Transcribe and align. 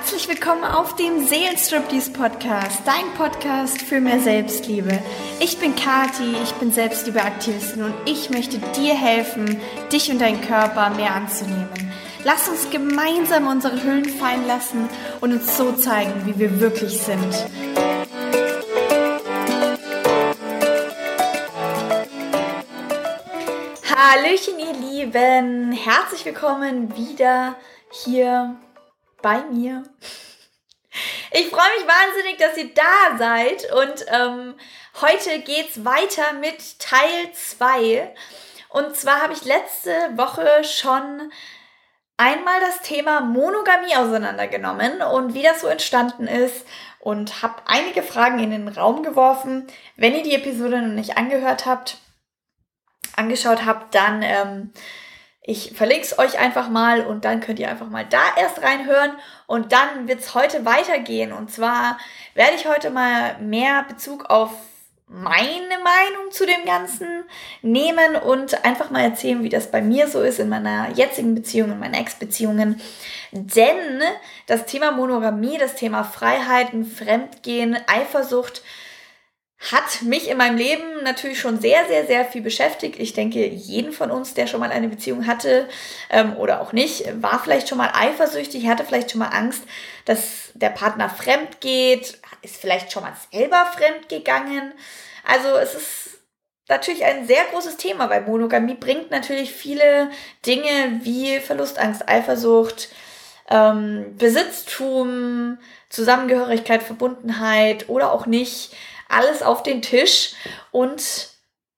Herzlich 0.00 0.28
willkommen 0.28 0.64
auf 0.64 0.96
dem 0.96 1.26
Seelenstriptease 1.26 2.12
Podcast, 2.12 2.80
dein 2.86 3.12
Podcast 3.18 3.82
für 3.82 4.00
mehr 4.00 4.18
Selbstliebe. 4.18 4.98
Ich 5.40 5.58
bin 5.58 5.76
Kati, 5.76 6.36
ich 6.42 6.52
bin 6.54 6.72
Selbstliebeaktivistin 6.72 7.82
und 7.82 7.94
ich 8.06 8.30
möchte 8.30 8.56
dir 8.80 8.94
helfen, 8.94 9.60
dich 9.92 10.10
und 10.10 10.18
deinen 10.18 10.40
Körper 10.40 10.88
mehr 10.88 11.14
anzunehmen. 11.14 11.92
Lass 12.24 12.48
uns 12.48 12.70
gemeinsam 12.70 13.46
unsere 13.46 13.82
Hüllen 13.82 14.06
fallen 14.06 14.46
lassen 14.46 14.88
und 15.20 15.34
uns 15.34 15.58
so 15.58 15.72
zeigen, 15.72 16.24
wie 16.24 16.38
wir 16.38 16.60
wirklich 16.60 16.98
sind. 16.98 17.46
Hallöchen, 23.94 24.58
ihr 24.58 24.72
Lieben. 24.80 25.72
Herzlich 25.72 26.24
willkommen 26.24 26.96
wieder 26.96 27.54
hier 27.90 28.56
bei 29.22 29.42
mir. 29.44 29.84
Ich 31.32 31.48
freue 31.48 31.70
mich 31.78 31.86
wahnsinnig, 31.86 32.36
dass 32.38 32.56
ihr 32.56 32.74
da 32.74 33.18
seid 33.18 33.72
und 33.72 34.04
ähm, 34.08 34.54
heute 35.00 35.38
geht's 35.40 35.84
weiter 35.84 36.32
mit 36.40 36.78
Teil 36.80 37.32
2. 37.32 38.12
Und 38.70 38.96
zwar 38.96 39.22
habe 39.22 39.32
ich 39.32 39.44
letzte 39.44 39.92
Woche 40.16 40.64
schon 40.64 41.30
einmal 42.16 42.60
das 42.60 42.82
Thema 42.82 43.20
Monogamie 43.20 43.96
auseinandergenommen 43.96 45.00
und 45.02 45.34
wie 45.34 45.42
das 45.42 45.60
so 45.60 45.68
entstanden 45.68 46.26
ist 46.26 46.66
und 46.98 47.42
habe 47.42 47.62
einige 47.66 48.02
Fragen 48.02 48.38
in 48.40 48.50
den 48.50 48.68
Raum 48.68 49.02
geworfen. 49.02 49.66
Wenn 49.96 50.14
ihr 50.14 50.22
die 50.22 50.34
Episode 50.34 50.82
noch 50.82 50.94
nicht 50.94 51.16
angehört 51.16 51.66
habt, 51.66 51.98
angeschaut 53.16 53.64
habt, 53.64 53.94
dann 53.94 54.22
ähm, 54.22 54.72
ich 55.42 55.72
verlinke 55.74 56.04
es 56.04 56.18
euch 56.18 56.38
einfach 56.38 56.68
mal 56.68 57.06
und 57.06 57.24
dann 57.24 57.40
könnt 57.40 57.58
ihr 57.58 57.70
einfach 57.70 57.88
mal 57.88 58.04
da 58.04 58.22
erst 58.38 58.62
reinhören 58.62 59.12
und 59.46 59.72
dann 59.72 60.06
wird 60.06 60.20
es 60.20 60.34
heute 60.34 60.64
weitergehen. 60.64 61.32
Und 61.32 61.50
zwar 61.50 61.98
werde 62.34 62.56
ich 62.56 62.66
heute 62.66 62.90
mal 62.90 63.38
mehr 63.38 63.84
Bezug 63.88 64.26
auf 64.28 64.50
meine 65.12 65.78
Meinung 65.82 66.30
zu 66.30 66.46
dem 66.46 66.64
Ganzen 66.64 67.24
nehmen 67.62 68.14
und 68.14 68.64
einfach 68.64 68.90
mal 68.90 69.02
erzählen, 69.02 69.42
wie 69.42 69.48
das 69.48 69.70
bei 69.70 69.82
mir 69.82 70.06
so 70.06 70.22
ist 70.22 70.38
in 70.38 70.48
meiner 70.48 70.90
jetzigen 70.90 71.34
Beziehung, 71.34 71.72
in 71.72 71.80
meinen 71.80 71.94
Ex-Beziehungen. 71.94 72.80
Denn 73.32 74.02
das 74.46 74.66
Thema 74.66 74.92
Monogamie, 74.92 75.58
das 75.58 75.74
Thema 75.74 76.04
Freiheiten, 76.04 76.84
Fremdgehen, 76.84 77.76
Eifersucht, 77.88 78.62
hat 79.60 80.00
mich 80.02 80.30
in 80.30 80.38
meinem 80.38 80.56
Leben 80.56 81.02
natürlich 81.02 81.38
schon 81.38 81.60
sehr, 81.60 81.86
sehr, 81.86 82.06
sehr 82.06 82.24
viel 82.24 82.40
beschäftigt. 82.40 82.98
Ich 82.98 83.12
denke, 83.12 83.46
jeden 83.46 83.92
von 83.92 84.10
uns, 84.10 84.32
der 84.32 84.46
schon 84.46 84.60
mal 84.60 84.70
eine 84.70 84.88
Beziehung 84.88 85.26
hatte 85.26 85.68
ähm, 86.08 86.34
oder 86.36 86.62
auch 86.62 86.72
nicht, 86.72 87.04
war 87.22 87.42
vielleicht 87.42 87.68
schon 87.68 87.76
mal 87.76 87.92
eifersüchtig, 87.92 88.66
hatte 88.66 88.84
vielleicht 88.84 89.10
schon 89.10 89.18
mal 89.18 89.28
Angst, 89.28 89.62
dass 90.06 90.50
der 90.54 90.70
Partner 90.70 91.10
fremd 91.10 91.60
geht, 91.60 92.18
ist 92.40 92.56
vielleicht 92.56 92.90
schon 92.90 93.02
mal 93.02 93.12
selber 93.30 93.66
fremd 93.66 94.08
gegangen. 94.08 94.72
Also 95.26 95.48
es 95.56 95.74
ist 95.74 96.20
natürlich 96.68 97.04
ein 97.04 97.26
sehr 97.26 97.44
großes 97.52 97.76
Thema, 97.76 98.08
weil 98.08 98.22
Monogamie 98.22 98.74
bringt 98.74 99.10
natürlich 99.10 99.52
viele 99.52 100.10
Dinge 100.46 101.00
wie 101.02 101.38
Verlustangst, 101.38 102.08
Eifersucht, 102.08 102.88
ähm, 103.50 104.16
Besitztum, 104.16 105.58
Zusammengehörigkeit, 105.90 106.82
Verbundenheit 106.82 107.90
oder 107.90 108.12
auch 108.12 108.24
nicht 108.24 108.72
alles 109.10 109.42
auf 109.42 109.62
den 109.62 109.82
Tisch 109.82 110.32
und 110.70 111.30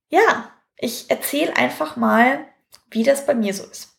ja, 0.08 0.50
ich 0.76 1.10
erzähle 1.10 1.56
einfach 1.56 1.96
mal, 1.96 2.44
wie 2.90 3.02
das 3.02 3.24
bei 3.26 3.34
mir 3.34 3.54
so 3.54 3.64
ist. 3.64 3.90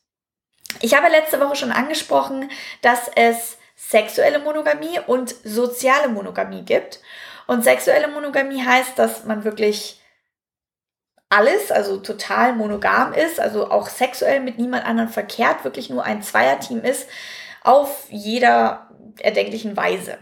Ich 0.81 0.95
habe 0.95 1.09
letzte 1.09 1.39
Woche 1.39 1.55
schon 1.55 1.71
angesprochen, 1.71 2.49
dass 2.81 3.09
es 3.15 3.57
sexuelle 3.75 4.39
Monogamie 4.39 4.99
und 5.07 5.35
soziale 5.43 6.09
Monogamie 6.09 6.63
gibt. 6.63 6.99
Und 7.47 7.63
sexuelle 7.63 8.07
Monogamie 8.07 8.63
heißt, 8.63 8.97
dass 8.97 9.25
man 9.25 9.43
wirklich 9.43 10.01
alles, 11.29 11.71
also 11.71 11.97
total 11.97 12.53
monogam 12.53 13.13
ist, 13.13 13.39
also 13.39 13.69
auch 13.71 13.89
sexuell 13.89 14.39
mit 14.39 14.59
niemand 14.59 14.85
anderem 14.85 15.09
verkehrt, 15.09 15.63
wirklich 15.63 15.89
nur 15.89 16.03
ein 16.03 16.21
Zweierteam 16.21 16.83
ist, 16.83 17.09
auf 17.63 18.05
jeder 18.09 18.89
erdenklichen 19.19 19.75
Weise. 19.75 20.17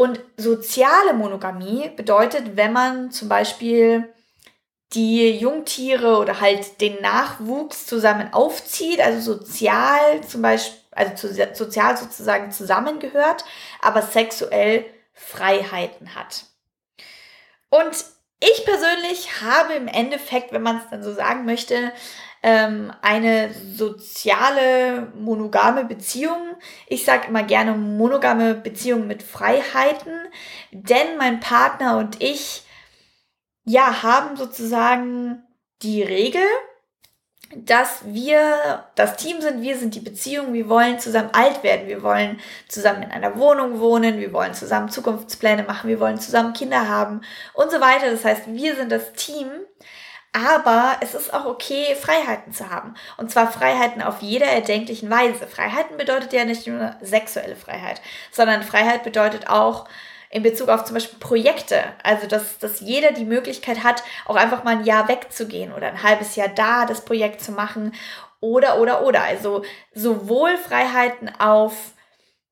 Und 0.00 0.18
soziale 0.38 1.12
Monogamie 1.12 1.90
bedeutet, 1.90 2.56
wenn 2.56 2.72
man 2.72 3.10
zum 3.10 3.28
Beispiel 3.28 4.10
die 4.94 5.32
Jungtiere 5.32 6.16
oder 6.16 6.40
halt 6.40 6.80
den 6.80 7.02
Nachwuchs 7.02 7.84
zusammen 7.84 8.32
aufzieht, 8.32 9.02
also 9.02 9.34
sozial 9.34 10.22
zum 10.26 10.40
Beispiel, 10.40 10.80
also 10.92 11.28
sozial 11.52 11.98
sozusagen 11.98 12.50
zusammengehört, 12.50 13.44
aber 13.82 14.00
sexuell 14.00 14.86
Freiheiten 15.12 16.14
hat. 16.14 16.46
Und 17.68 18.02
ich 18.42 18.64
persönlich 18.64 19.42
habe 19.42 19.74
im 19.74 19.86
Endeffekt, 19.86 20.50
wenn 20.52 20.62
man 20.62 20.78
es 20.78 20.84
dann 20.90 21.02
so 21.02 21.12
sagen 21.12 21.44
möchte, 21.44 21.92
ähm, 22.42 22.92
eine 23.02 23.52
soziale, 23.52 25.12
monogame 25.14 25.84
Beziehung. 25.84 26.56
Ich 26.86 27.04
sage 27.04 27.28
immer 27.28 27.42
gerne 27.42 27.72
monogame 27.72 28.54
Beziehung 28.54 29.06
mit 29.06 29.22
Freiheiten, 29.22 30.12
denn 30.72 31.16
mein 31.18 31.40
Partner 31.40 31.98
und 31.98 32.22
ich, 32.22 32.64
ja, 33.64 34.02
haben 34.02 34.36
sozusagen 34.36 35.42
die 35.82 36.02
Regel, 36.02 36.42
dass 37.56 38.04
wir 38.04 38.84
das 38.94 39.16
Team 39.16 39.40
sind, 39.40 39.60
wir 39.60 39.76
sind 39.76 39.96
die 39.96 40.00
Beziehung, 40.00 40.52
wir 40.52 40.68
wollen 40.68 41.00
zusammen 41.00 41.30
alt 41.32 41.64
werden, 41.64 41.88
wir 41.88 42.02
wollen 42.02 42.38
zusammen 42.68 43.02
in 43.02 43.10
einer 43.10 43.36
Wohnung 43.36 43.80
wohnen, 43.80 44.20
wir 44.20 44.32
wollen 44.32 44.54
zusammen 44.54 44.88
Zukunftspläne 44.88 45.64
machen, 45.64 45.88
wir 45.88 45.98
wollen 45.98 46.18
zusammen 46.18 46.52
Kinder 46.52 46.88
haben 46.88 47.22
und 47.54 47.72
so 47.72 47.80
weiter. 47.80 48.10
Das 48.10 48.24
heißt, 48.24 48.42
wir 48.46 48.76
sind 48.76 48.92
das 48.92 49.12
Team. 49.14 49.48
Aber 50.32 50.96
es 51.00 51.14
ist 51.14 51.34
auch 51.34 51.44
okay, 51.44 51.96
Freiheiten 52.00 52.52
zu 52.52 52.70
haben. 52.70 52.94
Und 53.16 53.32
zwar 53.32 53.50
Freiheiten 53.50 54.00
auf 54.00 54.22
jeder 54.22 54.46
erdenklichen 54.46 55.10
Weise. 55.10 55.48
Freiheiten 55.48 55.96
bedeutet 55.96 56.32
ja 56.32 56.44
nicht 56.44 56.66
nur 56.68 56.94
sexuelle 57.00 57.56
Freiheit, 57.56 58.00
sondern 58.30 58.62
Freiheit 58.62 59.02
bedeutet 59.02 59.48
auch 59.48 59.88
in 60.30 60.44
Bezug 60.44 60.68
auf 60.68 60.84
zum 60.84 60.94
Beispiel 60.94 61.18
Projekte. 61.18 61.82
Also, 62.04 62.28
dass, 62.28 62.58
dass 62.58 62.78
jeder 62.78 63.10
die 63.10 63.24
Möglichkeit 63.24 63.82
hat, 63.82 64.04
auch 64.26 64.36
einfach 64.36 64.62
mal 64.62 64.76
ein 64.76 64.84
Jahr 64.84 65.08
wegzugehen 65.08 65.72
oder 65.72 65.88
ein 65.88 66.02
halbes 66.04 66.36
Jahr 66.36 66.48
da 66.48 66.86
das 66.86 67.04
Projekt 67.04 67.40
zu 67.40 67.50
machen. 67.50 67.92
Oder, 68.38 68.78
oder, 68.78 69.04
oder. 69.04 69.22
Also 69.22 69.64
sowohl 69.92 70.56
Freiheiten 70.56 71.28
auf 71.40 71.74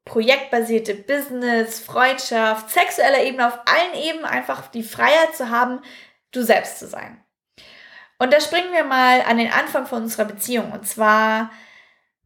projektbasierte 0.05 0.95
Business, 0.95 1.79
Freundschaft, 1.79 2.71
sexueller 2.71 3.23
Ebene, 3.23 3.47
auf 3.47 3.59
allen 3.67 4.03
Ebenen 4.03 4.25
einfach 4.25 4.67
die 4.69 4.83
Freiheit 4.83 5.37
zu 5.37 5.51
haben, 5.51 5.81
du 6.33 6.43
selbst 6.43 6.81
zu 6.81 6.89
sein. 6.89 7.23
Und 8.19 8.33
da 8.33 8.41
springen 8.41 8.73
wir 8.73 8.85
mal 8.85 9.23
an 9.23 9.39
den 9.39 9.53
Anfang 9.53 9.87
von 9.87 10.03
unserer 10.03 10.25
Beziehung. 10.25 10.73
Und 10.73 10.87
zwar, 10.87 11.51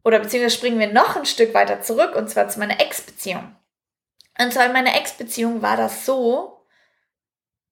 oder 0.03 0.19
beziehungsweise 0.19 0.55
springen 0.55 0.79
wir 0.79 0.91
noch 0.91 1.15
ein 1.15 1.25
Stück 1.25 1.53
weiter 1.53 1.81
zurück, 1.81 2.15
und 2.15 2.29
zwar 2.29 2.49
zu 2.49 2.59
meiner 2.59 2.79
Ex-Beziehung. 2.79 3.55
Und 4.39 4.51
zwar 4.51 4.65
in 4.65 4.73
meiner 4.73 4.95
Ex-Beziehung 4.95 5.61
war 5.61 5.77
das 5.77 6.05
so, 6.05 6.65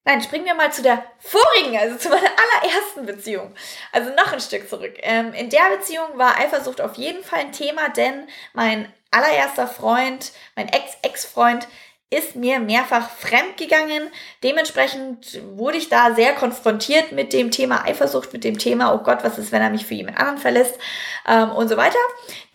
nein, 0.06 0.22
springen 0.22 0.46
wir 0.46 0.54
mal 0.54 0.72
zu 0.72 0.84
der 0.84 1.04
vorigen, 1.20 1.78
also 1.78 1.98
zu 1.98 2.10
meiner 2.10 2.30
allerersten 2.30 3.06
Beziehung. 3.06 3.56
Also 3.92 4.12
noch 4.14 4.32
ein 4.32 4.40
Stück 4.40 4.70
zurück. 4.70 4.94
Ähm, 5.00 5.34
in 5.34 5.50
der 5.50 5.76
Beziehung 5.78 6.18
war 6.18 6.38
Eifersucht 6.38 6.82
auf 6.82 6.96
jeden 6.96 7.24
Fall 7.24 7.40
ein 7.40 7.52
Thema, 7.52 7.90
denn 7.90 8.28
mein 8.54 8.92
allererster 9.10 9.68
Freund, 9.68 10.32
mein 10.56 10.70
Ex-Ex-Freund, 10.70 11.68
ist 12.12 12.36
mir 12.36 12.60
mehrfach 12.60 13.10
fremd 13.10 13.56
gegangen. 13.56 14.10
Dementsprechend 14.44 15.42
wurde 15.56 15.78
ich 15.78 15.88
da 15.88 16.14
sehr 16.14 16.34
konfrontiert 16.34 17.14
mit 17.14 17.32
dem 17.32 17.52
Thema 17.52 17.86
Eifersucht, 17.86 18.34
mit 18.34 18.44
dem 18.44 18.58
Thema, 18.58 18.94
oh 18.94 18.98
Gott, 18.98 19.24
was 19.24 19.38
ist, 19.38 19.54
wenn 19.54 19.62
er 19.62 19.70
mich 19.70 19.86
für 19.86 19.94
jemand 19.94 20.18
anderen 20.18 20.38
verlässt 20.38 20.78
ähm, 21.26 21.52
und 21.52 21.70
so 21.70 21.78
weiter. 21.78 21.98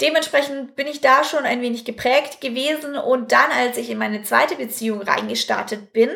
Dementsprechend 0.03 0.77
bin 0.77 0.87
ich 0.87 1.01
da 1.01 1.25
schon 1.25 1.45
ein 1.45 1.63
wenig 1.63 1.87
geprägt 1.87 2.43
gewesen 2.43 2.97
und 2.97 3.33
dann, 3.33 3.51
als 3.51 3.79
ich 3.79 3.89
in 3.89 3.97
meine 3.97 4.23
zweite 4.23 4.57
Beziehung 4.57 5.01
reingestartet 5.01 5.91
bin, 5.95 6.11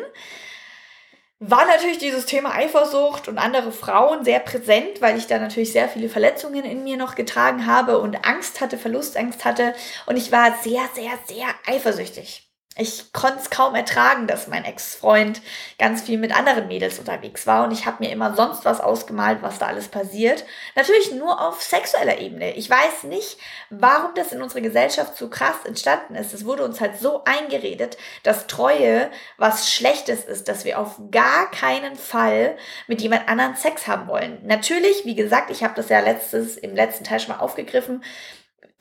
war 1.39 1.65
natürlich 1.65 1.97
dieses 1.97 2.27
Thema 2.27 2.53
Eifersucht 2.53 3.27
und 3.27 3.39
andere 3.39 3.71
Frauen 3.71 4.23
sehr 4.23 4.39
präsent, 4.39 5.01
weil 5.01 5.17
ich 5.17 5.25
da 5.25 5.39
natürlich 5.39 5.71
sehr 5.71 5.89
viele 5.89 6.09
Verletzungen 6.09 6.63
in 6.63 6.83
mir 6.83 6.97
noch 6.97 7.15
getragen 7.15 7.65
habe 7.65 7.97
und 7.97 8.23
Angst 8.23 8.61
hatte, 8.61 8.77
Verlustangst 8.77 9.43
hatte 9.45 9.73
und 10.05 10.15
ich 10.15 10.31
war 10.31 10.55
sehr, 10.61 10.87
sehr, 10.93 11.17
sehr 11.25 11.47
eifersüchtig 11.65 12.50
ich 12.77 13.11
konnte 13.11 13.39
es 13.39 13.49
kaum 13.49 13.75
ertragen, 13.75 14.27
dass 14.27 14.47
mein 14.47 14.63
Ex-Freund 14.63 15.41
ganz 15.77 16.03
viel 16.03 16.17
mit 16.17 16.33
anderen 16.33 16.69
Mädels 16.69 16.99
unterwegs 16.99 17.45
war 17.45 17.65
und 17.65 17.71
ich 17.71 17.85
habe 17.85 17.97
mir 17.99 18.11
immer 18.11 18.33
sonst 18.33 18.63
was 18.63 18.79
ausgemalt, 18.79 19.39
was 19.41 19.59
da 19.59 19.67
alles 19.67 19.89
passiert. 19.89 20.45
Natürlich 20.75 21.11
nur 21.11 21.41
auf 21.41 21.61
sexueller 21.61 22.19
Ebene. 22.19 22.55
Ich 22.55 22.69
weiß 22.69 23.03
nicht, 23.03 23.37
warum 23.69 24.11
das 24.15 24.31
in 24.31 24.41
unserer 24.41 24.61
Gesellschaft 24.61 25.17
so 25.17 25.29
krass 25.29 25.65
entstanden 25.65 26.15
ist. 26.15 26.33
Es 26.33 26.45
wurde 26.45 26.63
uns 26.63 26.79
halt 26.79 26.97
so 26.97 27.25
eingeredet, 27.25 27.97
dass 28.23 28.47
Treue 28.47 29.11
was 29.37 29.69
Schlechtes 29.69 30.23
ist, 30.23 30.47
dass 30.47 30.63
wir 30.63 30.79
auf 30.79 30.95
gar 31.11 31.51
keinen 31.51 31.97
Fall 31.97 32.55
mit 32.87 33.01
jemand 33.01 33.27
anderen 33.27 33.57
Sex 33.57 33.85
haben 33.87 34.07
wollen. 34.07 34.39
Natürlich, 34.43 35.03
wie 35.03 35.15
gesagt, 35.15 35.51
ich 35.51 35.61
habe 35.61 35.73
das 35.75 35.89
ja 35.89 35.99
letztes 35.99 36.55
im 36.55 36.73
letzten 36.73 37.03
Teil 37.03 37.19
schon 37.19 37.35
mal 37.35 37.43
aufgegriffen 37.43 38.01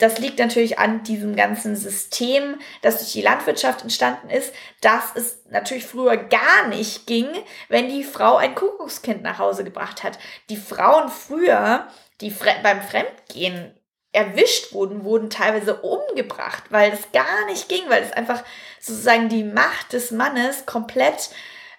das 0.00 0.19
liegt 0.19 0.38
natürlich 0.38 0.79
an 0.79 1.02
diesem 1.02 1.37
ganzen 1.37 1.76
System, 1.76 2.58
das 2.81 2.99
durch 2.99 3.12
die 3.12 3.23
Landwirtschaft 3.23 3.82
entstanden 3.82 4.31
ist, 4.31 4.52
dass 4.81 5.14
es 5.14 5.43
natürlich 5.50 5.87
früher 5.87 6.17
gar 6.17 6.69
nicht 6.69 7.06
ging, 7.06 7.29
wenn 7.69 7.88
die 7.88 8.02
Frau 8.02 8.37
ein 8.37 8.55
Kuckuckskind 8.55 9.23
nach 9.23 9.38
Hause 9.38 9.62
gebracht 9.62 10.02
hat. 10.02 10.19
Die 10.49 10.56
Frauen 10.56 11.11
früher, 11.11 11.87
die 12.23 12.35
beim 12.62 12.81
Fremdgehen 12.81 13.75
erwischt 14.12 14.73
wurden, 14.73 15.05
wurden 15.05 15.29
teilweise 15.29 15.76
umgebracht, 15.82 16.64
weil 16.70 16.93
es 16.93 17.12
gar 17.12 17.46
nicht 17.46 17.69
ging, 17.69 17.82
weil 17.88 18.03
es 18.03 18.12
einfach 18.12 18.43
sozusagen 18.81 19.29
die 19.29 19.44
Macht 19.44 19.93
des 19.93 20.11
Mannes 20.11 20.64
komplett 20.67 21.31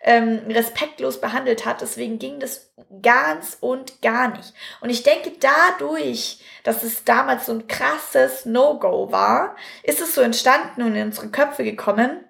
ähm, 0.03 0.41
respektlos 0.49 1.21
behandelt 1.21 1.65
hat. 1.65 1.81
Deswegen 1.81 2.19
ging 2.19 2.39
das 2.39 2.73
ganz 3.01 3.57
und 3.59 4.01
gar 4.01 4.29
nicht. 4.29 4.53
Und 4.81 4.89
ich 4.89 5.03
denke, 5.03 5.31
dadurch, 5.39 6.39
dass 6.63 6.83
es 6.83 7.03
damals 7.03 7.45
so 7.45 7.53
ein 7.53 7.67
krasses 7.67 8.45
No-Go 8.45 9.11
war, 9.11 9.55
ist 9.83 10.01
es 10.01 10.15
so 10.15 10.21
entstanden 10.21 10.83
und 10.83 10.95
in 10.95 11.07
unsere 11.07 11.29
Köpfe 11.29 11.63
gekommen. 11.63 12.25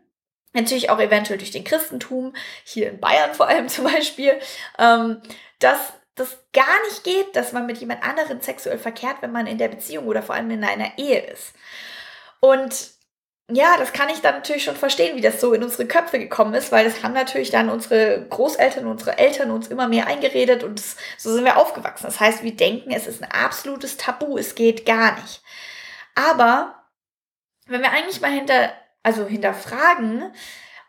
Natürlich 0.54 0.90
auch 0.90 1.00
eventuell 1.00 1.40
durch 1.40 1.52
den 1.52 1.64
Christentum, 1.64 2.34
hier 2.66 2.90
in 2.90 3.00
Bayern 3.00 3.34
vor 3.34 3.48
allem 3.48 3.70
zum 3.70 3.86
Beispiel, 3.86 4.34
ähm, 4.78 5.22
dass 5.60 5.94
das 6.16 6.38
gar 6.52 6.84
nicht 6.90 7.06
geht, 7.06 7.36
dass 7.36 7.54
man 7.54 7.66
mit 7.66 7.78
jemand 7.78 8.04
anderen 8.04 8.42
sexuell 8.42 8.78
verkehrt, 8.78 9.18
wenn 9.22 9.32
man 9.32 9.48
in 9.48 9.58
der 9.58 9.70
Beziehung 9.70 10.08
oder 10.08 10.22
vor 10.22 10.36
allem 10.36 10.52
in 10.52 10.64
einer 10.64 10.98
Ehe 10.98 11.22
ist. 11.22 11.54
Und 12.42 12.92
ja, 13.56 13.78
das 13.78 13.94
kann 13.94 14.10
ich 14.10 14.22
dann 14.22 14.36
natürlich 14.36 14.64
schon 14.64 14.76
verstehen, 14.76 15.16
wie 15.16 15.22
das 15.22 15.42
so 15.42 15.54
in 15.54 15.64
unsere 15.64 15.86
Köpfe 15.86 16.20
gekommen 16.20 16.54
ist, 16.54 16.72
weil 16.72 16.86
das 16.86 17.04
haben 17.04 17.14
natürlich 17.14 17.50
dann 17.50 17.70
unsere 17.70 18.26
Großeltern, 18.30 18.88
unsere 18.88 19.18
Eltern 19.18 19.52
uns 19.52 19.68
immer 19.68 19.88
mehr 19.88 20.08
eingeredet 20.08 20.64
und 20.64 20.80
das, 20.80 20.96
so 21.18 21.34
sind 21.34 21.46
wir 21.46 21.58
aufgewachsen. 21.58 22.06
Das 22.06 22.20
heißt, 22.20 22.44
wir 22.44 22.56
denken, 22.56 22.92
es 22.92 23.08
ist 23.08 23.24
ein 23.24 23.32
absolutes 23.32 23.98
Tabu, 23.98 24.38
es 24.38 24.56
geht 24.56 24.86
gar 24.86 25.16
nicht. 25.16 25.42
Aber 26.16 26.76
wenn 27.68 27.82
wir 27.82 27.92
eigentlich 27.92 28.22
mal 28.22 28.32
hinter, 28.32 28.72
also 29.04 29.26
hinterfragen, 29.26 30.34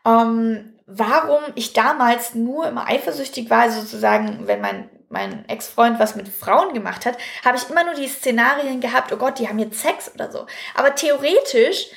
ähm, 0.05 0.79
warum 0.85 1.43
ich 1.55 1.73
damals 1.73 2.35
nur 2.35 2.67
immer 2.67 2.87
eifersüchtig 2.87 3.49
war, 3.49 3.71
sozusagen, 3.71 4.47
wenn 4.47 4.61
mein 4.61 4.89
mein 5.13 5.47
Ex-Freund 5.47 5.99
was 5.99 6.15
mit 6.15 6.27
Frauen 6.27 6.73
gemacht 6.73 7.05
hat, 7.05 7.17
habe 7.45 7.55
ich 7.55 7.69
immer 7.69 7.85
nur 7.85 7.93
die 7.93 8.07
Szenarien 8.07 8.81
gehabt, 8.81 9.13
oh 9.13 9.17
Gott, 9.17 9.39
die 9.39 9.47
haben 9.47 9.59
jetzt 9.59 9.79
Sex 9.79 10.11
oder 10.13 10.31
so. 10.31 10.47
Aber 10.73 10.95
theoretisch 10.95 11.87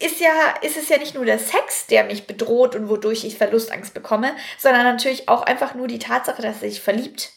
ist 0.00 0.18
ja, 0.18 0.54
ist 0.62 0.76
es 0.76 0.88
ja 0.88 0.98
nicht 0.98 1.14
nur 1.14 1.24
der 1.24 1.38
Sex, 1.38 1.86
der 1.86 2.04
mich 2.04 2.26
bedroht 2.26 2.74
und 2.74 2.88
wodurch 2.88 3.24
ich 3.24 3.36
Verlustangst 3.36 3.94
bekomme, 3.94 4.34
sondern 4.58 4.84
natürlich 4.84 5.28
auch 5.28 5.42
einfach 5.42 5.74
nur 5.74 5.86
die 5.86 5.98
Tatsache, 5.98 6.42
dass 6.42 6.62
er 6.62 6.70
sich 6.70 6.80
verliebt. 6.80 7.30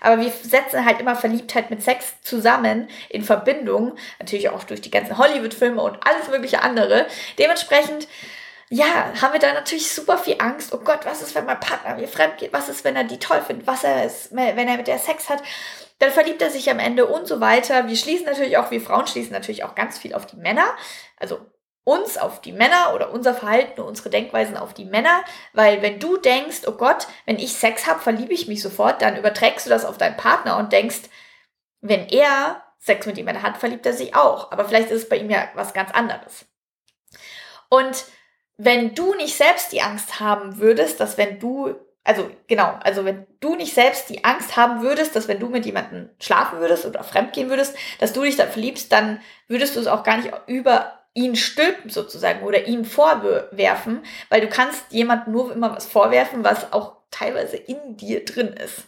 Aber 0.00 0.20
wir 0.20 0.30
setzen 0.30 0.84
halt 0.84 1.00
immer 1.00 1.14
Verliebtheit 1.14 1.70
mit 1.70 1.82
Sex 1.82 2.14
zusammen 2.22 2.88
in 3.10 3.22
Verbindung, 3.22 3.96
natürlich 4.18 4.48
auch 4.48 4.64
durch 4.64 4.80
die 4.80 4.90
ganzen 4.90 5.18
Hollywood-Filme 5.18 5.80
und 5.80 5.98
alles 6.06 6.28
mögliche 6.28 6.62
andere. 6.62 7.06
Dementsprechend, 7.38 8.08
ja, 8.70 9.12
haben 9.20 9.32
wir 9.32 9.40
da 9.40 9.52
natürlich 9.52 9.90
super 9.92 10.18
viel 10.18 10.36
Angst. 10.38 10.72
Oh 10.72 10.78
Gott, 10.78 11.00
was 11.04 11.22
ist, 11.22 11.34
wenn 11.34 11.44
mein 11.44 11.60
Partner 11.60 11.96
mir 11.96 12.08
fremd 12.08 12.38
geht? 12.38 12.52
Was 12.52 12.68
ist, 12.68 12.84
wenn 12.84 12.96
er 12.96 13.04
die 13.04 13.18
toll 13.18 13.42
findet? 13.46 13.66
Was 13.66 13.84
er 13.84 14.04
ist, 14.04 14.34
wenn 14.34 14.68
er 14.68 14.76
mit 14.76 14.88
der 14.88 14.98
Sex 14.98 15.28
hat? 15.28 15.42
Dann 15.98 16.10
verliebt 16.10 16.40
er 16.42 16.50
sich 16.50 16.70
am 16.70 16.78
Ende 16.78 17.06
und 17.06 17.26
so 17.26 17.40
weiter. 17.40 17.88
Wir 17.88 17.96
schließen 17.96 18.26
natürlich 18.26 18.56
auch, 18.56 18.70
wir 18.70 18.80
Frauen 18.80 19.06
schließen 19.06 19.32
natürlich 19.32 19.64
auch 19.64 19.74
ganz 19.74 19.98
viel 19.98 20.14
auf 20.14 20.26
die 20.26 20.36
Männer. 20.36 20.66
Also 21.18 21.40
uns 21.88 22.18
auf 22.18 22.42
die 22.42 22.52
Männer 22.52 22.92
oder 22.94 23.10
unser 23.12 23.34
Verhalten, 23.34 23.80
unsere 23.80 24.10
Denkweisen 24.10 24.58
auf 24.58 24.74
die 24.74 24.84
Männer, 24.84 25.24
weil 25.54 25.80
wenn 25.80 25.98
du 25.98 26.18
denkst, 26.18 26.62
oh 26.66 26.72
Gott, 26.72 27.06
wenn 27.24 27.38
ich 27.38 27.54
Sex 27.54 27.86
habe, 27.86 28.00
verliebe 28.00 28.34
ich 28.34 28.46
mich 28.46 28.60
sofort, 28.60 29.00
dann 29.00 29.16
überträgst 29.16 29.64
du 29.64 29.70
das 29.70 29.86
auf 29.86 29.96
deinen 29.96 30.18
Partner 30.18 30.58
und 30.58 30.70
denkst, 30.70 31.08
wenn 31.80 32.06
er 32.08 32.62
Sex 32.78 33.06
mit 33.06 33.16
jemandem 33.16 33.42
hat, 33.42 33.56
verliebt 33.56 33.86
er 33.86 33.94
sich 33.94 34.14
auch. 34.14 34.52
Aber 34.52 34.66
vielleicht 34.66 34.90
ist 34.90 35.04
es 35.04 35.08
bei 35.08 35.16
ihm 35.16 35.30
ja 35.30 35.48
was 35.54 35.72
ganz 35.72 35.90
anderes. 35.92 36.44
Und 37.70 38.04
wenn 38.58 38.94
du 38.94 39.14
nicht 39.14 39.36
selbst 39.36 39.72
die 39.72 39.80
Angst 39.80 40.20
haben 40.20 40.58
würdest, 40.58 41.00
dass 41.00 41.16
wenn 41.16 41.38
du, 41.38 41.74
also 42.04 42.30
genau, 42.48 42.78
also 42.82 43.06
wenn 43.06 43.26
du 43.40 43.54
nicht 43.54 43.72
selbst 43.72 44.10
die 44.10 44.24
Angst 44.24 44.56
haben 44.56 44.82
würdest, 44.82 45.16
dass 45.16 45.26
wenn 45.26 45.40
du 45.40 45.48
mit 45.48 45.64
jemandem 45.64 46.10
schlafen 46.20 46.60
würdest 46.60 46.84
oder 46.84 47.02
fremdgehen 47.02 47.48
würdest, 47.48 47.74
dass 47.98 48.12
du 48.12 48.22
dich 48.22 48.36
dann 48.36 48.50
verliebst, 48.50 48.92
dann 48.92 49.22
würdest 49.46 49.74
du 49.74 49.80
es 49.80 49.86
auch 49.86 50.02
gar 50.02 50.18
nicht 50.18 50.30
über 50.46 50.97
ihn 51.14 51.36
stülpen 51.36 51.90
sozusagen 51.90 52.42
oder 52.42 52.66
ihm 52.66 52.84
vorwerfen, 52.84 54.02
weil 54.28 54.40
du 54.40 54.48
kannst 54.48 54.84
jemandem 54.90 55.32
nur 55.32 55.52
immer 55.52 55.74
was 55.74 55.86
vorwerfen, 55.86 56.44
was 56.44 56.72
auch 56.72 56.96
teilweise 57.10 57.56
in 57.56 57.96
dir 57.96 58.24
drin 58.24 58.48
ist. 58.48 58.84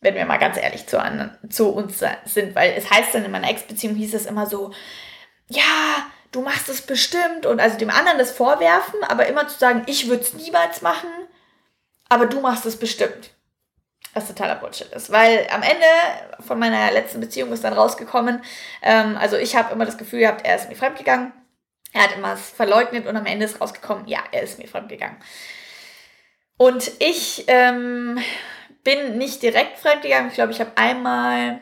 Wenn 0.00 0.14
wir 0.14 0.24
mal 0.26 0.38
ganz 0.38 0.56
ehrlich 0.56 0.88
zu, 0.88 1.00
an, 1.00 1.38
zu 1.48 1.68
uns 1.68 2.02
sind, 2.24 2.54
weil 2.56 2.74
es 2.76 2.90
heißt 2.90 3.14
dann 3.14 3.24
in 3.24 3.30
meiner 3.30 3.48
Ex-Beziehung 3.48 3.94
hieß 3.94 4.14
es 4.14 4.26
immer 4.26 4.46
so, 4.46 4.72
ja, 5.48 5.62
du 6.32 6.40
machst 6.40 6.68
es 6.68 6.82
bestimmt 6.82 7.46
und 7.46 7.60
also 7.60 7.78
dem 7.78 7.90
anderen 7.90 8.18
das 8.18 8.32
vorwerfen, 8.32 9.04
aber 9.04 9.26
immer 9.26 9.46
zu 9.46 9.58
sagen, 9.58 9.84
ich 9.86 10.08
würde 10.08 10.22
es 10.22 10.34
niemals 10.34 10.82
machen, 10.82 11.08
aber 12.08 12.26
du 12.26 12.40
machst 12.40 12.66
es 12.66 12.76
bestimmt. 12.76 13.30
Was 14.14 14.26
totaler 14.26 14.56
Bullshit 14.56 14.92
ist. 14.92 15.10
Weil 15.10 15.46
am 15.50 15.62
Ende 15.62 15.86
von 16.40 16.58
meiner 16.58 16.90
letzten 16.90 17.20
Beziehung 17.20 17.52
ist 17.52 17.64
dann 17.64 17.72
rausgekommen, 17.72 18.42
ähm, 18.82 19.16
also 19.16 19.36
ich 19.36 19.56
habe 19.56 19.72
immer 19.72 19.86
das 19.86 19.96
Gefühl 19.96 20.20
gehabt, 20.20 20.44
er 20.44 20.56
ist 20.56 20.68
mir 20.68 20.74
fremdgegangen 20.74 21.32
er 21.92 22.02
hat 22.04 22.16
immer 22.16 22.34
es 22.34 22.50
verleugnet 22.50 23.06
und 23.06 23.16
am 23.16 23.26
Ende 23.26 23.44
ist 23.44 23.60
rausgekommen, 23.60 24.06
ja, 24.08 24.20
er 24.32 24.42
ist 24.42 24.58
mir 24.58 24.68
fremdgegangen. 24.68 25.18
Und 26.56 26.92
ich 27.00 27.44
ähm, 27.48 28.18
bin 28.84 29.18
nicht 29.18 29.42
direkt 29.42 29.78
fremdgegangen. 29.78 30.28
Ich 30.28 30.34
glaube, 30.34 30.52
ich 30.52 30.60
habe 30.60 30.72
einmal 30.76 31.60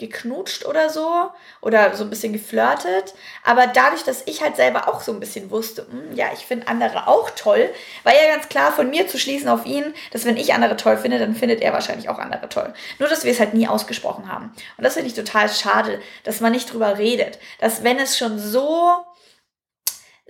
geknutscht 0.00 0.64
oder 0.64 0.90
so 0.90 1.30
oder 1.60 1.94
so 1.94 2.04
ein 2.04 2.10
bisschen 2.10 2.32
geflirtet. 2.32 3.14
Aber 3.44 3.66
dadurch, 3.66 4.02
dass 4.02 4.26
ich 4.26 4.42
halt 4.42 4.56
selber 4.56 4.88
auch 4.88 5.02
so 5.02 5.12
ein 5.12 5.20
bisschen 5.20 5.50
wusste, 5.50 5.86
mh, 5.88 5.92
hm, 5.92 6.16
ja, 6.16 6.30
ich 6.32 6.46
finde 6.46 6.66
andere 6.66 7.06
auch 7.06 7.30
toll, 7.30 7.70
war 8.02 8.14
ja 8.14 8.34
ganz 8.34 8.48
klar 8.48 8.72
von 8.72 8.90
mir 8.90 9.06
zu 9.06 9.18
schließen 9.18 9.48
auf 9.48 9.66
ihn, 9.66 9.94
dass 10.10 10.24
wenn 10.24 10.36
ich 10.36 10.54
andere 10.54 10.76
toll 10.76 10.96
finde, 10.96 11.18
dann 11.18 11.36
findet 11.36 11.60
er 11.60 11.72
wahrscheinlich 11.72 12.08
auch 12.08 12.18
andere 12.18 12.48
toll. 12.48 12.72
Nur, 12.98 13.08
dass 13.08 13.24
wir 13.24 13.30
es 13.30 13.40
halt 13.40 13.54
nie 13.54 13.68
ausgesprochen 13.68 14.32
haben. 14.32 14.52
Und 14.76 14.84
das 14.84 14.94
finde 14.94 15.08
ich 15.08 15.14
total 15.14 15.48
schade, 15.48 16.00
dass 16.24 16.40
man 16.40 16.52
nicht 16.52 16.72
drüber 16.72 16.98
redet. 16.98 17.38
Dass 17.60 17.84
wenn 17.84 17.98
es 17.98 18.18
schon 18.18 18.38
so 18.38 19.04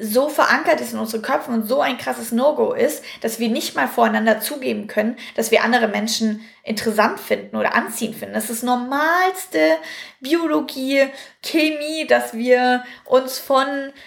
so 0.02 0.30
verankert 0.30 0.80
ist 0.80 0.94
in 0.94 0.98
unseren 0.98 1.20
Köpfen 1.20 1.52
und 1.52 1.68
so 1.68 1.82
ein 1.82 1.98
krasses 1.98 2.32
No-Go 2.32 2.72
ist, 2.72 3.04
dass 3.20 3.38
wir 3.38 3.50
nicht 3.50 3.76
mal 3.76 3.86
voreinander 3.86 4.40
zugeben 4.40 4.86
können, 4.86 5.16
dass 5.34 5.50
wir 5.50 5.62
andere 5.62 5.88
Menschen 5.88 6.40
interessant 6.62 7.20
finden 7.20 7.54
oder 7.54 7.74
anziehend 7.74 8.16
finden. 8.16 8.32
Das 8.32 8.48
ist 8.48 8.62
normalste 8.62 9.76
Biologie, 10.20 11.06
Chemie, 11.42 12.06
dass 12.06 12.32
wir 12.32 12.82
uns 13.04 13.38
von 13.38 13.66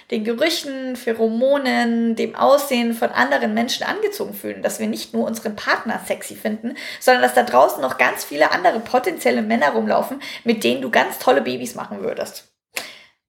den 0.10 0.24
Gerüchen, 0.24 0.96
Pheromonen, 0.96 2.16
dem 2.16 2.36
Aussehen 2.36 2.96
von 2.96 3.10
anderen 3.10 3.54
Menschen 3.54 3.86
angezogen 3.86 4.34
fühlen. 4.34 4.64
Dass 4.64 4.80
wir 4.80 4.88
nicht 4.88 5.14
nur 5.14 5.28
unseren 5.28 5.56
Partner 5.56 6.02
sexy 6.08 6.36
finden, 6.36 6.76
sondern 7.00 7.22
dass 7.22 7.36
da 7.36 7.44
draußen 7.44 7.82
noch 7.82 8.00
ganz 8.00 8.24
viele 8.24 8.52
andere 8.52 8.80
potenzielle 8.80 9.44
Männer 9.44 9.70
rumlaufen, 9.70 10.24
mit 10.44 10.64
denen 10.64 10.82
du 10.82 10.90
ganz 10.90 11.20
tolle 11.20 11.42
Babys 11.42 11.76
machen 11.76 12.02
würdest. 12.02 12.52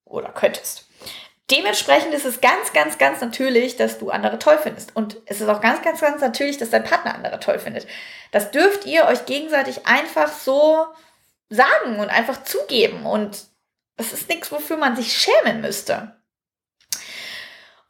Oder 0.06 0.30
könntest. 0.30 0.86
Dementsprechend 1.50 2.14
ist 2.14 2.24
es 2.24 2.40
ganz, 2.40 2.72
ganz, 2.72 2.96
ganz 2.96 3.20
natürlich, 3.20 3.76
dass 3.76 3.98
du 3.98 4.10
andere 4.10 4.38
toll 4.38 4.58
findest. 4.62 4.96
Und 4.96 5.18
es 5.26 5.42
ist 5.42 5.48
auch 5.48 5.60
ganz, 5.60 5.82
ganz, 5.82 6.00
ganz 6.00 6.22
natürlich, 6.22 6.56
dass 6.56 6.70
dein 6.70 6.84
Partner 6.84 7.14
andere 7.14 7.38
toll 7.38 7.58
findet. 7.58 7.86
Das 8.30 8.50
dürft 8.50 8.86
ihr 8.86 9.04
euch 9.04 9.26
gegenseitig 9.26 9.86
einfach 9.86 10.32
so 10.32 10.86
sagen 11.50 11.98
und 11.98 12.08
einfach 12.08 12.44
zugeben. 12.44 13.04
Und 13.04 13.44
das 13.96 14.12
ist 14.14 14.28
nichts, 14.28 14.50
wofür 14.52 14.78
man 14.78 14.96
sich 14.96 15.12
schämen 15.12 15.60
müsste. 15.60 16.16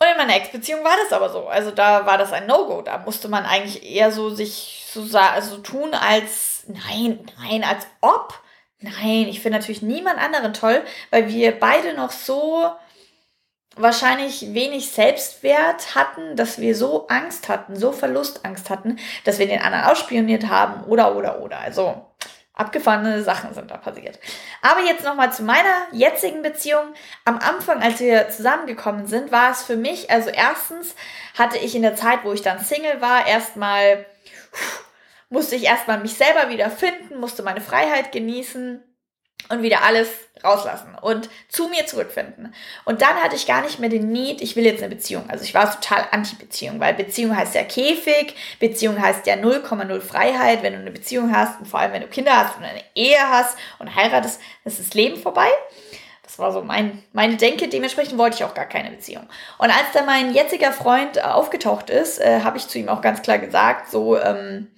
Und 0.01 0.09
in 0.09 0.17
meiner 0.17 0.37
Ex-Beziehung 0.37 0.83
war 0.83 0.97
das 1.05 1.13
aber 1.13 1.31
so. 1.31 1.47
Also 1.47 1.71
da 1.71 2.07
war 2.07 2.19
das 2.19 2.33
ein 2.33 2.47
No-Go. 2.47 2.83
Da 2.83 2.99
musste 2.99 3.29
man 3.29 3.47
eigentlich 3.47 3.85
eher 3.85 4.11
so 4.11 4.31
sich 4.31 4.85
so 4.93 5.17
also 5.17 5.59
tun 5.59 5.95
als, 5.95 6.65
nein, 6.67 7.25
nein, 7.39 7.63
als 7.63 7.87
ob. 8.01 8.41
Nein, 8.81 9.29
ich 9.29 9.41
finde 9.41 9.59
natürlich 9.59 9.81
niemand 9.81 10.19
anderen 10.19 10.53
toll, 10.53 10.85
weil 11.11 11.29
wir 11.29 11.59
beide 11.59 11.95
noch 11.95 12.11
so 12.11 12.71
wahrscheinlich 13.77 14.55
wenig 14.55 14.91
Selbstwert 14.91 15.95
hatten, 15.95 16.37
dass 16.37 16.59
wir 16.59 16.77
so 16.77 17.07
Angst 17.09 17.49
hatten, 17.49 17.77
so 17.77 17.93
Verlustangst 17.93 18.71
hatten, 18.71 18.99
dass 19.25 19.39
wir 19.39 19.47
den 19.47 19.61
anderen 19.61 19.87
ausspioniert 19.87 20.49
haben 20.49 20.85
oder 20.85 21.17
oder 21.17 21.41
oder. 21.41 21.59
Also 21.59 22.05
abgefahrene 22.55 23.23
Sachen 23.23 23.53
sind 23.53 23.71
da 23.71 23.77
passiert. 23.77 24.19
Aber 24.63 24.81
jetzt 24.81 25.05
nochmal 25.05 25.33
zu 25.33 25.43
meiner 25.43 25.87
jetzigen 25.93 26.43
Beziehung. 26.43 26.95
Am 27.25 27.39
Anfang, 27.39 27.83
als 27.83 28.01
wir 28.01 28.29
zusammengekommen 28.31 29.07
sind, 29.07 29.33
war 29.33 29.51
es 29.51 29.63
für 29.63 29.77
mich, 29.77 30.11
also 30.11 30.31
erstens 30.31 30.95
hatte 31.37 31.59
ich 31.59 31.75
in 31.75 31.83
der 31.83 31.97
Zeit, 31.97 32.21
wo 32.23 32.33
ich 32.33 32.43
dann 32.43 32.61
Single 32.61 33.01
war, 33.01 33.27
erstmal, 33.27 34.07
musste 35.31 35.57
ich 35.57 35.65
erstmal 35.65 35.99
mich 35.99 36.15
selber 36.15 36.49
wieder 36.49 36.71
finden, 36.71 37.19
musste 37.19 37.43
meine 37.43 37.61
Freiheit 37.61 38.13
genießen 38.13 38.83
und 39.49 39.63
wieder 39.63 39.83
alles 39.83 40.09
rauslassen 40.43 40.95
und 41.01 41.29
zu 41.49 41.69
mir 41.69 41.87
zurückfinden. 41.87 42.55
Und 42.85 43.03
dann 43.03 43.15
hatte 43.23 43.37
ich 43.37 43.47
gar 43.47 43.63
nicht 43.63 43.79
mehr 43.79 43.89
den 43.89 44.11
Need, 44.11 44.43
ich 44.43 44.57
will 44.57 44.65
jetzt 44.65 44.83
eine 44.83 44.95
Beziehung. 44.95 45.29
Also 45.29 45.45
ich 45.45 45.55
war 45.55 45.71
total 45.71 46.07
anti-Beziehung, 46.11 46.81
weil 46.81 46.95
Beziehung 46.95 47.37
heißt 47.37 47.55
ja 47.55 47.63
Käfig, 47.63 48.35
Beziehung 48.61 49.01
heißt 49.01 49.27
ja 49.27 49.35
0,0 49.35 50.01
Freiheit. 50.01 50.63
Wenn 50.63 50.75
du 50.75 50.81
eine 50.81 50.91
Beziehung 50.91 51.35
hast 51.35 51.61
und 51.61 51.67
vor 51.67 51.81
allem 51.81 51.93
wenn 51.93 52.03
du 52.03 52.09
Kinder 52.09 52.37
hast 52.37 52.57
und 52.59 52.65
eine 52.65 52.83
Ehe 52.95 53.19
hast 53.21 53.57
und 53.79 53.95
heiratest, 53.95 54.41
ist 54.65 54.81
das 54.81 54.95
Leben 54.95 55.17
vorbei. 55.17 55.49
das 56.23 56.39
war 56.39 56.53
so 56.53 56.63
mein, 56.63 57.03
meine 57.13 57.37
Denke. 57.37 57.69
Dementsprechend 57.69 58.19
wollte 58.19 58.37
ich 58.37 58.45
auch 58.45 58.55
gar 58.55 58.67
keine 58.67 58.91
Beziehung. 58.91 59.27
Und 59.59 59.71
als 59.71 59.93
dann 59.93 60.07
mein 60.07 60.35
jetziger 60.35 60.73
Freund 60.73 61.23
aufgetaucht 61.23 61.91
ist, 61.91 62.19
äh, 62.19 62.41
habe 62.41 62.59
ich 62.59 62.69
zu 62.69 62.79
ihm 62.79 62.89
auch 62.89 63.01
ganz 63.01 63.23
klar 63.23 63.39
gesagt, 63.39 63.91
so, 63.91 64.19
ähm, 64.19 64.69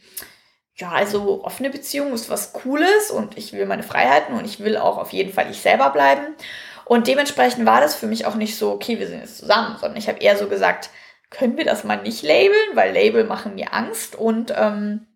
ja, 0.77 0.91
also 0.91 1.43
offene 1.43 1.71
Beziehung 1.71 2.13
ist 2.13 2.29
was 2.29 2.53
Cooles 2.53 3.11
und 3.11 3.39
ich 3.39 3.53
will 3.53 3.65
meine 3.67 3.83
Freiheiten 3.83 4.37
und 4.37 4.45
ich 4.45 4.61
will 4.61 4.77
auch 4.77 4.99
auf 4.99 5.13
jeden 5.13 5.33
Fall 5.33 5.51
ich 5.51 5.61
selber 5.61 5.91
bleiben. 5.91 6.37
Und 6.85 7.07
dementsprechend 7.09 7.67
war 7.67 7.81
das 7.81 7.95
für 7.95 8.07
mich 8.07 8.27
auch 8.27 8.35
nicht 8.35 8.57
so, 8.57 8.73
okay, 8.73 8.99
wir 8.99 9.07
sind 9.09 9.21
jetzt 9.21 9.39
zusammen, 9.39 9.77
sondern 9.81 9.97
ich 9.97 10.07
habe 10.07 10.21
eher 10.21 10.37
so 10.37 10.49
gesagt, 10.49 10.91
können 11.31 11.57
wir 11.57 11.65
das 11.65 11.83
mal 11.83 12.03
nicht 12.03 12.23
labeln, 12.23 12.75
weil 12.75 12.93
Label 12.93 13.25
machen 13.25 13.55
mir 13.55 13.73
Angst 13.73 14.15
und 14.15 14.53
ähm, 14.57 15.07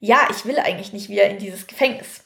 ja, 0.00 0.28
ich 0.30 0.44
will 0.46 0.58
eigentlich 0.58 0.92
nicht 0.92 1.08
wieder 1.08 1.24
in 1.24 1.38
dieses 1.38 1.66
Gefängnis. 1.66 2.24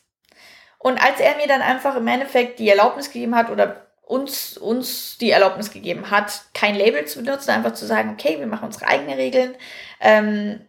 Und 0.79 1.03
als 1.03 1.21
er 1.21 1.37
mir 1.37 1.47
dann 1.47 1.61
einfach 1.61 1.97
im 1.97 2.07
Endeffekt 2.07 2.59
die 2.59 2.69
Erlaubnis 2.69 3.11
gegeben 3.11 3.35
hat 3.35 3.51
oder 3.51 3.87
uns, 4.03 4.57
uns 4.57 5.19
die 5.19 5.31
Erlaubnis 5.31 5.71
gegeben 5.71 6.11
hat, 6.11 6.43
kein 6.55 6.75
Label 6.75 7.05
zu 7.05 7.23
benutzen, 7.23 7.51
einfach 7.51 7.75
zu 7.75 7.87
sagen, 7.87 8.11
okay, 8.11 8.39
wir 8.39 8.47
machen 8.47 8.67
unsere 8.67 8.87
eigenen 8.87 9.15
Regeln, 9.15 9.55
ähm, 10.01 10.61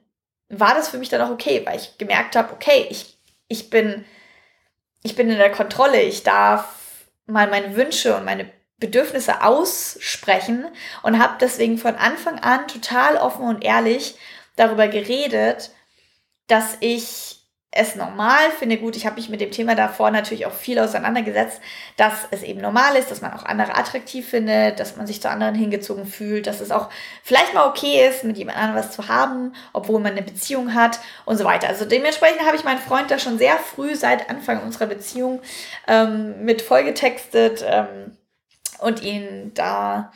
war 0.49 0.75
das 0.75 0.89
für 0.89 0.97
mich 0.97 1.09
dann 1.09 1.21
auch 1.21 1.29
okay, 1.29 1.61
weil 1.65 1.77
ich 1.77 1.97
gemerkt 1.97 2.35
habe, 2.35 2.53
okay, 2.53 2.87
ich, 2.89 3.17
ich, 3.47 3.69
bin, 3.69 4.05
ich 5.01 5.15
bin 5.15 5.29
in 5.29 5.37
der 5.37 5.51
Kontrolle, 5.51 6.01
ich 6.01 6.23
darf 6.23 7.05
mal 7.25 7.47
meine 7.47 7.75
Wünsche 7.75 8.15
und 8.15 8.25
meine 8.25 8.51
Bedürfnisse 8.77 9.41
aussprechen 9.41 10.65
und 11.03 11.21
habe 11.21 11.35
deswegen 11.39 11.77
von 11.77 11.95
Anfang 11.95 12.39
an 12.39 12.67
total 12.67 13.17
offen 13.17 13.45
und 13.45 13.63
ehrlich 13.63 14.15
darüber 14.55 14.87
geredet, 14.87 15.71
dass 16.47 16.77
ich 16.81 17.42
es 17.75 17.95
normal 17.95 18.51
finde, 18.59 18.77
gut, 18.77 18.95
ich 18.95 19.07
habe 19.07 19.15
mich 19.15 19.29
mit 19.29 19.41
dem 19.41 19.49
Thema 19.49 19.73
davor 19.73 20.11
natürlich 20.11 20.45
auch 20.45 20.53
viel 20.53 20.77
auseinandergesetzt, 20.77 21.59
dass 21.97 22.13
es 22.29 22.43
eben 22.43 22.61
normal 22.61 22.95
ist, 22.95 23.09
dass 23.09 23.21
man 23.21 23.33
auch 23.33 23.45
andere 23.45 23.75
attraktiv 23.75 24.29
findet, 24.29 24.79
dass 24.79 24.95
man 24.95 25.07
sich 25.07 25.21
zu 25.21 25.29
anderen 25.29 25.55
hingezogen 25.55 26.05
fühlt, 26.05 26.45
dass 26.45 26.59
es 26.59 26.69
auch 26.69 26.89
vielleicht 27.23 27.55
mal 27.55 27.67
okay 27.67 28.07
ist, 28.07 28.23
mit 28.25 28.37
jemand 28.37 28.59
anderem 28.59 28.75
was 28.83 28.91
zu 28.91 29.07
haben, 29.07 29.55
obwohl 29.73 29.99
man 29.99 30.11
eine 30.11 30.21
Beziehung 30.21 30.75
hat 30.75 30.99
und 31.25 31.37
so 31.37 31.45
weiter. 31.45 31.67
Also 31.67 31.85
dementsprechend 31.85 32.45
habe 32.45 32.55
ich 32.55 32.63
meinen 32.63 32.79
Freund 32.79 33.09
da 33.09 33.17
schon 33.17 33.39
sehr 33.39 33.57
früh 33.57 33.95
seit 33.95 34.29
Anfang 34.29 34.61
unserer 34.61 34.85
Beziehung 34.85 35.41
ähm, 35.87 36.45
mit 36.45 36.61
vollgetextet 36.61 37.65
ähm, 37.67 38.17
und 38.79 39.01
ihn 39.01 39.51
da, 39.55 40.11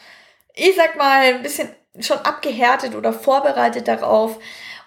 ich 0.54 0.76
sag 0.76 0.96
mal, 0.96 1.34
ein 1.34 1.42
bisschen 1.42 1.70
schon 2.00 2.20
abgehärtet 2.20 2.94
oder 2.94 3.14
vorbereitet 3.14 3.88
darauf, 3.88 4.38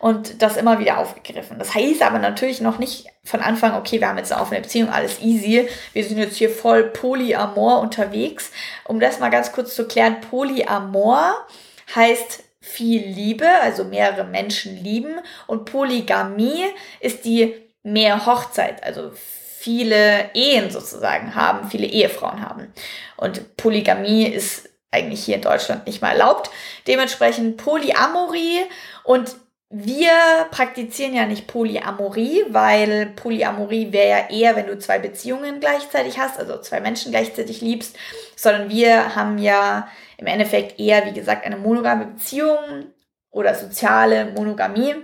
und 0.01 0.43
das 0.43 0.57
immer 0.57 0.79
wieder 0.79 0.99
aufgegriffen. 0.99 1.59
Das 1.59 1.75
heißt 1.75 2.03
aber 2.03 2.19
natürlich 2.19 2.61
noch 2.61 2.79
nicht 2.79 3.07
von 3.23 3.41
Anfang, 3.41 3.75
okay, 3.75 4.01
wir 4.01 4.09
haben 4.09 4.19
jetzt 4.19 4.33
eine 4.33 4.41
offene 4.41 4.63
Beziehung, 4.63 4.89
alles 4.89 5.21
easy, 5.21 5.69
wir 5.93 6.05
sind 6.05 6.19
jetzt 6.19 6.37
hier 6.37 6.51
voll 6.51 6.85
polyamor 6.85 7.81
unterwegs. 7.81 8.51
Um 8.85 8.99
das 8.99 9.21
mal 9.21 9.29
ganz 9.29 9.53
kurz 9.53 9.77
zu 9.77 9.87
klären, 9.87 10.21
polyamor 10.23 11.47
heißt 11.95 12.43
viel 12.61 13.07
Liebe, 13.07 13.49
also 13.63 13.85
mehrere 13.85 14.25
Menschen 14.25 14.83
lieben 14.83 15.21
und 15.47 15.65
Polygamie 15.67 16.65
ist 17.01 17.25
die 17.25 17.55
mehr 17.83 18.27
Hochzeit, 18.27 18.83
also 18.83 19.13
viele 19.15 20.31
Ehen 20.35 20.71
sozusagen 20.71 21.35
haben, 21.35 21.71
viele 21.71 21.87
Ehefrauen 21.87 22.41
haben. 22.43 22.73
Und 23.17 23.57
Polygamie 23.57 24.25
ist 24.25 24.71
eigentlich 24.91 25.25
hier 25.25 25.37
in 25.37 25.43
Deutschland 25.43 25.87
nicht 25.87 26.01
mal 26.01 26.13
erlaubt. 26.13 26.51
Dementsprechend 26.87 27.59
Polyamorie 27.59 28.61
und 29.05 29.37
wir 29.73 30.49
praktizieren 30.51 31.15
ja 31.15 31.27
nicht 31.27 31.47
Polyamorie, 31.47 32.45
weil 32.49 33.07
Polyamorie 33.15 33.93
wäre 33.93 34.09
ja 34.09 34.29
eher, 34.29 34.57
wenn 34.57 34.67
du 34.67 34.77
zwei 34.81 34.99
Beziehungen 34.99 35.61
gleichzeitig 35.61 36.19
hast, 36.19 36.41
also 36.41 36.61
zwei 36.61 36.81
Menschen 36.81 37.13
gleichzeitig 37.13 37.61
liebst, 37.61 37.97
sondern 38.35 38.69
wir 38.69 39.15
haben 39.15 39.39
ja 39.39 39.89
im 40.17 40.27
Endeffekt 40.27 40.81
eher, 40.81 41.07
wie 41.07 41.13
gesagt, 41.13 41.47
eine 41.47 41.57
monogame 41.57 42.07
Beziehung 42.07 42.59
oder 43.31 43.55
soziale 43.55 44.33
Monogamie, 44.33 44.97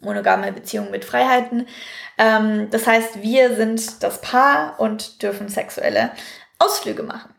monogame 0.00 0.50
Beziehung 0.50 0.90
mit 0.90 1.04
Freiheiten. 1.04 1.68
Ähm, 2.16 2.70
das 2.70 2.86
heißt, 2.86 3.20
wir 3.20 3.54
sind 3.54 4.02
das 4.02 4.22
Paar 4.22 4.80
und 4.80 5.22
dürfen 5.22 5.50
sexuelle 5.50 6.12
Ausflüge 6.58 7.02
machen. 7.02 7.34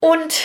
Und 0.00 0.40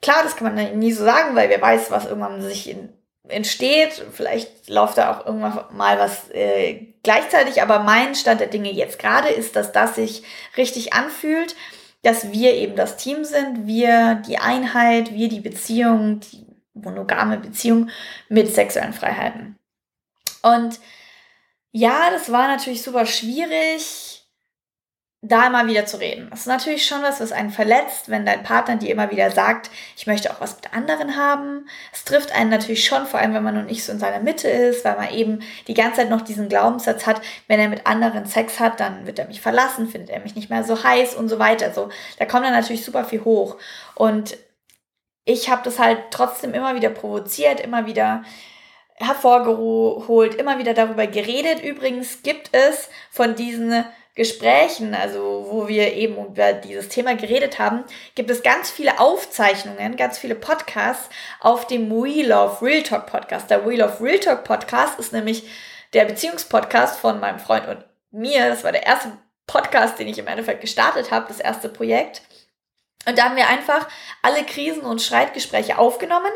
klar, 0.00 0.22
das 0.22 0.36
kann 0.36 0.54
man 0.54 0.78
nie 0.78 0.92
so 0.92 1.04
sagen, 1.04 1.34
weil 1.34 1.48
wer 1.48 1.60
weiß, 1.60 1.90
was 1.90 2.06
irgendwann 2.06 2.40
sich 2.40 2.70
in 2.70 3.01
entsteht. 3.28 4.04
Vielleicht 4.12 4.68
läuft 4.68 4.98
da 4.98 5.12
auch 5.12 5.26
irgendwann 5.26 5.64
mal 5.76 5.98
was 5.98 6.30
äh, 6.30 6.88
gleichzeitig, 7.02 7.62
aber 7.62 7.80
mein 7.80 8.14
Stand 8.14 8.40
der 8.40 8.48
Dinge 8.48 8.72
jetzt 8.72 8.98
gerade 8.98 9.28
ist, 9.28 9.56
dass 9.56 9.72
das 9.72 9.94
sich 9.94 10.22
richtig 10.56 10.92
anfühlt, 10.92 11.54
dass 12.02 12.32
wir 12.32 12.54
eben 12.54 12.76
das 12.76 12.96
Team 12.96 13.24
sind, 13.24 13.66
wir 13.66 14.16
die 14.26 14.38
Einheit, 14.38 15.14
wir 15.14 15.28
die 15.28 15.40
Beziehung, 15.40 16.20
die 16.20 16.46
monogame 16.74 17.38
Beziehung 17.38 17.90
mit 18.28 18.52
sexuellen 18.52 18.92
Freiheiten. 18.92 19.56
Und 20.42 20.80
ja, 21.70 22.10
das 22.10 22.32
war 22.32 22.48
natürlich 22.48 22.82
super 22.82 23.06
schwierig 23.06 24.11
da 25.24 25.46
immer 25.46 25.68
wieder 25.68 25.86
zu 25.86 26.00
reden. 26.00 26.26
Das 26.30 26.40
ist 26.40 26.46
natürlich 26.46 26.84
schon 26.84 27.00
was, 27.02 27.20
was 27.20 27.30
einen 27.30 27.50
verletzt, 27.50 28.08
wenn 28.08 28.26
dein 28.26 28.42
Partner 28.42 28.74
dir 28.74 28.90
immer 28.90 29.12
wieder 29.12 29.30
sagt, 29.30 29.70
ich 29.96 30.08
möchte 30.08 30.32
auch 30.32 30.40
was 30.40 30.56
mit 30.56 30.74
anderen 30.74 31.16
haben. 31.16 31.68
Es 31.92 32.02
trifft 32.02 32.34
einen 32.34 32.50
natürlich 32.50 32.84
schon, 32.84 33.06
vor 33.06 33.20
allem 33.20 33.32
wenn 33.32 33.44
man 33.44 33.54
noch 33.54 33.64
nicht 33.64 33.84
so 33.84 33.92
in 33.92 34.00
seiner 34.00 34.18
Mitte 34.18 34.48
ist, 34.48 34.84
weil 34.84 34.96
man 34.96 35.14
eben 35.14 35.38
die 35.68 35.74
ganze 35.74 36.00
Zeit 36.00 36.10
noch 36.10 36.22
diesen 36.22 36.48
Glaubenssatz 36.48 37.06
hat, 37.06 37.22
wenn 37.46 37.60
er 37.60 37.68
mit 37.68 37.86
anderen 37.86 38.26
Sex 38.26 38.58
hat, 38.58 38.80
dann 38.80 39.06
wird 39.06 39.20
er 39.20 39.28
mich 39.28 39.40
verlassen, 39.40 39.88
findet 39.88 40.10
er 40.10 40.18
mich 40.20 40.34
nicht 40.34 40.50
mehr 40.50 40.64
so 40.64 40.82
heiß 40.82 41.14
und 41.14 41.28
so 41.28 41.38
weiter. 41.38 41.72
So, 41.72 41.88
da 42.18 42.24
kommt 42.24 42.44
dann 42.44 42.52
natürlich 42.52 42.84
super 42.84 43.04
viel 43.04 43.24
hoch. 43.24 43.58
Und 43.94 44.36
ich 45.24 45.48
habe 45.48 45.62
das 45.62 45.78
halt 45.78 45.98
trotzdem 46.10 46.52
immer 46.52 46.74
wieder 46.74 46.90
provoziert, 46.90 47.60
immer 47.60 47.86
wieder 47.86 48.24
hervorgeholt, 48.96 50.34
immer 50.34 50.58
wieder 50.58 50.74
darüber 50.74 51.06
geredet. 51.06 51.62
Übrigens 51.62 52.24
gibt 52.24 52.50
es 52.52 52.88
von 53.12 53.36
diesen 53.36 53.84
Gesprächen, 54.14 54.94
also 54.94 55.46
wo 55.48 55.68
wir 55.68 55.94
eben 55.94 56.16
über 56.26 56.52
dieses 56.52 56.88
Thema 56.88 57.14
geredet 57.14 57.58
haben, 57.58 57.84
gibt 58.14 58.30
es 58.30 58.42
ganz 58.42 58.70
viele 58.70 59.00
Aufzeichnungen, 59.00 59.96
ganz 59.96 60.18
viele 60.18 60.34
Podcasts 60.34 61.08
auf 61.40 61.66
dem 61.66 61.90
We 61.90 62.22
Love 62.22 62.60
Real 62.60 62.82
Talk 62.82 63.06
Podcast. 63.06 63.50
Der 63.50 63.64
We 63.66 63.76
Love 63.76 64.02
Real 64.02 64.18
Talk 64.18 64.44
Podcast 64.44 64.98
ist 64.98 65.14
nämlich 65.14 65.44
der 65.94 66.04
Beziehungspodcast 66.04 66.98
von 67.00 67.20
meinem 67.20 67.38
Freund 67.38 67.66
und 67.68 67.84
mir. 68.10 68.48
Das 68.48 68.64
war 68.64 68.72
der 68.72 68.84
erste 68.84 69.12
Podcast, 69.46 69.98
den 69.98 70.08
ich 70.08 70.18
im 70.18 70.26
Endeffekt 70.26 70.60
gestartet 70.60 71.10
habe, 71.10 71.28
das 71.28 71.40
erste 71.40 71.70
Projekt. 71.70 72.20
Und 73.06 73.16
da 73.16 73.24
haben 73.24 73.36
wir 73.36 73.48
einfach 73.48 73.88
alle 74.20 74.44
Krisen 74.44 74.82
und 74.82 75.00
Streitgespräche 75.00 75.78
aufgenommen 75.78 76.30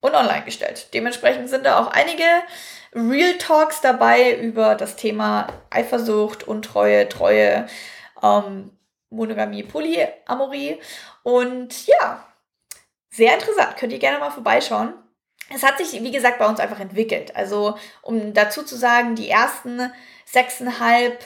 und 0.00 0.14
online 0.14 0.44
gestellt. 0.44 0.88
Dementsprechend 0.92 1.48
sind 1.48 1.64
da 1.64 1.80
auch 1.80 1.86
einige 1.86 2.24
Real 2.94 3.36
Talks 3.38 3.80
dabei 3.80 4.38
über 4.38 4.74
das 4.74 4.96
Thema 4.96 5.48
Eifersucht, 5.70 6.46
Untreue, 6.46 7.08
Treue, 7.08 7.66
ähm, 8.22 8.70
Monogamie, 9.10 9.64
Polyamorie. 9.64 10.80
Und 11.22 11.86
ja, 11.86 12.26
sehr 13.10 13.34
interessant. 13.34 13.76
Könnt 13.76 13.92
ihr 13.92 13.98
gerne 13.98 14.18
mal 14.18 14.30
vorbeischauen. 14.30 14.94
Es 15.54 15.62
hat 15.62 15.78
sich, 15.78 15.92
wie 16.02 16.10
gesagt, 16.10 16.38
bei 16.38 16.46
uns 16.46 16.60
einfach 16.60 16.80
entwickelt. 16.80 17.36
Also, 17.36 17.76
um 18.02 18.32
dazu 18.32 18.62
zu 18.62 18.76
sagen, 18.76 19.14
die 19.14 19.28
ersten 19.28 19.92
sechseinhalb 20.24 21.24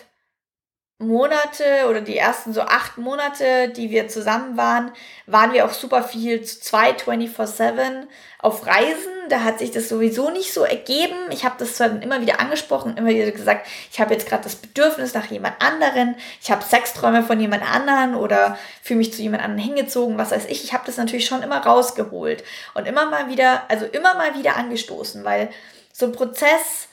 Monate 1.01 1.87
oder 1.89 2.01
die 2.01 2.17
ersten 2.17 2.53
so 2.53 2.63
acht 2.63 2.99
Monate, 2.99 3.69
die 3.69 3.91
wir 3.91 4.09
zusammen 4.09 4.57
waren, 4.57 4.91
waren 5.27 5.53
wir 5.53 5.65
auch 5.65 5.73
super 5.73 6.03
viel 6.03 6.43
zu 6.43 6.61
zwei 6.61 6.91
24-7 6.91 8.09
auf 8.41 8.67
Reisen. 8.67 9.13
Da 9.29 9.45
hat 9.45 9.61
sich 9.61 9.71
das 9.71 9.89
sowieso 9.89 10.31
nicht 10.31 10.53
so 10.53 10.65
ergeben. 10.65 11.15
Ich 11.31 11.45
habe 11.45 11.55
das 11.57 11.77
zwar 11.77 12.03
immer 12.03 12.21
wieder 12.21 12.41
angesprochen, 12.41 12.97
immer 12.97 13.11
wieder 13.11 13.31
gesagt, 13.31 13.69
ich 13.93 14.01
habe 14.01 14.13
jetzt 14.13 14.29
gerade 14.29 14.43
das 14.43 14.57
Bedürfnis 14.57 15.15
nach 15.15 15.27
jemand 15.27 15.63
anderen, 15.63 16.17
ich 16.43 16.51
habe 16.51 16.65
Sexträume 16.65 17.23
von 17.23 17.39
jemand 17.39 17.63
anderen 17.63 18.17
oder 18.17 18.59
fühle 18.83 18.99
mich 18.99 19.13
zu 19.13 19.23
jemand 19.23 19.45
anderen 19.45 19.65
hingezogen, 19.65 20.19
was 20.19 20.33
weiß 20.33 20.47
ich. 20.47 20.65
Ich 20.65 20.73
habe 20.73 20.85
das 20.85 20.97
natürlich 20.97 21.27
schon 21.27 21.45
immer 21.45 21.65
rausgeholt 21.65 22.43
und 22.75 22.89
immer 22.89 23.09
mal 23.09 23.29
wieder, 23.29 23.63
also 23.69 23.87
immer 23.87 24.15
mal 24.15 24.37
wieder 24.37 24.57
angestoßen, 24.57 25.23
weil 25.23 25.51
so 25.93 26.07
ein 26.07 26.13
Prozess 26.13 26.89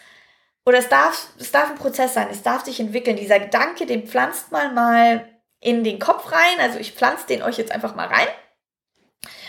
oder 0.65 0.79
es 0.79 0.89
darf, 0.89 1.29
es 1.39 1.51
darf 1.51 1.69
ein 1.69 1.77
Prozess 1.77 2.13
sein, 2.13 2.27
es 2.31 2.41
darf 2.41 2.65
sich 2.65 2.79
entwickeln. 2.79 3.17
Dieser 3.17 3.39
Gedanke, 3.39 3.85
den 3.85 4.07
pflanzt 4.07 4.51
man 4.51 4.73
mal 4.73 5.27
in 5.59 5.83
den 5.83 5.99
Kopf 5.99 6.31
rein. 6.31 6.59
Also 6.59 6.79
ich 6.79 6.93
pflanze 6.93 7.27
den 7.27 7.43
euch 7.43 7.57
jetzt 7.57 7.71
einfach 7.71 7.95
mal 7.95 8.07
rein. 8.07 8.27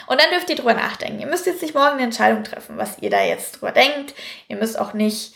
Und 0.07 0.21
dann 0.21 0.31
dürft 0.31 0.49
ihr 0.51 0.57
drüber 0.57 0.75
nachdenken. 0.75 1.21
Ihr 1.21 1.27
müsst 1.27 1.47
jetzt 1.47 1.63
nicht 1.63 1.75
morgen 1.75 1.95
eine 1.95 2.03
Entscheidung 2.03 2.45
treffen, 2.45 2.79
was 2.79 2.99
ihr 3.01 3.11
da 3.11 3.23
jetzt 3.23 3.53
drüber 3.53 3.73
denkt. 3.73 4.15
Ihr 4.49 4.57
müsst 4.57 4.79
auch 4.79 4.93
nicht 4.93 5.35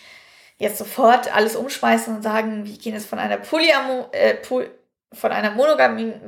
jetzt 0.59 0.79
sofort 0.79 1.35
alles 1.35 1.57
umschmeißen 1.57 2.15
und 2.15 2.23
sagen, 2.23 2.67
wir 2.67 2.77
gehen 2.77 2.95
jetzt 2.95 3.09
von 3.09 3.19
einer 3.19 3.39
Polyamo, 3.39 4.09
äh, 4.13 4.35
Poly 4.35 4.69
von 5.13 5.33
einer 5.33 5.51
monogamen, 5.51 6.21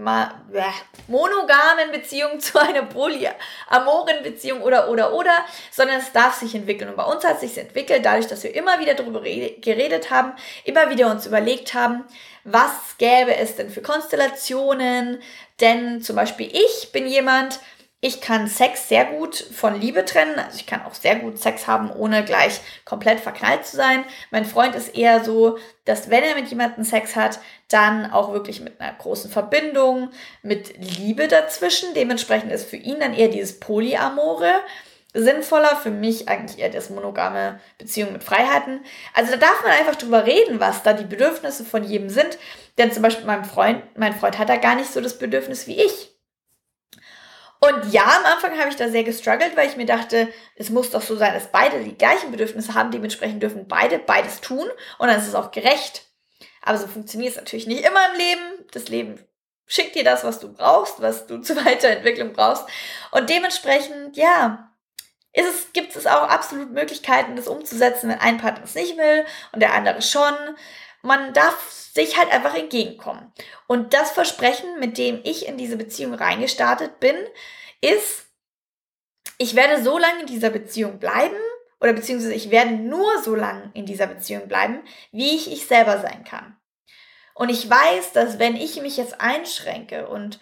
Beziehung 1.93 2.41
zu 2.41 2.59
einer 2.59 2.83
polyamoren 2.83 4.23
Beziehung 4.23 4.63
oder, 4.63 4.91
oder, 4.91 5.13
oder, 5.13 5.45
sondern 5.71 6.01
es 6.01 6.11
darf 6.13 6.35
sich 6.35 6.55
entwickeln. 6.55 6.91
Und 6.91 6.97
bei 6.97 7.05
uns 7.05 7.25
hat 7.25 7.35
es 7.35 7.41
sich 7.43 7.59
entwickelt, 7.59 8.05
dadurch, 8.05 8.27
dass 8.27 8.43
wir 8.43 8.55
immer 8.55 8.81
wieder 8.81 8.95
darüber 8.95 9.21
geredet 9.21 10.11
haben, 10.11 10.33
immer 10.65 10.91
wieder 10.91 11.11
uns 11.11 11.27
überlegt 11.27 11.75
haben, 11.75 12.05
was 12.45 12.97
gäbe 12.99 13.37
es 13.37 13.55
denn 13.55 13.71
für 13.71 13.83
Konstellationen? 13.83 15.23
Denn 15.61 16.03
zum 16.03 16.17
Beispiel 16.17 16.51
ich 16.53 16.91
bin 16.91 17.07
jemand, 17.07 17.61
ich 18.05 18.21
kann 18.21 18.49
Sex 18.49 18.89
sehr 18.89 19.05
gut 19.05 19.37
von 19.37 19.81
Liebe 19.81 20.05
trennen. 20.05 20.37
Also 20.37 20.57
ich 20.57 20.67
kann 20.67 20.85
auch 20.85 20.93
sehr 20.93 21.15
gut 21.15 21.39
Sex 21.39 21.69
haben, 21.69 21.89
ohne 21.89 22.25
gleich 22.25 22.61
komplett 22.85 23.21
verknallt 23.21 23.65
zu 23.65 23.77
sein. 23.77 24.05
Mein 24.33 24.45
Freund 24.45 24.75
ist 24.75 24.97
eher 24.97 25.23
so, 25.23 25.57
dass 25.85 26.11
wenn 26.11 26.25
er 26.25 26.35
mit 26.35 26.49
jemandem 26.49 26.83
Sex 26.83 27.15
hat, 27.15 27.39
dann 27.69 28.11
auch 28.11 28.33
wirklich 28.33 28.61
mit 28.61 28.81
einer 28.81 28.93
großen 28.93 29.31
Verbindung, 29.31 30.11
mit 30.43 30.75
Liebe 30.99 31.29
dazwischen. 31.29 31.95
Dementsprechend 31.95 32.51
ist 32.51 32.69
für 32.69 32.77
ihn 32.77 32.99
dann 32.99 33.15
eher 33.15 33.29
dieses 33.29 33.61
Polyamore 33.61 34.53
sinnvoller. 35.15 35.77
Für 35.77 35.93
mich 35.93 36.29
eigentlich 36.29 36.59
eher 36.59 36.71
das 36.71 36.91
monogame 36.91 37.61
Beziehung 37.79 38.13
mit 38.13 38.25
Freiheiten. 38.25 38.81
Also 39.15 39.31
da 39.31 39.37
darf 39.37 39.63
man 39.63 39.71
einfach 39.71 39.95
drüber 39.95 40.27
reden, 40.27 40.59
was 40.59 40.83
da 40.83 40.93
die 40.93 41.05
Bedürfnisse 41.05 41.65
von 41.65 41.85
jedem 41.85 42.09
sind. 42.09 42.37
Denn 42.79 42.91
zum 42.91 43.05
Beispiel 43.05 43.27
mein 43.27 43.45
Freund, 43.45 43.81
mein 43.97 44.13
Freund 44.13 44.41
hat 44.41 44.49
da 44.49 44.57
gar 44.57 44.75
nicht 44.75 44.93
so 44.93 45.01
das 45.01 45.21
Bedürfnis 45.21 45.69
wie 45.69 45.81
ich. 45.81 46.12
Und 47.65 47.93
ja, 47.93 48.03
am 48.03 48.25
Anfang 48.25 48.59
habe 48.59 48.71
ich 48.71 48.77
da 48.77 48.89
sehr 48.89 49.05
gestruggelt, 49.05 49.57
weil 49.57 49.69
ich 49.69 49.77
mir 49.77 49.87
dachte, 49.87 50.27
es 50.57 50.71
muss 50.71 50.91
doch 50.91 51.01
so 51.01 51.15
sein, 51.15 51.33
dass 51.33 51.53
beide 51.53 51.79
die 51.85 51.97
gleichen 51.97 52.33
Bedürfnisse 52.33 52.75
haben, 52.75 52.91
dementsprechend 52.91 53.41
dürfen 53.41 53.69
beide 53.69 54.01
beides 54.01 54.41
tun 54.41 54.69
und 54.99 55.07
dann 55.07 55.21
ist 55.21 55.29
es 55.29 55.37
auch 55.37 55.53
gerecht. 55.53 56.07
Aber 56.61 56.77
so 56.77 56.89
funktioniert 56.89 57.31
es 57.31 57.37
natürlich 57.37 57.69
nicht 57.69 57.85
immer 57.85 58.01
im 58.13 58.19
Leben. 58.19 58.67
Das 58.73 58.89
Leben 58.89 59.25
schickt 59.67 59.95
dir 59.95 60.03
das, 60.03 60.25
was 60.25 60.41
du 60.41 60.53
brauchst, 60.53 61.01
was 61.01 61.29
du 61.29 61.39
zur 61.43 61.65
Weiterentwicklung 61.65 62.33
brauchst. 62.33 62.65
Und 63.13 63.31
dementsprechend, 63.31 64.17
ja, 64.17 64.73
es, 65.33 65.73
gibt 65.73 65.95
es 65.95 66.09
auch 66.09 66.29
absolut 66.29 66.73
Möglichkeiten, 66.73 67.37
das 67.37 67.47
umzusetzen, 67.47 68.11
wenn 68.11 68.19
ein 68.19 68.39
Partner 68.39 68.65
es 68.65 68.75
nicht 68.75 68.97
will 68.97 69.25
und 69.53 69.61
der 69.61 69.73
andere 69.73 70.03
schon. 70.03 70.35
Man 71.03 71.33
darf 71.35 71.71
sich 71.71 72.17
halt 72.17 72.33
einfach 72.33 72.55
entgegenkommen. 72.55 73.33
Und 73.67 73.93
das 73.93 74.13
Versprechen, 74.13 74.79
mit 74.79 74.99
dem 74.99 75.21
ich 75.25 75.47
in 75.47 75.59
diese 75.59 75.77
Beziehung 75.77 76.15
reingestartet 76.15 77.01
bin, 77.01 77.17
ist, 77.81 78.27
ich 79.39 79.57
werde 79.57 79.83
so 79.83 79.99
lange 79.99 80.21
in 80.21 80.27
dieser 80.27 80.51
Beziehung 80.51 80.99
bleiben 80.99 81.37
oder 81.81 81.93
beziehungsweise 81.93 82.35
ich 82.35 82.51
werde 82.51 82.73
nur 82.73 83.23
so 83.23 83.35
lange 83.35 83.71
in 83.75 83.87
dieser 83.87 84.07
Beziehung 84.07 84.47
bleiben, 84.47 84.83
wie 85.11 85.35
ich 85.35 85.51
ich 85.51 85.67
selber 85.67 86.01
sein 86.01 86.25
kann. 86.25 86.57
Und 87.35 87.49
ich 87.49 87.69
weiß, 87.69 88.13
dass 88.13 88.39
wenn 88.39 88.57
ich 88.57 88.81
mich 88.81 88.97
jetzt 88.97 89.21
einschränke 89.21 90.07
und 90.07 90.39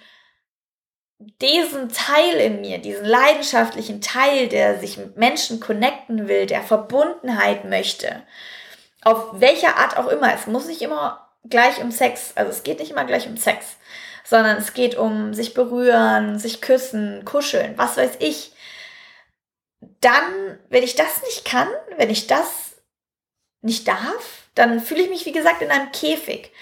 diesen 1.41 1.89
Teil 1.91 2.37
in 2.37 2.61
mir, 2.61 2.79
diesen 2.79 3.05
leidenschaftlichen 3.05 4.01
Teil, 4.01 4.49
der 4.49 4.79
sich 4.81 4.97
mit 4.97 5.17
Menschen 5.17 5.61
connecten 5.61 6.29
will, 6.29 6.47
der 6.47 6.63
Verbundenheit 6.63 7.65
möchte, 7.65 8.23
auf 9.03 9.41
welcher 9.41 9.77
Art 9.77 9.97
auch 9.97 10.09
immer, 10.09 10.35
es 10.35 10.47
muss 10.47 10.67
nicht 10.67 10.83
immer 10.83 11.29
gleich 11.49 11.81
um 11.81 11.91
Sex. 11.91 12.33
Also 12.35 12.51
es 12.51 12.63
geht 12.63 12.81
nicht 12.81 12.91
immer 12.91 13.05
gleich 13.05 13.27
um 13.27 13.37
Sex, 13.37 13.77
sondern 14.25 14.59
es 14.59 14.75
geht 14.75 14.97
um 14.97 15.35
sich 15.35 15.55
berühren, 15.55 16.39
sich 16.39 16.61
küssen, 16.61 17.25
kuscheln, 17.25 17.75
was 17.77 17.97
weiß 17.97 18.17
ich. 18.19 18.53
Dann, 20.01 20.59
wenn 20.69 20.83
ich 20.83 20.95
das 20.95 21.23
nicht 21.23 21.45
kann, 21.45 21.69
wenn 21.97 22.11
ich 22.11 22.27
das 22.27 22.77
nicht 23.63 23.89
darf, 23.89 24.49
dann 24.55 24.81
fühle 24.81 25.03
ich 25.03 25.11
mich, 25.11 25.27
wie 25.27 25.33
gesagt, 25.33 25.63
in 25.63 25.71
einem 25.71 25.93
Käfig. 25.93 26.53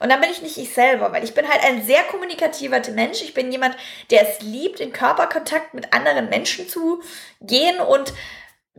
Und 0.00 0.08
dann 0.08 0.20
bin 0.20 0.30
ich 0.30 0.40
nicht 0.40 0.56
ich 0.56 0.72
selber, 0.72 1.12
weil 1.12 1.24
ich 1.24 1.34
bin 1.34 1.46
halt 1.46 1.62
ein 1.62 1.84
sehr 1.84 2.02
kommunikativer 2.04 2.80
Mensch. 2.92 3.20
Ich 3.22 3.34
bin 3.34 3.52
jemand, 3.52 3.76
der 4.10 4.28
es 4.28 4.40
liebt, 4.40 4.80
in 4.80 4.92
Körperkontakt 4.92 5.74
mit 5.74 5.92
anderen 5.92 6.30
Menschen 6.30 6.68
zu 6.68 7.02
gehen. 7.42 7.80
Und 7.80 8.14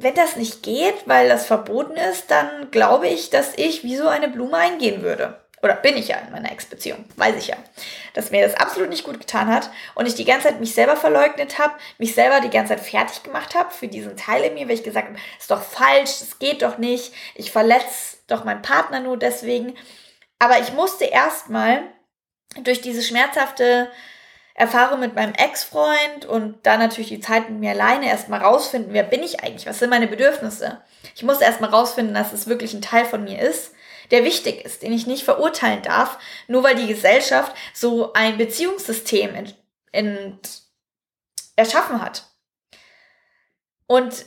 wenn 0.03 0.15
das 0.15 0.36
nicht 0.36 0.63
geht, 0.63 0.96
weil 1.05 1.29
das 1.29 1.46
verboten 1.46 1.96
ist, 1.96 2.31
dann 2.31 2.72
glaube 2.72 3.08
ich, 3.08 3.29
dass 3.29 3.53
ich 3.58 3.84
wie 3.84 3.98
so 3.98 4.08
eine 4.08 4.27
Blume 4.27 4.58
eingehen 4.58 5.01
würde 5.01 5.41
oder 5.63 5.75
bin 5.75 5.96
ich 5.96 6.08
ja 6.08 6.17
in 6.17 6.31
meiner 6.31 6.51
Ex-Beziehung, 6.51 7.05
weiß 7.17 7.36
ich 7.38 7.48
ja, 7.48 7.55
dass 8.13 8.31
mir 8.31 8.46
das 8.46 8.55
absolut 8.55 8.89
nicht 8.89 9.03
gut 9.03 9.20
getan 9.20 9.48
hat 9.48 9.70
und 9.96 10.08
ich 10.08 10.15
die 10.15 10.25
ganze 10.25 10.48
Zeit 10.48 10.60
mich 10.60 10.74
selber 10.74 10.96
verleugnet 10.96 11.60
habe, 11.60 11.74
mich 11.98 12.15
selber 12.15 12.41
die 12.41 12.49
ganze 12.49 12.75
Zeit 12.75 12.84
fertig 12.84 13.23
gemacht 13.23 13.54
habe 13.56 13.71
für 13.71 13.88
diesen 13.88 14.17
Teil 14.17 14.43
in 14.43 14.56
mir, 14.56 14.67
weil 14.67 14.75
ich 14.75 14.84
gesagt 14.84 15.08
habe, 15.08 15.19
ist 15.39 15.52
doch 15.52 15.62
falsch, 15.62 16.19
das 16.19 16.39
geht 16.39 16.62
doch 16.63 16.78
nicht, 16.78 17.13
ich 17.36 17.52
verletze 17.52 18.17
doch 18.28 18.43
meinen 18.43 18.62
Partner 18.62 18.99
nur 18.99 19.17
deswegen. 19.17 19.75
Aber 20.39 20.60
ich 20.60 20.73
musste 20.73 21.06
erstmal 21.06 21.84
durch 22.63 22.82
diese 22.82 23.04
schmerzhafte 23.04 23.91
Erfahrung 24.53 24.99
mit 24.99 25.15
meinem 25.15 25.33
Ex-Freund 25.33 26.25
und 26.25 26.65
dann 26.65 26.79
natürlich 26.79 27.09
die 27.09 27.19
Zeit 27.19 27.49
mit 27.49 27.59
mir 27.59 27.71
alleine 27.71 28.07
erstmal 28.07 28.41
rausfinden, 28.41 28.93
wer 28.93 29.03
bin 29.03 29.23
ich 29.23 29.41
eigentlich, 29.43 29.65
was 29.65 29.79
sind 29.79 29.89
meine 29.89 30.07
Bedürfnisse. 30.07 30.81
Ich 31.15 31.23
musste 31.23 31.45
erstmal 31.45 31.69
rausfinden, 31.69 32.13
dass 32.13 32.33
es 32.33 32.47
wirklich 32.47 32.73
ein 32.73 32.81
Teil 32.81 33.05
von 33.05 33.23
mir 33.23 33.39
ist 33.41 33.71
der 34.11 34.25
wichtig 34.25 34.63
ist, 34.65 34.83
den 34.83 34.93
ich 34.93 35.07
nicht 35.07 35.23
verurteilen 35.23 35.81
darf, 35.81 36.19
nur 36.47 36.63
weil 36.63 36.75
die 36.75 36.87
Gesellschaft 36.87 37.55
so 37.73 38.13
ein 38.13 38.37
Beziehungssystem 38.37 39.33
ent, 39.33 39.55
ent, 39.91 40.63
erschaffen 41.55 42.01
hat. 42.01 42.25
Und 43.87 44.25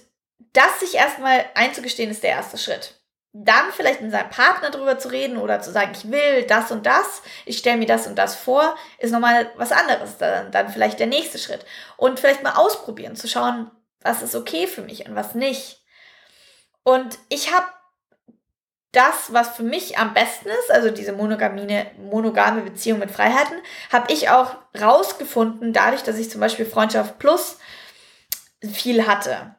das 0.52 0.80
sich 0.80 0.94
erstmal 0.94 1.44
einzugestehen, 1.54 2.10
ist 2.10 2.22
der 2.22 2.30
erste 2.30 2.58
Schritt. 2.58 2.93
Dann 3.37 3.73
vielleicht 3.73 4.01
mit 4.01 4.12
seinem 4.12 4.31
Partner 4.31 4.70
drüber 4.70 4.97
zu 4.97 5.09
reden 5.09 5.38
oder 5.38 5.61
zu 5.61 5.73
sagen, 5.73 5.90
ich 5.92 6.09
will 6.09 6.44
das 6.47 6.70
und 6.70 6.87
das, 6.87 7.20
ich 7.47 7.59
stelle 7.59 7.79
mir 7.79 7.87
das 7.87 8.07
und 8.07 8.16
das 8.16 8.37
vor, 8.37 8.77
ist 8.99 9.11
nochmal 9.11 9.51
was 9.57 9.73
anderes. 9.73 10.18
Dann, 10.18 10.53
dann 10.53 10.68
vielleicht 10.68 11.01
der 11.01 11.09
nächste 11.09 11.38
Schritt. 11.38 11.66
Und 11.97 12.20
vielleicht 12.20 12.44
mal 12.44 12.55
ausprobieren, 12.55 13.16
zu 13.16 13.27
schauen, 13.27 13.70
was 14.01 14.23
ist 14.23 14.37
okay 14.37 14.68
für 14.68 14.83
mich 14.83 15.09
und 15.09 15.16
was 15.16 15.35
nicht. 15.35 15.83
Und 16.85 17.18
ich 17.29 17.53
habe 17.53 17.66
das, 18.92 19.33
was 19.33 19.57
für 19.57 19.64
mich 19.64 19.99
am 19.99 20.14
besten 20.14 20.49
ist, 20.49 20.70
also 20.70 20.90
diese 20.90 21.12
monogame, 21.12 21.87
monogame 21.99 22.62
Beziehung 22.62 23.01
mit 23.01 23.11
Freiheiten, 23.11 23.57
habe 23.92 24.12
ich 24.12 24.31
auch 24.31 24.55
rausgefunden, 24.81 25.73
dadurch, 25.73 26.03
dass 26.05 26.18
ich 26.18 26.31
zum 26.31 26.40
Beispiel 26.40 26.66
Freundschaft 26.66 27.18
Plus 27.18 27.59
viel 28.62 29.07
hatte. 29.07 29.57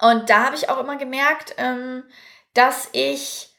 Und 0.00 0.28
da 0.30 0.44
habe 0.44 0.56
ich 0.56 0.68
auch 0.68 0.78
immer 0.78 0.96
gemerkt, 0.96 1.54
ähm, 1.56 2.04
dass 2.54 2.88
ich, 2.92 3.50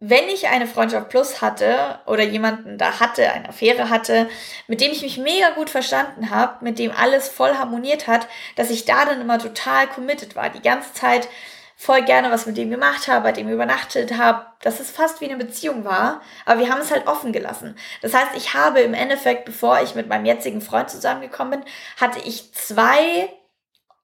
wenn 0.00 0.28
ich 0.28 0.48
eine 0.48 0.66
Freundschaft 0.66 1.08
Plus 1.08 1.40
hatte 1.42 2.00
oder 2.06 2.22
jemanden 2.22 2.78
da 2.78 3.00
hatte, 3.00 3.30
eine 3.32 3.48
Affäre 3.48 3.90
hatte, 3.90 4.28
mit 4.66 4.80
dem 4.80 4.92
ich 4.92 5.02
mich 5.02 5.18
mega 5.18 5.50
gut 5.50 5.70
verstanden 5.70 6.30
habe, 6.30 6.64
mit 6.64 6.78
dem 6.78 6.92
alles 6.92 7.28
voll 7.28 7.56
harmoniert 7.56 8.06
hat, 8.06 8.28
dass 8.56 8.70
ich 8.70 8.84
da 8.84 9.04
dann 9.04 9.20
immer 9.20 9.38
total 9.38 9.88
committed 9.88 10.36
war. 10.36 10.50
Die 10.50 10.62
ganze 10.62 10.92
Zeit 10.92 11.28
voll 11.80 12.02
gerne 12.02 12.32
was 12.32 12.44
mit 12.44 12.56
dem 12.56 12.70
gemacht 12.70 13.06
habe, 13.06 13.22
bei 13.22 13.32
dem 13.32 13.48
übernachtet 13.48 14.18
habe, 14.18 14.46
dass 14.62 14.80
es 14.80 14.90
fast 14.90 15.20
wie 15.20 15.26
eine 15.26 15.36
Beziehung 15.36 15.84
war, 15.84 16.20
aber 16.44 16.58
wir 16.58 16.70
haben 16.70 16.80
es 16.80 16.90
halt 16.90 17.06
offen 17.06 17.32
gelassen. 17.32 17.78
Das 18.02 18.14
heißt, 18.14 18.32
ich 18.36 18.52
habe 18.52 18.80
im 18.80 18.94
Endeffekt, 18.94 19.44
bevor 19.44 19.80
ich 19.80 19.94
mit 19.94 20.08
meinem 20.08 20.26
jetzigen 20.26 20.60
Freund 20.60 20.90
zusammengekommen 20.90 21.60
bin, 21.60 21.70
hatte 21.96 22.18
ich 22.24 22.52
zwei 22.52 23.32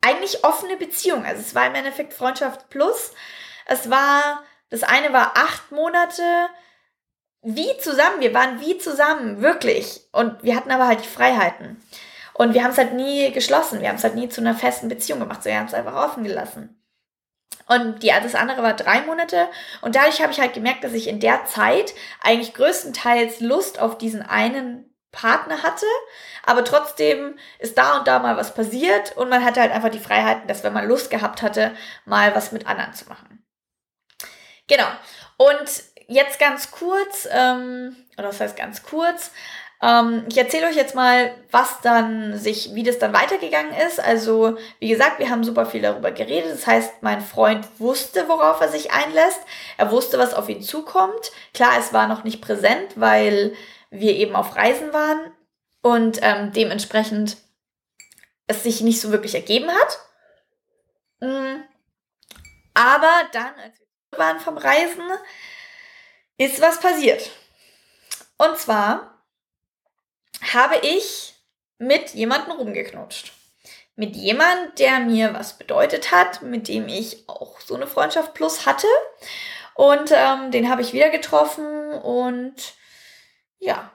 eigentlich 0.01 0.45
offene 0.45 0.77
Beziehungen. 0.77 1.27
Also 1.27 1.41
es 1.41 1.57
war 1.57 1.67
im 1.67 1.75
Endeffekt 1.75 2.15
Freundschaft 2.15 2.71
plus. 2.71 3.13
Es 3.67 3.91
war, 3.91 4.43
das 4.71 4.83
eine 4.83 5.13
war 5.13 5.37
acht 5.37 5.73
Monate 5.73 6.23
wie 7.43 7.77
zusammen. 7.79 8.21
Wir 8.21 8.35
waren 8.35 8.61
wie 8.61 8.79
zusammen, 8.79 9.43
wirklich. 9.43 10.03
Und 10.13 10.43
wir 10.43 10.57
hatten 10.57 10.71
aber 10.71 10.87
halt 10.87 11.05
die 11.05 11.09
Freiheiten. 11.09 11.83
Und 12.33 12.55
wir 12.55 12.65
haben 12.65 12.73
es 12.73 12.79
halt 12.79 12.95
nie 12.95 13.31
geschlossen. 13.33 13.81
Wir 13.81 13.89
haben 13.89 13.97
es 13.97 14.05
halt 14.05 14.17
nie 14.17 14.29
zu 14.29 14.41
einer 14.41 14.55
festen 14.55 14.89
Beziehung 14.89 15.21
gemacht. 15.21 15.43
So, 15.43 15.51
wir 15.51 15.59
haben 15.59 15.67
es 15.67 15.75
einfach 15.75 15.95
offen 15.95 16.25
gelassen. 16.25 16.81
Und 17.67 18.03
die, 18.03 18.09
das 18.09 18.35
andere 18.35 18.63
war 18.63 18.75
drei 18.75 19.03
Monate. 19.03 19.49
Und 19.81 19.95
dadurch 19.95 20.21
habe 20.21 20.33
ich 20.33 20.41
halt 20.41 20.53
gemerkt, 20.53 20.85
dass 20.85 20.93
ich 20.93 21.09
in 21.09 21.21
der 21.21 21.47
Zeit 21.47 21.95
eigentlich 22.21 22.55
größtenteils 22.55 23.41
Lust 23.41 23.79
auf 23.81 23.97
diesen 23.97 24.23
einen 24.23 24.95
Partner 25.13 25.63
hatte. 25.63 25.87
Aber 26.45 26.65
trotzdem 26.65 27.39
ist 27.59 27.79
da 27.79 27.99
und 27.99 28.09
da 28.09 28.19
mal 28.19 28.37
was 28.37 28.55
passiert 28.55 29.17
und 29.17 29.31
man 29.31 29.45
hatte 29.45 29.61
halt 29.61 29.73
einfach 29.73 29.89
die 29.89 30.01
Freiheit, 30.01 30.51
dass 30.51 30.63
wenn 30.63 30.75
man 30.75 30.89
Lust 30.89 31.11
gehabt 31.11 31.41
hatte, 31.41 31.75
mal 32.05 32.35
was 32.35 32.53
mit 32.53 32.67
anderen 32.67 32.93
zu 32.93 33.07
machen. 33.07 33.44
Genau. 34.67 34.87
Und 35.37 35.83
jetzt 36.07 36.39
ganz 36.39 36.71
kurz, 36.71 37.29
ähm, 37.31 37.97
oder 38.17 38.29
was 38.29 38.41
heißt 38.41 38.57
ganz 38.57 38.83
kurz, 38.83 39.31
ähm, 39.83 40.25
ich 40.29 40.39
erzähle 40.39 40.69
euch 40.69 40.77
jetzt 40.77 40.95
mal, 40.95 41.35
was 41.51 41.81
dann 41.83 42.39
sich, 42.39 42.75
wie 42.75 42.85
das 42.85 42.99
dann 42.99 43.13
weitergegangen 43.13 43.75
ist. 43.87 44.01
Also, 44.01 44.57
wie 44.79 44.89
gesagt, 44.89 45.19
wir 45.19 45.29
haben 45.29 45.45
super 45.45 45.67
viel 45.67 45.83
darüber 45.83 46.11
geredet. 46.11 46.53
Das 46.53 46.67
heißt, 46.67 47.03
mein 47.03 47.21
Freund 47.21 47.67
wusste, 47.79 48.29
worauf 48.29 48.61
er 48.61 48.69
sich 48.69 48.93
einlässt. 48.93 49.41
Er 49.77 49.91
wusste, 49.91 50.19
was 50.19 50.33
auf 50.33 50.49
ihn 50.49 50.63
zukommt. 50.63 51.33
Klar, 51.53 51.73
es 51.79 51.93
war 51.93 52.07
noch 52.07 52.25
nicht 52.25 52.41
präsent, 52.41 52.93
weil 52.97 53.55
wir 53.91 54.15
eben 54.15 54.35
auf 54.37 54.57
Reisen 54.57 54.93
waren 54.93 55.33
und 55.83 56.19
ähm, 56.23 56.53
dementsprechend 56.53 57.37
es 58.47 58.63
sich 58.63 58.81
nicht 58.81 59.01
so 59.01 59.11
wirklich 59.11 59.35
ergeben 59.35 59.71
hat. 59.71 59.99
Mm. 61.21 61.63
Aber 62.75 63.13
dann, 63.33 63.55
als 63.63 63.79
wir 63.79 63.84
waren 64.19 64.41
vom 64.41 64.57
Reisen, 64.57 65.03
ist 66.37 66.61
was 66.61 66.81
passiert. 66.81 67.31
Und 68.37 68.59
zwar 68.59 69.23
habe 70.53 70.77
ich 70.83 71.35
mit 71.79 72.11
jemandem 72.11 72.53
rumgeknutscht. 72.53 73.33
Mit 73.97 74.17
jemand, 74.17 74.79
der 74.79 75.01
mir 75.01 75.35
was 75.35 75.57
bedeutet 75.57 76.11
hat, 76.11 76.43
mit 76.43 76.67
dem 76.67 76.89
ich 76.89 77.29
auch 77.29 77.61
so 77.61 77.77
eine 77.77 77.87
Freundschaft 77.87 78.35
plus 78.35 78.67
hatte. 78.67 78.89
Und 79.75 80.11
ähm, 80.13 80.51
den 80.51 80.69
habe 80.69 80.83
ich 80.83 80.93
wieder 80.93 81.11
getroffen 81.11 81.93
und 81.93 82.75
ja, 83.59 83.91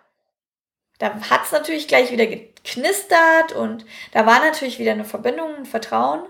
da 0.98 1.14
hat 1.30 1.46
es 1.46 1.52
natürlich 1.52 1.88
gleich 1.88 2.12
wieder 2.12 2.28
geknistert 2.28 3.54
und 3.54 3.86
da 4.12 4.26
war 4.26 4.40
natürlich 4.40 4.80
wieder 4.80 4.92
eine 4.92 5.06
Verbindung, 5.06 5.56
ein 5.56 5.66
Vertrauen. 5.66 6.24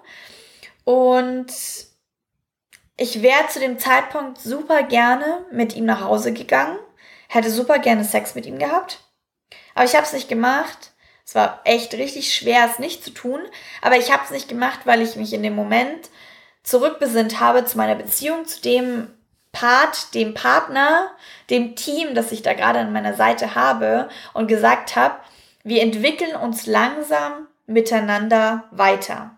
Und 0.83 1.51
ich 2.99 3.21
wäre 3.21 3.47
zu 3.47 3.59
dem 3.59 3.79
Zeitpunkt 3.79 4.39
super 4.39 4.83
gerne 4.83 5.45
mit 5.51 5.75
ihm 5.75 5.85
nach 5.85 6.01
Hause 6.01 6.33
gegangen, 6.33 6.77
hätte 7.29 7.49
super 7.49 7.79
gerne 7.79 8.03
Sex 8.03 8.35
mit 8.35 8.45
ihm 8.45 8.59
gehabt, 8.59 8.99
aber 9.73 9.85
ich 9.85 9.95
habe 9.95 10.05
es 10.05 10.13
nicht 10.13 10.29
gemacht. 10.29 10.91
Es 11.25 11.35
war 11.35 11.61
echt 11.63 11.93
richtig 11.93 12.33
schwer, 12.33 12.67
es 12.69 12.79
nicht 12.79 13.03
zu 13.03 13.11
tun, 13.11 13.39
aber 13.81 13.97
ich 13.97 14.11
habe 14.11 14.23
es 14.23 14.31
nicht 14.31 14.49
gemacht, 14.49 14.79
weil 14.85 15.01
ich 15.01 15.15
mich 15.15 15.31
in 15.31 15.43
dem 15.43 15.55
Moment 15.55 16.09
zurückbesinnt 16.63 17.39
habe 17.39 17.65
zu 17.65 17.77
meiner 17.77 17.95
Beziehung, 17.95 18.45
zu 18.45 18.61
dem 18.61 19.13
Part, 19.51 20.15
dem 20.15 20.33
Partner, 20.33 21.11
dem 21.49 21.75
Team, 21.75 22.15
das 22.15 22.31
ich 22.31 22.41
da 22.41 22.53
gerade 22.53 22.79
an 22.79 22.91
meiner 22.91 23.13
Seite 23.13 23.55
habe 23.55 24.09
und 24.33 24.47
gesagt 24.47 24.95
habe, 24.95 25.19
wir 25.63 25.83
entwickeln 25.83 26.35
uns 26.35 26.65
langsam 26.65 27.47
miteinander 27.67 28.63
weiter. 28.71 29.37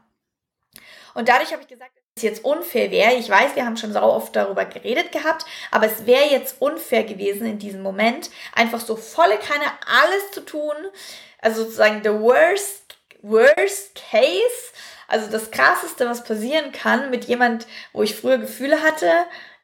Und 1.13 1.27
dadurch 1.27 1.51
habe 1.51 1.61
ich 1.61 1.67
gesagt, 1.67 2.00
jetzt 2.21 2.43
unfair 2.43 2.91
wäre. 2.91 3.13
Ich 3.13 3.29
weiß, 3.29 3.55
wir 3.55 3.65
haben 3.65 3.77
schon 3.77 3.93
so 3.93 4.01
oft 4.01 4.35
darüber 4.35 4.65
geredet 4.65 5.11
gehabt, 5.11 5.45
aber 5.71 5.85
es 5.85 6.05
wäre 6.05 6.29
jetzt 6.29 6.61
unfair 6.61 7.03
gewesen 7.03 7.45
in 7.45 7.59
diesem 7.59 7.81
Moment, 7.81 8.29
einfach 8.53 8.79
so 8.79 8.95
volle 8.95 9.37
Kanne 9.37 9.65
alles 9.85 10.31
zu 10.31 10.41
tun. 10.41 10.75
Also 11.39 11.63
sozusagen 11.63 12.01
the 12.03 12.11
worst, 12.11 12.97
worst 13.21 13.95
case, 14.11 14.71
also 15.07 15.29
das 15.29 15.51
krasseste, 15.51 16.07
was 16.07 16.23
passieren 16.23 16.71
kann 16.71 17.09
mit 17.09 17.25
jemand, 17.25 17.67
wo 17.93 18.03
ich 18.03 18.15
früher 18.15 18.37
Gefühle 18.37 18.81
hatte 18.81 19.09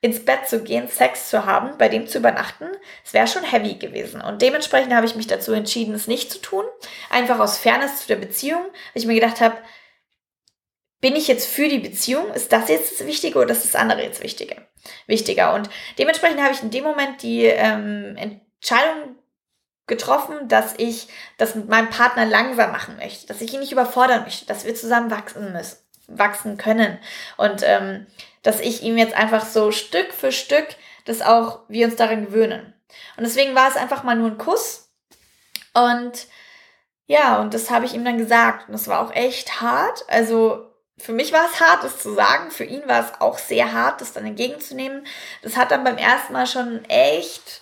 ins 0.02 0.24
Bett 0.24 0.48
zu 0.48 0.62
gehen, 0.62 0.88
Sex 0.88 1.30
zu 1.30 1.46
haben, 1.46 1.78
bei 1.78 1.89
dem 1.89 2.08
zu 2.08 2.20
übernachten, 2.20 2.67
es 3.04 3.13
wäre 3.13 3.28
schon 3.28 3.43
heavy 3.43 3.76
gewesen. 3.76 4.22
Und 4.22 4.41
dementsprechend 4.41 4.93
habe 4.93 5.08
ich 5.08 5.15
mich 5.15 5.28
dazu 5.28 5.54
entschieden, 5.54 5.96
es 5.96 6.08
nicht 6.08 6.32
zu 6.32 6.39
tun. 6.39 6.65
Einfach 7.10 7.39
aus 7.39 7.58
Fairness 7.58 8.02
zu 8.02 8.08
der 8.08 8.17
Beziehung, 8.17 8.62
weil 8.62 9.02
ich 9.02 9.08
mir 9.08 9.15
gedacht 9.15 9.41
habe, 9.41 9.58
bin 11.01 11.15
ich 11.15 11.27
jetzt 11.27 11.47
für 11.47 11.67
die 11.67 11.79
Beziehung? 11.79 12.33
Ist 12.33 12.51
das 12.51 12.69
jetzt 12.69 12.99
das 12.99 13.07
Wichtige 13.07 13.39
oder 13.39 13.51
ist 13.51 13.63
das 13.63 13.75
andere 13.75 14.01
jetzt 14.03 14.23
wichtiger? 14.23 14.55
Wichtiger. 15.05 15.53
Und 15.53 15.69
dementsprechend 15.97 16.41
habe 16.41 16.53
ich 16.53 16.63
in 16.63 16.71
dem 16.71 16.83
Moment 16.83 17.21
die 17.21 17.43
ähm, 17.43 18.15
Entscheidung 18.17 19.15
getroffen, 19.86 20.47
dass 20.47 20.73
ich 20.77 21.07
das 21.38 21.55
mit 21.55 21.69
meinem 21.69 21.89
Partner 21.89 22.25
langsam 22.25 22.71
machen 22.71 22.97
möchte, 22.97 23.27
dass 23.27 23.41
ich 23.41 23.53
ihn 23.53 23.62
nicht 23.62 23.71
überfordern 23.71 24.23
möchte, 24.23 24.45
dass 24.45 24.65
wir 24.65 24.75
zusammen 24.75 25.12
wachsen 25.12 25.53
müssen, 25.53 25.77
wachsen 26.07 26.57
können. 26.57 26.99
Und 27.38 27.62
ähm, 27.63 28.05
dass 28.43 28.60
ich 28.60 28.83
ihm 28.83 28.97
jetzt 28.97 29.15
einfach 29.15 29.45
so 29.45 29.71
Stück 29.71 30.13
für 30.13 30.31
Stück, 30.31 30.67
dass 31.05 31.21
auch 31.21 31.62
wir 31.69 31.88
uns 31.88 31.95
daran 31.95 32.25
gewöhnen. 32.25 32.73
Und 33.15 33.23
deswegen 33.23 33.55
war 33.55 33.69
es 33.69 33.77
einfach 33.77 34.03
mal 34.03 34.15
nur 34.15 34.31
ein 34.31 34.38
Kuss. 34.38 34.89
Und 35.73 36.27
ja, 37.05 37.39
und 37.39 37.53
das 37.53 37.69
habe 37.69 37.86
ich 37.86 37.93
ihm 37.93 38.03
dann 38.03 38.17
gesagt. 38.17 38.67
Und 38.67 38.73
das 38.73 38.88
war 38.88 38.99
auch 38.99 39.13
echt 39.13 39.62
hart. 39.62 40.03
Also 40.10 40.66
für 40.99 41.13
mich 41.13 41.31
war 41.31 41.45
es 41.45 41.60
hart, 41.60 41.83
das 41.83 41.99
zu 41.99 42.13
sagen. 42.13 42.51
Für 42.51 42.63
ihn 42.63 42.88
war 42.88 43.05
es 43.05 43.21
auch 43.21 43.38
sehr 43.38 43.71
hart, 43.73 44.01
das 44.01 44.13
dann 44.13 44.25
entgegenzunehmen. 44.25 45.05
Das 45.41 45.55
hat 45.55 45.71
dann 45.71 45.83
beim 45.83 45.97
ersten 45.97 46.33
Mal 46.33 46.47
schon 46.47 46.83
echt 46.86 47.62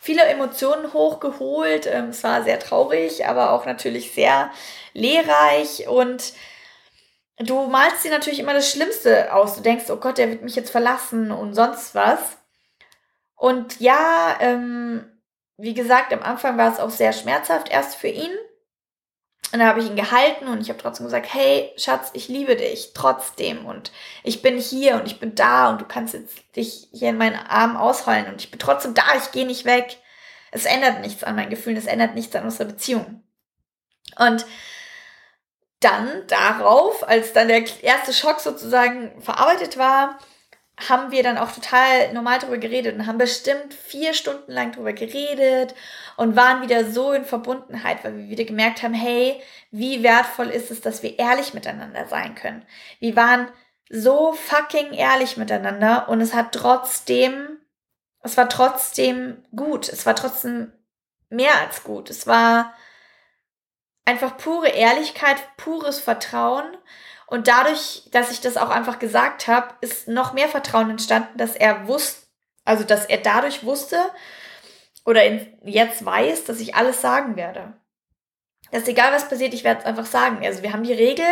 viele 0.00 0.22
Emotionen 0.22 0.92
hochgeholt. 0.92 1.86
Ähm, 1.86 2.10
es 2.10 2.22
war 2.22 2.42
sehr 2.42 2.58
traurig, 2.60 3.26
aber 3.26 3.52
auch 3.52 3.66
natürlich 3.66 4.12
sehr 4.12 4.50
lehrreich. 4.94 5.88
Und 5.88 6.32
du 7.38 7.66
malst 7.66 8.04
dir 8.04 8.10
natürlich 8.10 8.38
immer 8.38 8.54
das 8.54 8.70
Schlimmste 8.70 9.34
aus. 9.34 9.56
Du 9.56 9.62
denkst, 9.62 9.90
oh 9.90 9.96
Gott, 9.96 10.18
der 10.18 10.30
wird 10.30 10.42
mich 10.42 10.54
jetzt 10.54 10.70
verlassen 10.70 11.32
und 11.32 11.54
sonst 11.54 11.94
was. 11.94 12.20
Und 13.34 13.80
ja, 13.80 14.36
ähm, 14.40 15.06
wie 15.56 15.74
gesagt, 15.74 16.12
am 16.12 16.22
Anfang 16.22 16.56
war 16.56 16.72
es 16.72 16.78
auch 16.78 16.90
sehr 16.90 17.12
schmerzhaft 17.12 17.68
erst 17.68 17.96
für 17.96 18.08
ihn. 18.08 18.32
Und 19.52 19.58
dann 19.58 19.68
habe 19.68 19.80
ich 19.80 19.86
ihn 19.86 19.96
gehalten 19.96 20.46
und 20.46 20.60
ich 20.60 20.68
habe 20.68 20.78
trotzdem 20.78 21.06
gesagt, 21.06 21.26
hey 21.32 21.72
Schatz, 21.76 22.10
ich 22.12 22.28
liebe 22.28 22.54
dich 22.54 22.92
trotzdem 22.94 23.66
und 23.66 23.90
ich 24.22 24.42
bin 24.42 24.58
hier 24.58 24.94
und 24.94 25.06
ich 25.06 25.18
bin 25.18 25.34
da 25.34 25.70
und 25.70 25.80
du 25.80 25.84
kannst 25.84 26.14
jetzt 26.14 26.38
dich 26.54 26.88
hier 26.92 27.10
in 27.10 27.18
meinen 27.18 27.34
Armen 27.34 27.76
ausheulen 27.76 28.26
und 28.26 28.40
ich 28.40 28.50
bin 28.50 28.60
trotzdem 28.60 28.94
da, 28.94 29.02
ich 29.16 29.32
gehe 29.32 29.46
nicht 29.46 29.64
weg. 29.64 29.98
Es 30.52 30.66
ändert 30.66 31.00
nichts 31.00 31.24
an 31.24 31.34
meinen 31.34 31.50
Gefühlen, 31.50 31.76
es 31.76 31.86
ändert 31.86 32.14
nichts 32.14 32.34
an 32.36 32.44
unserer 32.44 32.66
Beziehung. 32.66 33.22
Und 34.16 34.46
dann 35.80 36.26
darauf, 36.28 37.08
als 37.08 37.32
dann 37.32 37.48
der 37.48 37.64
erste 37.82 38.12
Schock 38.12 38.40
sozusagen 38.40 39.20
verarbeitet 39.20 39.78
war, 39.78 40.18
haben 40.88 41.10
wir 41.10 41.22
dann 41.22 41.38
auch 41.38 41.52
total 41.52 42.12
normal 42.12 42.38
darüber 42.38 42.58
geredet 42.58 42.94
und 42.94 43.06
haben 43.06 43.18
bestimmt 43.18 43.74
vier 43.74 44.14
Stunden 44.14 44.52
lang 44.52 44.72
darüber 44.72 44.92
geredet 44.92 45.74
und 46.16 46.36
waren 46.36 46.62
wieder 46.62 46.90
so 46.90 47.12
in 47.12 47.24
Verbundenheit, 47.24 48.02
weil 48.04 48.16
wir 48.16 48.28
wieder 48.28 48.44
gemerkt 48.44 48.82
haben, 48.82 48.94
hey, 48.94 49.40
wie 49.70 50.02
wertvoll 50.02 50.48
ist 50.48 50.70
es, 50.70 50.80
dass 50.80 51.02
wir 51.02 51.18
ehrlich 51.18 51.54
miteinander 51.54 52.06
sein 52.06 52.34
können. 52.34 52.64
Wir 52.98 53.16
waren 53.16 53.48
so 53.88 54.32
fucking 54.32 54.92
ehrlich 54.92 55.36
miteinander 55.36 56.08
und 56.08 56.20
es 56.20 56.34
hat 56.34 56.52
trotzdem, 56.52 57.58
es 58.22 58.36
war 58.36 58.48
trotzdem 58.48 59.44
gut. 59.54 59.88
Es 59.88 60.06
war 60.06 60.14
trotzdem 60.14 60.72
mehr 61.28 61.58
als 61.60 61.84
gut. 61.84 62.10
Es 62.10 62.26
war, 62.26 62.74
einfach 64.10 64.36
pure 64.36 64.68
Ehrlichkeit, 64.68 65.36
pures 65.56 66.00
Vertrauen. 66.00 66.76
Und 67.30 67.46
dadurch, 67.46 68.02
dass 68.10 68.32
ich 68.32 68.40
das 68.40 68.56
auch 68.56 68.70
einfach 68.70 68.98
gesagt 68.98 69.46
habe, 69.46 69.72
ist 69.80 70.08
noch 70.08 70.32
mehr 70.32 70.48
Vertrauen 70.48 70.90
entstanden, 70.90 71.38
dass 71.38 71.54
er 71.54 71.86
wusste, 71.86 72.26
also 72.64 72.82
dass 72.82 73.06
er 73.06 73.18
dadurch 73.18 73.64
wusste 73.64 73.96
oder 75.04 75.22
jetzt 75.64 76.04
weiß, 76.04 76.44
dass 76.44 76.58
ich 76.58 76.74
alles 76.74 77.00
sagen 77.00 77.36
werde. 77.36 77.74
Dass 78.72 78.88
egal 78.88 79.12
was 79.12 79.28
passiert, 79.28 79.54
ich 79.54 79.62
werde 79.62 79.80
es 79.80 79.86
einfach 79.86 80.06
sagen. 80.06 80.44
Also 80.44 80.64
wir 80.64 80.72
haben 80.72 80.82
die 80.82 80.92
Regel, 80.92 81.24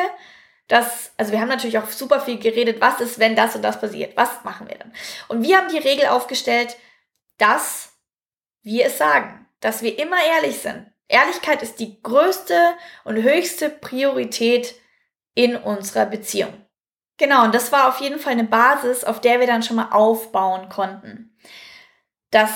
dass, 0.69 1.11
also 1.17 1.33
wir 1.33 1.41
haben 1.41 1.49
natürlich 1.49 1.79
auch 1.79 1.89
super 1.89 2.21
viel 2.21 2.39
geredet, 2.39 2.81
was 2.81 3.01
ist, 3.01 3.19
wenn 3.19 3.35
das 3.35 3.57
und 3.57 3.63
das 3.63 3.81
passiert? 3.81 4.17
Was 4.17 4.45
machen 4.45 4.69
wir 4.69 4.77
dann? 4.79 4.93
Und 5.27 5.43
wir 5.43 5.57
haben 5.57 5.69
die 5.69 5.79
Regel 5.79 6.07
aufgestellt, 6.07 6.77
dass 7.39 7.91
wir 8.63 8.87
es 8.87 8.99
sagen, 8.99 9.49
dass 9.59 9.83
wir 9.83 9.99
immer 9.99 10.19
ehrlich 10.37 10.61
sind, 10.61 10.87
Ehrlichkeit 11.09 11.63
ist 11.63 11.81
die 11.81 12.01
größte 12.03 12.75
und 13.03 13.17
höchste 13.17 13.71
Priorität 13.71 14.75
in 15.39 15.55
unserer 15.55 16.05
Beziehung. 16.05 16.53
Genau, 17.17 17.45
und 17.45 17.55
das 17.55 17.71
war 17.71 17.87
auf 17.89 18.01
jeden 18.01 18.19
Fall 18.19 18.33
eine 18.33 18.43
Basis, 18.43 19.05
auf 19.05 19.21
der 19.21 19.39
wir 19.39 19.47
dann 19.47 19.63
schon 19.63 19.77
mal 19.77 19.91
aufbauen 19.93 20.69
konnten. 20.69 21.33
Dass 22.33 22.51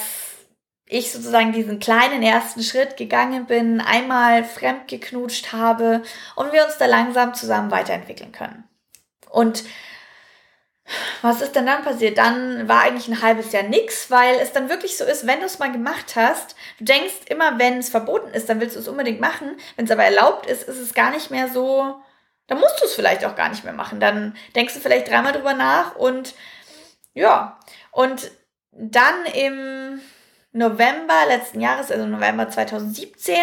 ich 0.87 1.13
sozusagen 1.13 1.53
diesen 1.53 1.79
kleinen 1.79 2.25
ersten 2.25 2.61
Schritt 2.61 2.97
gegangen 2.97 3.47
bin, 3.47 3.81
einmal 3.81 4.43
fremd 4.43 4.89
geknutscht 4.89 5.53
habe 5.53 6.03
und 6.35 6.53
wir 6.53 6.65
uns 6.65 6.77
da 6.77 6.87
langsam 6.87 7.35
zusammen 7.35 7.71
weiterentwickeln 7.71 8.33
können. 8.33 8.65
Und 9.31 9.63
was 11.23 11.41
ist 11.41 11.55
denn 11.55 11.67
dann 11.67 11.85
passiert? 11.85 12.19
Dann 12.19 12.67
war 12.67 12.83
eigentlich 12.83 13.07
ein 13.07 13.23
halbes 13.23 13.53
Jahr 13.53 13.63
nichts, 13.63 14.11
weil 14.11 14.41
es 14.41 14.53
dann 14.53 14.69
wirklich 14.69 14.99
so 14.99 15.05
ist, 15.05 15.25
wenn 15.25 15.39
du 15.39 15.47
es 15.47 15.61
mal 15.61 15.71
gemacht 15.71 16.17
hast, 16.17 16.57
du 16.79 16.85
denkst 16.85 17.27
immer, 17.29 17.61
wenn 17.61 17.79
es 17.79 17.91
verboten 17.91 18.35
ist, 18.35 18.49
dann 18.49 18.61
willst 18.61 18.75
du 18.75 18.81
es 18.81 18.89
unbedingt 18.89 19.21
machen. 19.21 19.57
Wenn 19.77 19.85
es 19.85 19.93
aber 19.93 20.03
erlaubt 20.03 20.47
ist, 20.47 20.65
ist 20.65 20.79
es 20.79 20.95
gar 20.95 21.13
nicht 21.13 21.31
mehr 21.31 21.47
so, 21.47 22.03
dann 22.53 22.61
musst 22.61 22.83
du 22.83 22.85
es 22.85 22.95
vielleicht 22.95 23.25
auch 23.25 23.35
gar 23.35 23.49
nicht 23.49 23.65
mehr 23.65 23.73
machen. 23.73 23.99
Dann 23.99 24.37
denkst 24.55 24.75
du 24.75 24.81
vielleicht 24.81 25.09
dreimal 25.09 25.33
drüber 25.33 25.55
nach 25.55 25.97
und 25.97 26.35
ja. 27.15 27.59
Und 27.91 28.31
dann 28.73 29.25
im 29.35 30.03
November 30.53 31.15
letzten 31.29 31.63
Jahres, 31.63 31.91
also 31.91 32.05
November 32.05 32.51
2017, 32.51 33.35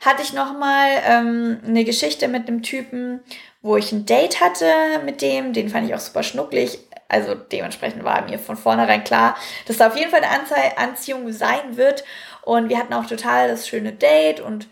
hatte 0.00 0.22
ich 0.22 0.32
nochmal 0.32 0.90
ähm, 1.04 1.60
eine 1.66 1.84
Geschichte 1.84 2.28
mit 2.28 2.46
einem 2.46 2.62
Typen, 2.62 3.20
wo 3.62 3.76
ich 3.76 3.90
ein 3.90 4.06
Date 4.06 4.40
hatte 4.40 4.66
mit 5.04 5.22
dem. 5.22 5.52
Den 5.52 5.68
fand 5.68 5.88
ich 5.88 5.94
auch 5.96 6.00
super 6.00 6.22
schnucklig. 6.22 6.78
Also 7.08 7.34
dementsprechend 7.34 8.04
war 8.04 8.22
mir 8.22 8.38
von 8.38 8.56
vornherein 8.56 9.02
klar, 9.02 9.36
dass 9.66 9.78
da 9.78 9.88
auf 9.88 9.96
jeden 9.96 10.12
Fall 10.12 10.22
eine 10.22 10.40
Anze 10.40 10.54
Anziehung 10.76 11.32
sein 11.32 11.76
wird. 11.76 12.04
Und 12.42 12.68
wir 12.68 12.78
hatten 12.78 12.94
auch 12.94 13.06
total 13.06 13.48
das 13.48 13.66
schöne 13.66 13.92
Date 13.92 14.38
und 14.38 14.68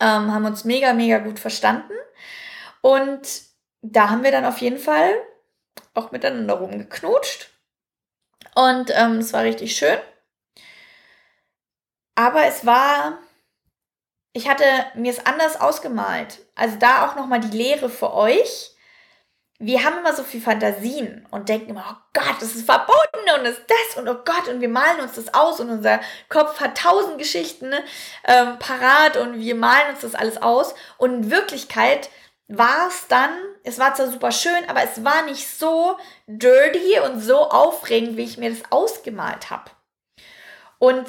ähm, 0.00 0.34
haben 0.34 0.44
uns 0.44 0.64
mega, 0.64 0.92
mega 0.92 1.16
gut 1.16 1.38
verstanden. 1.38 1.94
Und 2.80 3.42
da 3.82 4.10
haben 4.10 4.22
wir 4.22 4.30
dann 4.30 4.44
auf 4.44 4.58
jeden 4.58 4.78
Fall 4.78 5.14
auch 5.94 6.10
miteinander 6.10 6.54
rumgeknutscht. 6.54 7.50
Und 8.54 8.90
ähm, 8.94 9.18
es 9.18 9.32
war 9.32 9.42
richtig 9.42 9.76
schön. 9.76 9.98
Aber 12.14 12.44
es 12.44 12.66
war, 12.66 13.18
ich 14.32 14.48
hatte 14.48 14.64
mir 14.94 15.10
es 15.10 15.24
anders 15.24 15.60
ausgemalt. 15.60 16.40
Also 16.54 16.76
da 16.76 17.06
auch 17.08 17.16
nochmal 17.16 17.40
die 17.40 17.56
Lehre 17.56 17.88
für 17.88 18.12
euch 18.12 18.76
wir 19.62 19.84
haben 19.84 19.98
immer 19.98 20.14
so 20.14 20.24
viel 20.24 20.40
Fantasien 20.40 21.26
und 21.30 21.50
denken 21.50 21.70
immer, 21.70 21.84
oh 21.86 22.02
Gott, 22.14 22.36
das 22.40 22.54
ist 22.54 22.64
verboten 22.64 23.20
und 23.38 23.44
ist 23.44 23.60
das 23.68 23.98
und 23.98 24.08
oh 24.08 24.16
Gott 24.24 24.48
und 24.48 24.62
wir 24.62 24.70
malen 24.70 25.00
uns 25.00 25.12
das 25.12 25.34
aus 25.34 25.60
und 25.60 25.68
unser 25.68 26.00
Kopf 26.30 26.60
hat 26.60 26.78
tausend 26.78 27.18
Geschichten 27.18 27.74
ähm, 28.24 28.58
parat 28.58 29.18
und 29.18 29.38
wir 29.38 29.54
malen 29.54 29.90
uns 29.90 30.00
das 30.00 30.14
alles 30.14 30.40
aus 30.40 30.74
und 30.96 31.12
in 31.12 31.30
Wirklichkeit 31.30 32.08
war 32.50 32.88
es 32.88 33.06
dann, 33.06 33.30
es 33.62 33.78
war 33.78 33.94
zwar 33.94 34.08
super 34.08 34.32
schön, 34.32 34.68
aber 34.68 34.82
es 34.82 35.04
war 35.04 35.22
nicht 35.22 35.46
so 35.46 35.96
dirty 36.26 36.98
und 36.98 37.20
so 37.20 37.48
aufregend, 37.48 38.16
wie 38.16 38.24
ich 38.24 38.38
mir 38.38 38.50
das 38.50 38.72
ausgemalt 38.72 39.50
habe. 39.50 39.70
Und 40.78 41.08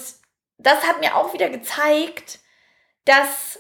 das 0.60 0.88
hat 0.88 1.00
mir 1.00 1.16
auch 1.16 1.34
wieder 1.34 1.50
gezeigt, 1.50 2.40
dass 3.06 3.60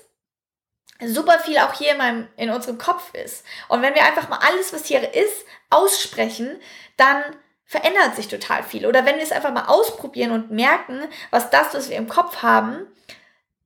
super 1.04 1.39
viel 1.39 1.58
auch 1.58 1.74
hier 1.74 1.94
in, 1.94 1.98
meinem, 1.98 2.28
in 2.38 2.52
unserem 2.52 2.78
Kopf 2.78 3.15
ist. 3.15 3.44
Und 3.67 3.82
wenn 3.82 3.96
wir 3.96 4.04
einfach 4.04 4.30
mal 4.30 4.39
alles, 4.48 4.72
was 4.74 4.86
hier 4.86 5.15
ist, 5.15 5.46
aussprechen, 5.72 6.62
dann 6.98 7.24
verändert 7.65 8.15
sich 8.15 8.28
total 8.28 8.62
viel. 8.62 8.86
Oder 8.86 9.06
wenn 9.06 9.15
wir 9.15 9.24
es 9.24 9.32
einfach 9.32 9.52
mal 9.52 9.65
ausprobieren 9.65 10.32
und 10.32 10.52
merken, 10.52 11.02
was 11.32 11.50
das, 11.50 11.74
was 11.74 11.89
wir 11.89 11.98
im 11.98 12.10
Kopf 12.10 12.44
haben, 12.44 12.86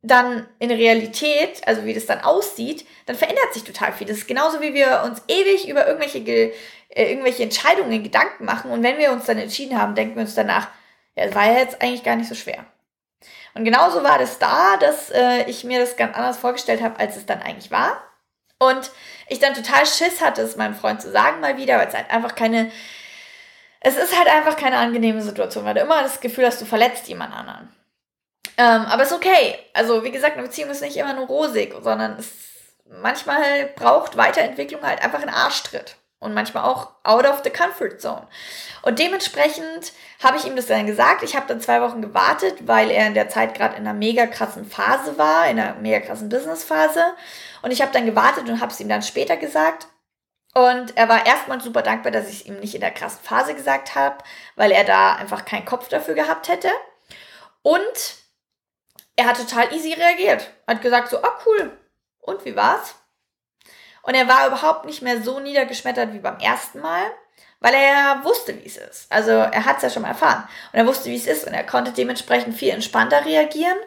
dann 0.08 0.48
in 0.60 0.72
Realität, 0.72 1.62
also 1.66 1.86
wie 1.86 1.94
das 1.94 2.06
dann 2.06 2.22
aussieht, 2.22 2.86
dann 3.06 3.16
verändert 3.16 3.54
sich 3.54 3.64
total 3.64 3.94
viel. 3.94 4.08
Das 4.08 4.18
ist 4.18 4.28
genauso 4.28 4.62
wie 4.62 4.74
wir 4.74 5.04
uns 5.06 5.22
ewig 5.28 5.68
über 5.68 5.88
irgendwelche, 5.88 6.20
äh, 6.20 6.52
irgendwelche 6.90 7.44
Entscheidungen 7.44 8.04
Gedanken 8.04 8.46
machen 8.46 8.72
und 8.72 8.84
wenn 8.84 8.98
wir 8.98 9.12
uns 9.12 9.26
dann 9.26 9.38
entschieden 9.38 9.80
haben, 9.80 9.96
denken 9.96 10.16
wir 10.16 10.22
uns 10.22 10.36
danach, 10.36 10.70
ja, 11.16 11.26
das 11.26 11.36
war 11.36 11.46
ja 11.46 11.60
jetzt 11.60 11.82
eigentlich 11.82 12.04
gar 12.04 12.16
nicht 12.16 12.30
so 12.30 12.36
schwer. 12.36 12.66
Und 13.54 13.64
genauso 13.64 14.04
war 14.04 14.20
das 14.20 14.38
da, 14.38 14.78
dass 14.78 15.10
äh, 15.12 15.50
ich 15.50 15.64
mir 15.64 15.80
das 15.80 15.96
ganz 15.96 16.16
anders 16.16 16.38
vorgestellt 16.38 16.82
habe, 16.82 17.00
als 17.00 17.16
es 17.16 17.26
dann 17.26 17.42
eigentlich 17.42 17.72
war. 17.72 18.04
Und 18.60 18.92
ich 19.28 19.40
dann 19.40 19.54
total 19.54 19.86
Schiss 19.86 20.22
hatte, 20.22 20.42
es 20.42 20.58
meinem 20.58 20.76
Freund 20.76 21.02
zu 21.02 21.12
sagen 21.12 21.40
mal 21.40 21.58
wieder, 21.58 21.78
weil 21.78 21.88
es 21.88 21.94
halt 21.94 22.10
einfach 22.12 22.36
keine, 22.36 22.72
es 23.80 23.96
ist 23.96 24.18
halt 24.18 24.28
einfach 24.28 24.58
keine 24.58 24.78
angenehme 24.78 25.22
Situation, 25.22 25.66
weil 25.66 25.74
du 25.74 25.82
immer 25.82 26.02
das 26.04 26.20
Gefühl 26.20 26.46
hast, 26.46 26.62
du 26.62 26.66
verletzt 26.66 27.08
jemand 27.08 27.34
anderen. 27.34 27.70
Ähm, 28.58 28.86
aber 28.86 29.04
ist 29.04 29.14
okay. 29.14 29.58
Also, 29.74 30.04
wie 30.04 30.12
gesagt, 30.12 30.38
eine 30.38 30.48
Beziehung 30.48 30.70
ist 30.70 30.82
nicht 30.82 30.98
immer 30.98 31.14
nur 31.14 31.28
rosig, 31.28 31.74
sondern 31.82 32.18
es 32.18 32.32
manchmal 32.86 33.66
braucht 33.76 34.18
Weiterentwicklung 34.18 34.82
halt 34.84 35.04
einfach 35.04 35.22
einen 35.22 35.34
Arschtritt. 35.34 35.98
Und 36.20 36.34
manchmal 36.34 36.64
auch 36.64 36.92
out 37.04 37.26
of 37.26 37.42
the 37.44 37.52
comfort 37.52 38.00
zone. 38.00 38.26
Und 38.82 38.98
dementsprechend 38.98 39.92
habe 40.24 40.38
ich 40.38 40.46
ihm 40.46 40.56
das 40.56 40.66
dann 40.66 40.88
gesagt. 40.88 41.22
Ich 41.22 41.36
habe 41.36 41.46
dann 41.48 41.62
zwei 41.62 41.82
Wochen 41.82 42.02
gewartet, 42.02 42.56
weil 42.66 42.90
er 42.90 43.06
in 43.06 43.14
der 43.14 43.30
Zeit 43.30 43.54
gerade 43.54 43.76
in 43.76 43.82
einer 43.82 43.94
mega 43.94 44.26
krassen 44.26 44.66
Phase 44.66 45.20
war, 45.20 45.48
in 45.48 45.60
einer 45.60 45.76
mega 45.76 46.00
krassen 46.00 46.30
Business-Phase. 46.30 47.14
Und 47.62 47.72
ich 47.72 47.82
habe 47.82 47.92
dann 47.92 48.06
gewartet 48.08 48.50
und 48.50 48.60
habe 48.60 48.72
es 48.72 48.80
ihm 48.80 48.90
dann 48.90 49.04
später 49.04 49.38
gesagt. 49.38 49.88
Und 50.56 50.98
er 50.98 51.10
war 51.10 51.28
erstmal 51.28 51.62
super 51.62 51.82
dankbar, 51.82 52.12
dass 52.12 52.30
ich 52.30 52.40
es 52.40 52.46
ihm 52.46 52.60
nicht 52.60 52.74
in 52.74 52.82
der 52.82 52.92
krassen 52.92 53.20
Phase 53.22 53.54
gesagt 53.54 53.94
habe, 53.94 54.24
weil 54.56 54.72
er 54.72 54.86
da 54.86 55.16
einfach 55.16 55.46
keinen 55.46 55.66
Kopf 55.66 55.90
dafür 55.90 56.16
gehabt 56.16 56.48
hätte. 56.48 56.70
Und 57.62 58.25
er 59.16 59.26
hat 59.26 59.38
total 59.38 59.74
easy 59.74 59.94
reagiert. 59.94 60.50
Hat 60.68 60.82
gesagt 60.82 61.10
so, 61.10 61.22
ah 61.22 61.40
cool. 61.46 61.72
Und 62.20 62.44
wie 62.46 62.56
war's? 62.56 62.96
Und 64.02 64.14
er 64.14 64.28
war 64.28 64.48
überhaupt 64.48 64.86
nicht 64.86 65.02
mehr 65.02 65.22
so 65.22 65.40
niedergeschmettert 65.40 66.14
wie 66.14 66.20
beim 66.20 66.40
ersten 66.40 66.80
Mal, 66.80 67.04
weil 67.60 67.74
er 67.74 68.24
wusste, 68.24 68.56
wie 68.56 68.68
es 68.68 68.78
ist. 68.78 69.12
Also 69.12 69.32
er 69.32 69.66
hat 69.66 69.78
es 69.78 69.84
ja 69.84 69.90
schon 69.90 70.04
mal 70.04 70.10
erfahren. 70.10 70.48
Und 70.72 70.80
er 70.80 70.86
wusste, 70.86 71.10
wie 71.10 71.16
es 71.16 71.26
ist 71.26 71.48
und 71.48 71.54
er 71.54 71.66
konnte 71.66 71.92
dementsprechend 71.92 72.56
viel 72.56 72.70
entspannter 72.70 73.26
reagieren. 73.26 73.78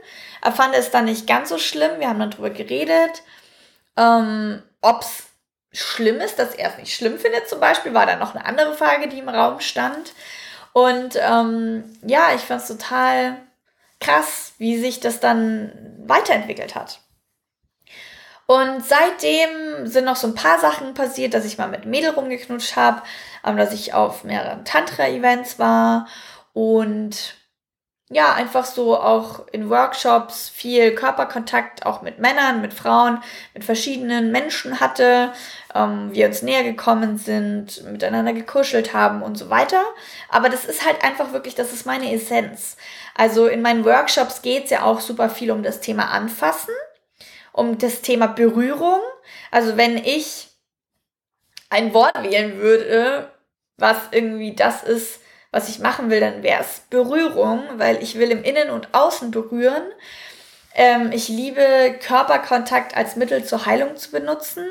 Er 0.42 0.52
fand 0.52 0.74
es 0.74 0.90
dann 0.90 1.04
nicht 1.04 1.26
ganz 1.26 1.50
so 1.50 1.58
schlimm. 1.58 2.00
Wir 2.00 2.08
haben 2.08 2.18
dann 2.18 2.30
drüber 2.30 2.50
geredet, 2.50 3.22
ähm, 3.96 4.62
ob 4.80 5.02
es 5.02 5.24
schlimm 5.72 6.20
ist, 6.20 6.38
dass 6.38 6.54
er 6.54 6.70
es 6.70 6.78
nicht 6.78 6.94
schlimm 6.94 7.18
findet 7.18 7.48
zum 7.48 7.60
Beispiel, 7.60 7.94
war 7.94 8.06
dann 8.06 8.18
noch 8.18 8.34
eine 8.34 8.44
andere 8.44 8.74
Frage, 8.74 9.08
die 9.08 9.18
im 9.18 9.28
Raum 9.28 9.60
stand. 9.60 10.12
Und 10.72 11.16
ähm, 11.16 11.84
ja, 12.02 12.34
ich 12.34 12.42
fand 12.42 12.62
es 12.62 12.68
total 12.68 13.36
krass, 14.00 14.52
wie 14.58 14.78
sich 14.78 15.00
das 15.00 15.20
dann 15.20 15.96
weiterentwickelt 16.06 16.74
hat. 16.74 17.00
Und 18.46 18.82
seitdem 18.82 19.86
sind 19.86 20.06
noch 20.06 20.16
so 20.16 20.26
ein 20.26 20.34
paar 20.34 20.58
Sachen 20.58 20.94
passiert, 20.94 21.34
dass 21.34 21.44
ich 21.44 21.58
mal 21.58 21.68
mit 21.68 21.84
Mädel 21.84 22.10
rumgeknutscht 22.10 22.76
habe, 22.76 23.02
dass 23.42 23.74
ich 23.74 23.92
auf 23.92 24.24
mehreren 24.24 24.64
Tantra-Events 24.64 25.58
war 25.58 26.08
und 26.54 27.37
ja, 28.10 28.32
einfach 28.32 28.64
so 28.64 28.98
auch 28.98 29.46
in 29.52 29.68
Workshops 29.68 30.48
viel 30.48 30.94
Körperkontakt 30.94 31.84
auch 31.84 32.00
mit 32.00 32.18
Männern, 32.18 32.62
mit 32.62 32.72
Frauen, 32.72 33.22
mit 33.52 33.64
verschiedenen 33.64 34.32
Menschen 34.32 34.80
hatte, 34.80 35.32
ähm, 35.74 36.08
wir 36.12 36.26
uns 36.26 36.40
näher 36.40 36.64
gekommen 36.64 37.18
sind, 37.18 37.84
miteinander 37.84 38.32
gekuschelt 38.32 38.94
haben 38.94 39.22
und 39.22 39.36
so 39.36 39.50
weiter. 39.50 39.84
Aber 40.30 40.48
das 40.48 40.64
ist 40.64 40.86
halt 40.86 41.04
einfach 41.04 41.32
wirklich, 41.34 41.54
das 41.54 41.74
ist 41.74 41.84
meine 41.84 42.10
Essenz. 42.14 42.78
Also 43.14 43.46
in 43.46 43.60
meinen 43.60 43.84
Workshops 43.84 44.40
geht 44.40 44.64
es 44.64 44.70
ja 44.70 44.84
auch 44.84 45.00
super 45.00 45.28
viel 45.28 45.50
um 45.50 45.62
das 45.62 45.80
Thema 45.80 46.10
Anfassen, 46.10 46.74
um 47.52 47.76
das 47.76 48.00
Thema 48.00 48.26
Berührung. 48.26 49.00
Also 49.50 49.76
wenn 49.76 49.98
ich 49.98 50.48
ein 51.68 51.92
Wort 51.92 52.22
wählen 52.22 52.56
würde, 52.58 53.30
was 53.76 53.98
irgendwie 54.12 54.54
das 54.54 54.82
ist, 54.82 55.20
was 55.50 55.68
ich 55.68 55.78
machen 55.78 56.10
will, 56.10 56.20
dann 56.20 56.42
wäre 56.42 56.60
es 56.60 56.82
Berührung, 56.90 57.62
weil 57.76 58.02
ich 58.02 58.18
will 58.18 58.30
im 58.30 58.42
Innen 58.42 58.70
und 58.70 58.94
Außen 58.94 59.30
berühren. 59.30 59.84
Ähm, 60.74 61.10
ich 61.12 61.28
liebe 61.28 61.96
Körperkontakt 62.00 62.96
als 62.96 63.16
Mittel 63.16 63.44
zur 63.44 63.66
Heilung 63.66 63.96
zu 63.96 64.10
benutzen. 64.10 64.64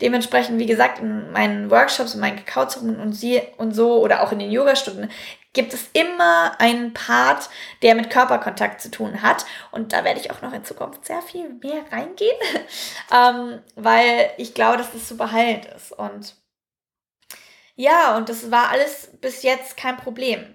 Dementsprechend, 0.00 0.58
wie 0.58 0.66
gesagt, 0.66 1.00
in 1.00 1.32
meinen 1.32 1.70
Workshops, 1.70 2.14
in 2.14 2.20
meinen 2.20 2.44
Kakaozeremonien 2.44 3.00
und, 3.00 3.12
sie 3.12 3.42
und 3.56 3.74
so 3.74 4.00
oder 4.00 4.22
auch 4.22 4.32
in 4.32 4.38
den 4.38 4.50
Yogastunden 4.50 5.10
gibt 5.52 5.74
es 5.74 5.88
immer 5.92 6.52
einen 6.60 6.94
Part, 6.94 7.50
der 7.82 7.94
mit 7.94 8.10
Körperkontakt 8.10 8.80
zu 8.80 8.90
tun 8.90 9.22
hat. 9.22 9.44
Und 9.72 9.92
da 9.92 10.04
werde 10.04 10.20
ich 10.20 10.30
auch 10.30 10.42
noch 10.42 10.52
in 10.52 10.64
Zukunft 10.64 11.04
sehr 11.04 11.22
viel 11.22 11.48
mehr 11.54 11.82
reingehen, 11.90 12.36
ähm, 13.12 13.60
weil 13.74 14.30
ich 14.36 14.54
glaube, 14.54 14.78
dass 14.78 14.92
das 14.92 15.08
super 15.08 15.32
heilend 15.32 15.66
ist. 15.66 15.92
Und 15.92 16.36
ja, 17.80 18.14
und 18.16 18.28
das 18.28 18.50
war 18.50 18.68
alles 18.68 19.08
bis 19.22 19.42
jetzt 19.42 19.76
kein 19.78 19.96
Problem. 19.96 20.54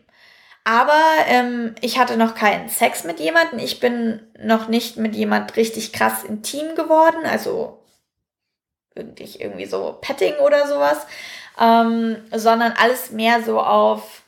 Aber 0.63 1.01
ähm, 1.27 1.73
ich 1.81 1.97
hatte 1.97 2.17
noch 2.17 2.35
keinen 2.35 2.69
Sex 2.69 3.03
mit 3.03 3.19
jemandem. 3.19 3.59
Ich 3.59 3.79
bin 3.79 4.27
noch 4.39 4.67
nicht 4.67 4.97
mit 4.97 5.15
jemand 5.15 5.55
richtig 5.55 5.91
krass 5.91 6.23
intim 6.23 6.75
geworden. 6.75 7.25
Also 7.25 7.83
wirklich 8.93 9.41
irgendwie 9.41 9.65
so 9.65 9.97
Petting 10.01 10.35
oder 10.35 10.67
sowas. 10.67 11.07
Ähm, 11.59 12.23
sondern 12.31 12.73
alles 12.73 13.09
mehr 13.09 13.41
so 13.41 13.59
auf 13.59 14.21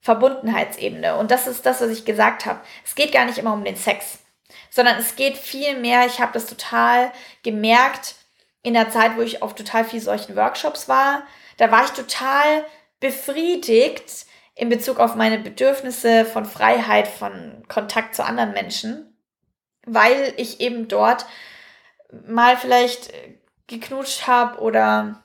Verbundenheitsebene. 0.00 1.16
Und 1.16 1.30
das 1.30 1.46
ist 1.46 1.64
das, 1.64 1.80
was 1.80 1.88
ich 1.88 2.04
gesagt 2.04 2.44
habe. 2.44 2.60
Es 2.84 2.94
geht 2.94 3.12
gar 3.12 3.24
nicht 3.24 3.38
immer 3.38 3.54
um 3.54 3.64
den 3.64 3.76
Sex, 3.76 4.18
sondern 4.68 4.98
es 4.98 5.16
geht 5.16 5.38
viel 5.38 5.78
mehr, 5.78 6.04
ich 6.04 6.20
habe 6.20 6.32
das 6.34 6.44
total 6.44 7.10
gemerkt 7.42 8.16
in 8.62 8.74
der 8.74 8.90
Zeit, 8.90 9.16
wo 9.16 9.22
ich 9.22 9.42
auf 9.42 9.54
total 9.54 9.84
viel 9.84 10.00
solchen 10.00 10.36
Workshops 10.36 10.88
war, 10.88 11.22
da 11.56 11.70
war 11.70 11.84
ich 11.84 11.90
total 11.90 12.64
befriedigt 13.00 14.26
in 14.54 14.68
Bezug 14.68 15.00
auf 15.00 15.14
meine 15.14 15.38
Bedürfnisse 15.38 16.24
von 16.24 16.44
Freiheit, 16.44 17.08
von 17.08 17.64
Kontakt 17.68 18.14
zu 18.14 18.24
anderen 18.24 18.52
Menschen, 18.52 19.16
weil 19.84 20.32
ich 20.36 20.60
eben 20.60 20.88
dort 20.88 21.26
mal 22.26 22.56
vielleicht 22.56 23.12
geknutscht 23.66 24.26
habe 24.26 24.60
oder 24.60 25.24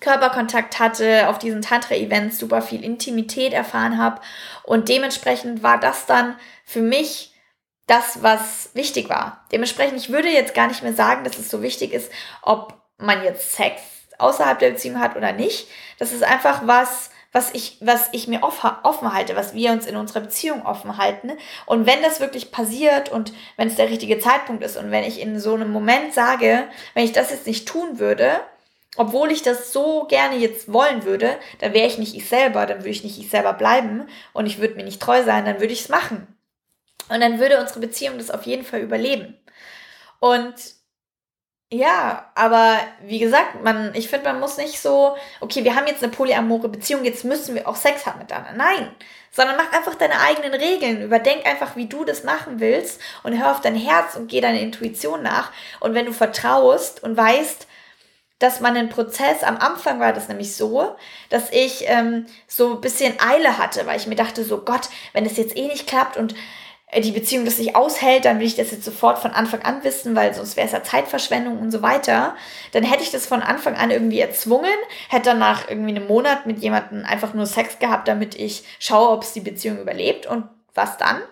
Körperkontakt 0.00 0.78
hatte, 0.78 1.28
auf 1.28 1.38
diesen 1.38 1.62
Tantra-Events 1.62 2.38
super 2.38 2.62
viel 2.62 2.82
Intimität 2.82 3.52
erfahren 3.52 3.98
habe 3.98 4.20
und 4.62 4.88
dementsprechend 4.88 5.62
war 5.62 5.78
das 5.78 6.06
dann 6.06 6.36
für 6.64 6.80
mich 6.80 7.34
das, 7.86 8.22
was 8.22 8.70
wichtig 8.74 9.08
war. 9.08 9.44
Dementsprechend, 9.52 9.98
ich 9.98 10.10
würde 10.10 10.28
jetzt 10.28 10.54
gar 10.54 10.68
nicht 10.68 10.82
mehr 10.82 10.94
sagen, 10.94 11.24
dass 11.24 11.38
es 11.38 11.50
so 11.50 11.60
wichtig 11.60 11.92
ist, 11.92 12.10
ob 12.42 12.80
man 12.98 13.24
jetzt 13.24 13.52
Sex 13.52 13.82
außerhalb 14.20 14.58
der 14.58 14.70
Beziehung 14.70 15.00
hat 15.00 15.16
oder 15.16 15.32
nicht. 15.32 15.68
Das 15.98 16.12
ist 16.12 16.22
einfach 16.22 16.62
was, 16.66 17.10
was 17.32 17.54
ich, 17.54 17.76
was 17.80 18.08
ich 18.12 18.26
mir 18.26 18.42
offen 18.42 19.12
halte, 19.12 19.36
was 19.36 19.54
wir 19.54 19.70
uns 19.70 19.86
in 19.86 19.96
unserer 19.96 20.20
Beziehung 20.20 20.66
offen 20.66 20.96
halten. 20.96 21.32
Und 21.66 21.86
wenn 21.86 22.02
das 22.02 22.20
wirklich 22.20 22.50
passiert 22.50 23.10
und 23.10 23.32
wenn 23.56 23.68
es 23.68 23.76
der 23.76 23.88
richtige 23.88 24.18
Zeitpunkt 24.18 24.64
ist 24.64 24.76
und 24.76 24.90
wenn 24.90 25.04
ich 25.04 25.20
in 25.20 25.38
so 25.38 25.54
einem 25.54 25.70
Moment 25.70 26.12
sage, 26.12 26.64
wenn 26.94 27.04
ich 27.04 27.12
das 27.12 27.30
jetzt 27.30 27.46
nicht 27.46 27.68
tun 27.68 27.98
würde, 27.98 28.40
obwohl 28.96 29.30
ich 29.30 29.42
das 29.42 29.72
so 29.72 30.04
gerne 30.08 30.36
jetzt 30.36 30.72
wollen 30.72 31.04
würde, 31.04 31.38
dann 31.60 31.72
wäre 31.72 31.86
ich 31.86 31.98
nicht 31.98 32.16
ich 32.16 32.28
selber, 32.28 32.66
dann 32.66 32.78
würde 32.78 32.90
ich 32.90 33.04
nicht 33.04 33.18
ich 33.18 33.30
selber 33.30 33.52
bleiben 33.52 34.08
und 34.32 34.46
ich 34.46 34.58
würde 34.58 34.74
mir 34.74 34.84
nicht 34.84 35.00
treu 35.00 35.22
sein, 35.22 35.44
dann 35.44 35.60
würde 35.60 35.72
ich 35.72 35.82
es 35.82 35.88
machen. 35.88 36.26
Und 37.08 37.20
dann 37.20 37.38
würde 37.38 37.60
unsere 37.60 37.80
Beziehung 37.80 38.18
das 38.18 38.30
auf 38.30 38.44
jeden 38.44 38.64
Fall 38.64 38.80
überleben. 38.80 39.36
Und 40.18 40.54
ja, 41.72 42.30
aber 42.34 42.78
wie 43.04 43.20
gesagt, 43.20 43.62
man, 43.62 43.94
ich 43.94 44.08
finde, 44.08 44.24
man 44.26 44.40
muss 44.40 44.56
nicht 44.56 44.80
so, 44.80 45.16
okay, 45.40 45.62
wir 45.62 45.76
haben 45.76 45.86
jetzt 45.86 46.02
eine 46.02 46.10
polyamore 46.10 46.68
Beziehung, 46.68 47.04
jetzt 47.04 47.24
müssen 47.24 47.54
wir 47.54 47.68
auch 47.68 47.76
Sex 47.76 48.06
haben 48.06 48.18
miteinander. 48.18 48.52
Nein, 48.56 48.90
sondern 49.30 49.56
mach 49.56 49.72
einfach 49.72 49.94
deine 49.94 50.20
eigenen 50.20 50.52
Regeln. 50.52 51.02
Überdenk 51.02 51.46
einfach, 51.46 51.76
wie 51.76 51.86
du 51.86 52.04
das 52.04 52.24
machen 52.24 52.58
willst 52.58 53.00
und 53.22 53.38
hör 53.38 53.52
auf 53.52 53.60
dein 53.60 53.76
Herz 53.76 54.16
und 54.16 54.28
geh 54.28 54.40
deiner 54.40 54.58
Intuition 54.58 55.22
nach. 55.22 55.52
Und 55.78 55.94
wenn 55.94 56.06
du 56.06 56.12
vertraust 56.12 57.04
und 57.04 57.16
weißt, 57.16 57.68
dass 58.40 58.60
man 58.60 58.76
einen 58.76 58.88
Prozess, 58.88 59.44
am 59.44 59.58
Anfang 59.58 60.00
war 60.00 60.12
das 60.12 60.28
nämlich 60.28 60.56
so, 60.56 60.96
dass 61.28 61.52
ich 61.52 61.84
ähm, 61.86 62.26
so 62.48 62.72
ein 62.72 62.80
bisschen 62.80 63.14
Eile 63.20 63.58
hatte, 63.58 63.86
weil 63.86 63.98
ich 63.98 64.06
mir 64.06 64.16
dachte, 64.16 64.44
so 64.44 64.62
Gott, 64.62 64.88
wenn 65.12 65.26
es 65.26 65.36
jetzt 65.36 65.56
eh 65.56 65.68
nicht 65.68 65.86
klappt 65.86 66.16
und 66.16 66.34
die 66.98 67.12
Beziehung 67.12 67.44
das 67.44 67.58
nicht 67.58 67.76
aushält, 67.76 68.24
dann 68.24 68.40
will 68.40 68.46
ich 68.46 68.56
das 68.56 68.72
jetzt 68.72 68.84
sofort 68.84 69.18
von 69.18 69.30
Anfang 69.30 69.62
an 69.62 69.84
wissen, 69.84 70.16
weil 70.16 70.34
sonst 70.34 70.56
wäre 70.56 70.66
es 70.66 70.72
ja 70.72 70.82
Zeitverschwendung 70.82 71.58
und 71.60 71.70
so 71.70 71.82
weiter. 71.82 72.34
Dann 72.72 72.82
hätte 72.82 73.04
ich 73.04 73.12
das 73.12 73.26
von 73.26 73.42
Anfang 73.42 73.76
an 73.76 73.90
irgendwie 73.90 74.20
erzwungen, 74.20 74.74
hätte 75.08 75.30
dann 75.30 75.38
nach 75.38 75.68
irgendwie 75.68 75.90
einem 75.94 76.08
Monat 76.08 76.46
mit 76.46 76.58
jemandem 76.58 77.04
einfach 77.04 77.32
nur 77.32 77.46
Sex 77.46 77.78
gehabt, 77.78 78.08
damit 78.08 78.34
ich 78.34 78.64
schaue, 78.80 79.10
ob 79.10 79.22
es 79.22 79.32
die 79.32 79.40
Beziehung 79.40 79.78
überlebt. 79.78 80.26
Und 80.26 80.48
was 80.74 80.96
dann? 80.96 81.22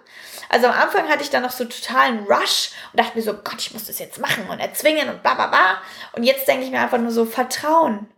Also 0.49 0.69
am 0.69 0.75
Anfang 0.75 1.09
hatte 1.09 1.23
ich 1.23 1.31
dann 1.31 1.43
noch 1.43 1.51
so 1.51 1.65
totalen 1.65 2.21
Rush 2.21 2.71
und 2.93 3.01
dachte 3.01 3.17
mir 3.17 3.23
so, 3.23 3.35
Gott, 3.35 3.59
ich 3.59 3.73
muss 3.73 3.87
das 3.87 3.99
jetzt 3.99 4.21
machen 4.21 4.49
und 4.49 4.61
erzwingen 4.61 5.09
und 5.09 5.23
bla 5.23 5.35
bla 5.35 5.49
bla. 5.49 5.79
Und 6.13 6.23
jetzt 6.23 6.47
denke 6.47 6.65
ich 6.65 6.71
mir 6.71 6.81
einfach 6.81 6.99
nur 6.99 7.11
so, 7.11 7.25
Vertrauen. 7.25 8.09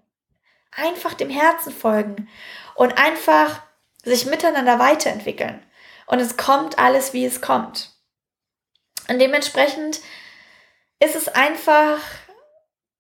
Einfach 0.77 1.15
dem 1.15 1.31
Herzen 1.31 1.73
folgen 1.73 2.29
und 2.75 2.97
einfach 2.99 3.63
sich 4.05 4.27
miteinander 4.27 4.79
weiterentwickeln. 4.79 5.63
Und 6.11 6.19
es 6.19 6.37
kommt 6.37 6.79
alles, 6.79 7.13
wie 7.13 7.25
es 7.25 7.41
kommt. 7.41 7.91
Und 9.09 9.21
dementsprechend 9.21 10.01
ist 10.99 11.15
es 11.15 11.29
einfach 11.29 12.01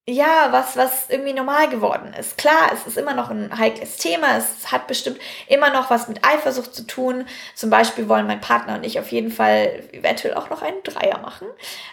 ja, 0.08 0.48
was, 0.50 0.76
was 0.76 1.08
irgendwie 1.08 1.32
normal 1.32 1.68
geworden 1.68 2.14
ist. 2.18 2.38
Klar, 2.38 2.70
es 2.72 2.86
ist 2.86 2.96
immer 2.96 3.14
noch 3.14 3.30
ein 3.30 3.58
heikles 3.58 3.96
Thema. 3.96 4.36
Es 4.36 4.70
hat 4.70 4.86
bestimmt 4.86 5.18
immer 5.48 5.70
noch 5.70 5.90
was 5.90 6.08
mit 6.08 6.24
Eifersucht 6.24 6.74
zu 6.74 6.86
tun. 6.86 7.26
Zum 7.54 7.70
Beispiel 7.70 8.08
wollen 8.08 8.26
mein 8.26 8.40
Partner 8.40 8.74
und 8.74 8.84
ich 8.84 8.98
auf 8.98 9.10
jeden 9.12 9.30
Fall 9.30 9.88
eventuell 9.92 10.34
auch 10.34 10.48
noch 10.48 10.62
einen 10.62 10.82
Dreier 10.82 11.18
machen. 11.18 11.48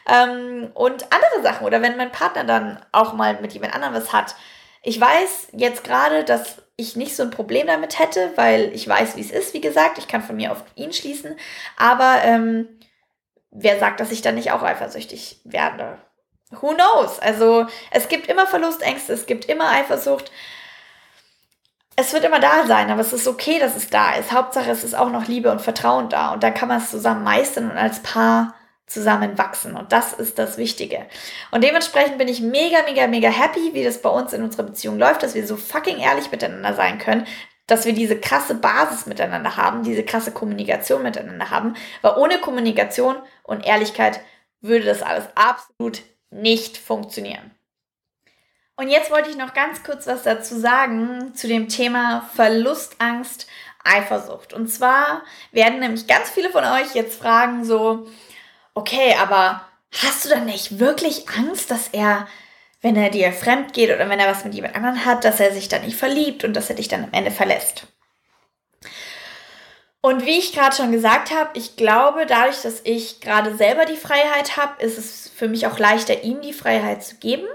Ähm, 0.08 0.70
und 0.74 1.06
andere 1.12 1.42
Sachen. 1.44 1.66
Oder 1.66 1.82
wenn 1.82 1.98
mein 1.98 2.12
Partner 2.12 2.44
dann 2.44 2.80
auch 2.92 3.14
mal 3.14 3.40
mit 3.42 3.54
jemand 3.54 3.74
anderem 3.74 3.94
was 3.94 4.14
hat. 4.14 4.36
Ich 4.84 5.00
weiß 5.00 5.50
jetzt 5.54 5.84
gerade, 5.84 6.24
dass 6.24 6.62
ich 6.78 6.96
nicht 6.96 7.16
so 7.16 7.24
ein 7.24 7.32
Problem 7.32 7.68
damit 7.68 8.00
hätte, 8.00 8.32
weil 8.36 8.72
ich 8.74 8.88
weiß, 8.88 9.18
wie 9.18 9.22
es 9.22 9.32
ist, 9.32 9.54
wie 9.54 9.62
gesagt. 9.62 9.98
Ich 9.98 10.08
kann 10.08 10.22
von 10.24 10.36
mir 10.36 10.52
auf 10.52 10.64
ihn 10.76 10.94
schließen. 10.94 11.36
Aber 11.76 12.22
ähm, 12.24 12.70
wer 13.52 13.80
sagt, 13.80 14.00
dass 14.00 14.12
ich 14.12 14.22
dann 14.22 14.36
nicht 14.36 14.52
auch 14.52 14.64
eifersüchtig 14.64 15.42
werde? 15.44 16.00
who 16.52 16.74
knows? 16.74 17.20
Also 17.20 17.68
es 17.92 18.08
gibt 18.08 18.28
immer 18.28 18.48
Verlustängste, 18.48 19.14
es 19.14 19.26
gibt 19.26 19.46
immer 19.46 19.70
Eifersucht. 19.70 20.32
Es 21.96 22.14
wird 22.14 22.26
immer 22.26 22.40
da 22.40 22.66
sein, 22.68 22.92
aber 22.92 23.02
es 23.02 23.12
ist 23.12 23.28
okay, 23.28 23.60
dass 23.60 23.76
es 23.76 23.90
da 23.90 24.14
ist. 24.16 24.32
Hauptsache, 24.32 24.70
es 24.70 24.84
ist 24.84 24.96
auch 24.96 25.10
noch 25.10 25.28
Liebe 25.28 25.52
und 25.52 25.62
Vertrauen 25.62 26.10
da. 26.10 26.34
Und 26.34 26.44
dann 26.44 26.54
kann 26.54 26.68
man 26.68 26.78
es 26.78 26.92
zusammen 26.92 27.24
meistern 27.24 27.72
und 27.72 27.78
als 27.78 28.04
Paar 28.04 28.54
zusammen 28.88 29.38
wachsen. 29.38 29.76
Und 29.76 29.92
das 29.92 30.14
ist 30.14 30.40
das 30.40 30.58
Wichtige. 30.58 31.06
Und 31.52 31.64
dementsprechend 31.64 32.18
bin 32.18 32.30
ich 32.30 32.42
mega, 32.42 32.84
mega, 32.84 33.06
mega 33.08 33.30
happy, 33.30 33.74
wie 33.74 33.84
das 33.84 34.02
bei 34.02 34.10
uns 34.10 34.34
in 34.34 34.42
unserer 34.42 34.64
Beziehung 34.64 34.98
läuft, 34.98 35.24
dass 35.24 35.36
wir 35.36 35.46
so 35.46 35.58
fucking 35.58 36.00
ehrlich 36.00 36.32
miteinander 36.32 36.74
sein 36.74 36.98
können, 36.98 37.28
dass 37.68 37.86
wir 37.86 37.94
diese 37.94 38.18
krasse 38.18 38.56
Basis 38.56 39.06
miteinander 39.06 39.58
haben, 39.58 39.84
diese 39.84 40.04
krasse 40.04 40.32
Kommunikation 40.32 41.04
miteinander 41.04 41.52
haben. 41.52 41.76
Weil 42.02 42.16
ohne 42.16 42.40
Kommunikation 42.40 43.18
und 43.44 43.66
Ehrlichkeit 43.66 44.22
würde 44.62 44.86
das 44.86 45.04
alles 45.04 45.26
absolut 45.36 46.02
nicht 46.30 46.78
funktionieren. 46.78 47.52
Und 48.78 48.90
jetzt 48.90 49.12
wollte 49.12 49.30
ich 49.30 49.38
noch 49.38 49.54
ganz 49.54 49.84
kurz 49.84 50.08
was 50.08 50.24
dazu 50.24 50.58
sagen 50.58 51.34
zu 51.34 51.48
dem 51.48 51.68
Thema 51.68 52.30
Verlustangst, 52.36 53.48
Eifersucht. 53.84 54.54
Und 54.54 54.68
zwar 54.68 55.24
werden 55.52 55.80
nämlich 55.80 56.08
ganz 56.08 56.30
viele 56.30 56.50
von 56.50 56.64
euch 56.64 56.94
jetzt 56.94 57.20
fragen 57.20 57.66
so, 57.66 58.08
okay, 58.78 59.16
aber 59.20 59.62
hast 59.92 60.24
du 60.24 60.30
dann 60.30 60.46
nicht 60.46 60.80
wirklich 60.80 61.28
Angst, 61.30 61.72
dass 61.72 61.88
er, 61.90 62.28
wenn 62.82 62.96
er 62.96 63.10
dir 63.10 63.34
fremd 63.34 63.74
geht 63.74 63.90
oder 63.90 64.08
wenn 64.08 64.20
er 64.20 64.30
was 64.30 64.44
mit 64.44 64.54
jemand 64.54 64.76
anderem 64.76 65.04
hat, 65.04 65.26
dass 65.26 65.40
er 65.40 65.52
sich 65.52 65.68
dann 65.68 65.82
nicht 65.84 65.98
verliebt 65.98 66.44
und 66.44 66.54
dass 66.54 66.70
er 66.70 66.76
dich 66.76 66.88
dann 66.88 67.04
am 67.04 67.14
Ende 67.14 67.32
verlässt? 67.32 67.88
Und 70.02 70.26
wie 70.26 70.38
ich 70.38 70.54
gerade 70.54 70.76
schon 70.76 70.92
gesagt 70.92 71.32
habe, 71.32 71.50
ich 71.56 71.76
glaube, 71.76 72.26
dadurch, 72.28 72.62
dass 72.62 72.82
ich 72.84 73.20
gerade 73.20 73.56
selber 73.58 73.86
die 73.86 73.98
Freiheit 73.98 74.56
habe, 74.56 74.82
ist 74.82 74.98
es 74.98 75.30
für 75.36 75.48
mich 75.48 75.66
auch 75.66 75.80
leichter, 75.80 76.24
ihm 76.24 76.42
die 76.42 76.54
Freiheit 76.54 77.04
zu 77.04 77.16
geben. 77.16 77.48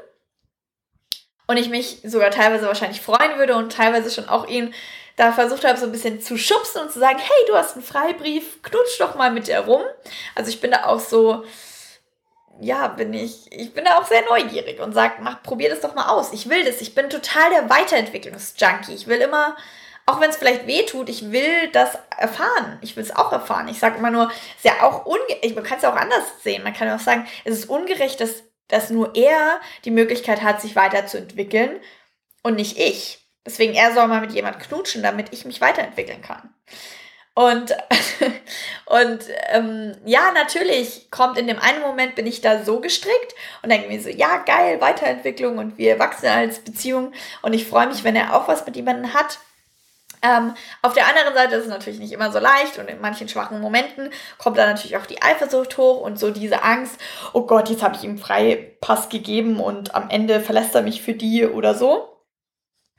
Und 1.47 1.57
ich 1.57 1.69
mich 1.69 2.01
sogar 2.05 2.31
teilweise 2.31 2.67
wahrscheinlich 2.67 3.01
freuen 3.01 3.39
würde 3.39 3.57
und 3.57 3.73
teilweise 3.73 4.11
schon 4.11 4.29
auch 4.29 4.49
ihn 4.49 4.75
da 5.17 5.33
versucht 5.33 5.65
habe, 5.65 5.79
so 5.79 5.87
ein 5.87 5.93
bisschen 5.93 6.21
zu 6.21 6.37
schubsen 6.37 6.83
und 6.83 6.93
zu 6.93 6.99
sagen, 6.99 7.19
hey, 7.19 7.47
du 7.47 7.55
hast 7.55 7.75
einen 7.75 7.85
Freibrief, 7.85 8.63
knutsch 8.63 8.99
doch 8.99 9.15
mal 9.15 9.31
mit 9.31 9.47
dir 9.47 9.61
rum. 9.61 9.83
Also 10.35 10.51
ich 10.51 10.61
bin 10.61 10.71
da 10.71 10.87
auch 10.87 11.01
so, 11.01 11.45
ja, 12.61 12.89
bin 12.89 13.13
ich, 13.13 13.51
ich 13.53 13.75
bin 13.75 13.85
da 13.85 13.99
auch 13.99 14.07
sehr 14.07 14.25
neugierig 14.27 14.81
und 14.81 14.93
sage, 14.93 15.15
mach, 15.21 15.43
probier 15.43 15.71
das 15.71 15.81
doch 15.81 15.95
mal 15.95 16.09
aus. 16.09 16.33
Ich 16.33 16.49
will 16.49 16.65
das. 16.65 16.81
Ich 16.81 16.95
bin 16.95 17.11
total 17.11 17.51
der 17.51 17.71
Weiterentwicklungsjunkie. 17.71 18.95
Ich 18.95 19.07
will 19.07 19.19
immer 19.19 19.57
auch 20.07 20.21
wenn 20.21 20.31
es 20.31 20.37
vielleicht 20.37 20.67
weh 20.67 20.85
tut, 20.85 21.09
ich 21.09 21.31
will 21.31 21.69
das 21.73 21.97
erfahren. 22.19 22.79
Ich 22.81 22.97
will 22.97 23.05
es 23.05 23.15
auch 23.15 23.33
erfahren. 23.33 23.69
Ich 23.69 23.79
sage 23.79 23.99
immer 23.99 24.11
nur, 24.11 24.31
ist 24.57 24.65
ja 24.65 24.83
auch 24.83 25.07
ungerecht, 25.07 25.55
man 25.55 25.65
kann 25.65 25.77
es 25.77 25.85
ja 25.85 25.93
auch 25.93 25.97
anders 25.97 26.25
sehen. 26.43 26.65
Man 26.65 26.73
kann 26.75 26.91
auch 26.91 26.99
sagen, 26.99 27.27
es 27.45 27.59
ist 27.59 27.71
ungerecht, 27.71 28.21
dass, 28.21 28.43
dass 28.69 28.91
nur 28.91 29.15
er 29.15 29.61
die 29.85 29.91
Möglichkeit 29.93 30.43
hat, 30.43 30.61
sich 30.61 30.75
weiterzuentwickeln 30.75 31.81
und 32.43 32.57
nicht 32.57 32.79
ich. 32.79 33.22
Deswegen 33.45 33.75
er 33.75 33.93
soll 33.93 34.07
mal 34.07 34.21
mit 34.21 34.33
jemand 34.33 34.61
knutschen, 34.61 35.03
damit 35.03 35.33
ich 35.33 35.45
mich 35.45 35.61
weiterentwickeln 35.61 36.23
kann. 36.23 36.55
Und, 37.35 37.75
und 38.87 39.21
ähm, 39.51 39.97
ja, 40.05 40.33
natürlich 40.33 41.11
kommt 41.11 41.39
in 41.39 41.47
dem 41.47 41.59
einen 41.59 41.81
Moment, 41.81 42.15
bin 42.15 42.27
ich 42.27 42.43
da 42.43 42.63
so 42.63 42.81
gestrickt 42.81 43.35
und 43.63 43.71
denke 43.71 43.89
mir 43.89 44.01
so, 44.01 44.11
ja, 44.11 44.39
geil, 44.39 44.81
Weiterentwicklung 44.81 45.59
und 45.59 45.79
wir 45.79 45.99
wachsen 45.99 46.27
als 46.27 46.59
Beziehung 46.59 47.13
und 47.41 47.55
ich 47.55 47.67
freue 47.67 47.87
mich, 47.87 48.05
wenn 48.05 48.17
er 48.17 48.37
auch 48.37 48.49
was 48.49 48.67
mit 48.67 48.77
jemandem 48.77 49.15
hat. 49.15 49.39
Ähm, 50.25 50.55
auf 50.83 50.93
der 50.93 51.09
anderen 51.09 51.35
Seite 51.35 51.57
ist 51.57 51.65
es 51.65 51.71
natürlich 51.71 51.99
nicht 51.99 52.13
immer 52.13 52.31
so 52.31 52.39
leicht 52.39 52.79
und 52.79 52.89
in 52.89 53.01
manchen 53.01 53.29
schwachen 53.29 53.61
Momenten 53.61 54.11
kommt 54.39 54.57
dann 54.57 54.69
natürlich 54.69 54.97
auch 54.97 55.07
die 55.07 55.21
Eifersucht 55.21 55.77
hoch 55.79 56.01
und 56.01 56.19
so 56.19 56.31
diese 56.31 56.63
Angst, 56.63 57.01
oh 57.33 57.47
Gott, 57.47 57.71
jetzt 57.71 57.83
habe 57.83 57.97
ich 57.97 58.05
ihm 58.05 58.19
Freipass 58.19 59.09
gegeben 59.09 59.59
und 59.59 59.95
am 59.97 60.11
Ende 60.11 60.41
verlässt 60.41 60.75
er 60.75 60.83
mich 60.83 61.03
für 61.03 61.15
die 61.15 61.47
oder 61.47 61.75
so. 61.75 62.12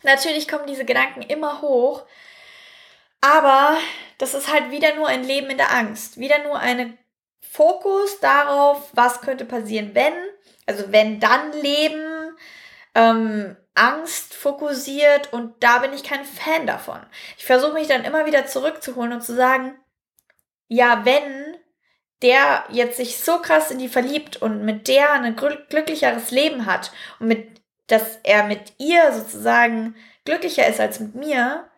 Natürlich 0.04 0.48
kommen 0.48 0.68
diese 0.68 0.86
Gedanken 0.86 1.22
immer 1.22 1.62
hoch, 1.62 2.06
aber 3.22 3.78
das 4.18 4.34
ist 4.34 4.52
halt 4.52 4.72
wieder 4.72 4.96
nur 4.96 5.08
ein 5.08 5.24
Leben 5.24 5.50
in 5.50 5.58
der 5.58 5.72
Angst, 5.72 6.18
wieder 6.18 6.44
nur 6.44 6.60
ein 6.60 6.98
Fokus 7.42 8.20
darauf, 8.20 8.90
was 8.94 9.22
könnte 9.22 9.46
passieren, 9.46 9.92
wenn, 9.94 10.14
also 10.66 10.92
wenn 10.92 11.20
dann 11.20 11.54
Leben, 11.54 12.36
ähm, 12.96 13.56
Angst 13.76 14.36
fokussiert 14.36 15.34
und 15.34 15.64
da 15.64 15.80
bin 15.80 15.94
ich 15.94 16.04
kein 16.04 16.26
Fan 16.26 16.68
davon. 16.68 17.00
Ich 17.38 17.46
versuche 17.46 17.74
mich 17.74 17.88
dann 17.88 18.04
immer 18.04 18.26
wieder 18.26 18.46
zurückzuholen 18.46 19.14
und 19.14 19.24
zu 19.24 19.36
sagen, 19.36 19.76
ja, 20.68 21.04
wenn 21.06 21.58
der 22.22 22.66
jetzt 22.70 22.98
sich 22.98 23.20
so 23.20 23.40
krass 23.40 23.72
in 23.72 23.80
die 23.80 23.90
verliebt 23.90 24.38
und 24.42 24.64
mit 24.64 24.88
der 24.88 25.12
ein 25.12 25.36
glücklicheres 25.36 26.32
Leben 26.32 26.66
hat 26.66 26.92
und 27.20 27.28
mit, 27.28 27.63
dass 27.88 28.20
er 28.24 28.44
mit 28.44 28.74
ihr 28.78 29.12
sozusagen 29.12 29.96
glücklicher 30.26 30.68
ist 30.68 30.80
als 30.80 31.00
mit 31.00 31.16
mir, 31.16 31.70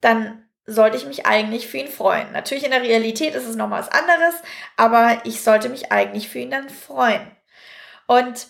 dann 0.00 0.44
sollte 0.66 0.96
ich 0.96 1.06
mich 1.06 1.26
eigentlich 1.26 1.66
für 1.66 1.78
ihn 1.78 1.88
freuen. 1.88 2.32
Natürlich 2.32 2.64
in 2.64 2.70
der 2.70 2.82
Realität 2.82 3.34
ist 3.34 3.46
es 3.46 3.56
nochmal 3.56 3.80
was 3.80 3.90
anderes, 3.90 4.34
aber 4.76 5.20
ich 5.24 5.42
sollte 5.42 5.68
mich 5.68 5.92
eigentlich 5.92 6.28
für 6.28 6.38
ihn 6.38 6.50
dann 6.50 6.70
freuen. 6.70 7.30
Und 8.06 8.48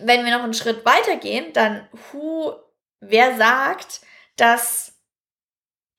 wenn 0.00 0.24
wir 0.24 0.32
noch 0.32 0.44
einen 0.44 0.54
Schritt 0.54 0.84
weiter 0.84 1.16
gehen, 1.16 1.52
dann 1.52 1.88
who, 2.12 2.54
wer 3.00 3.36
sagt, 3.36 4.00
dass 4.36 4.94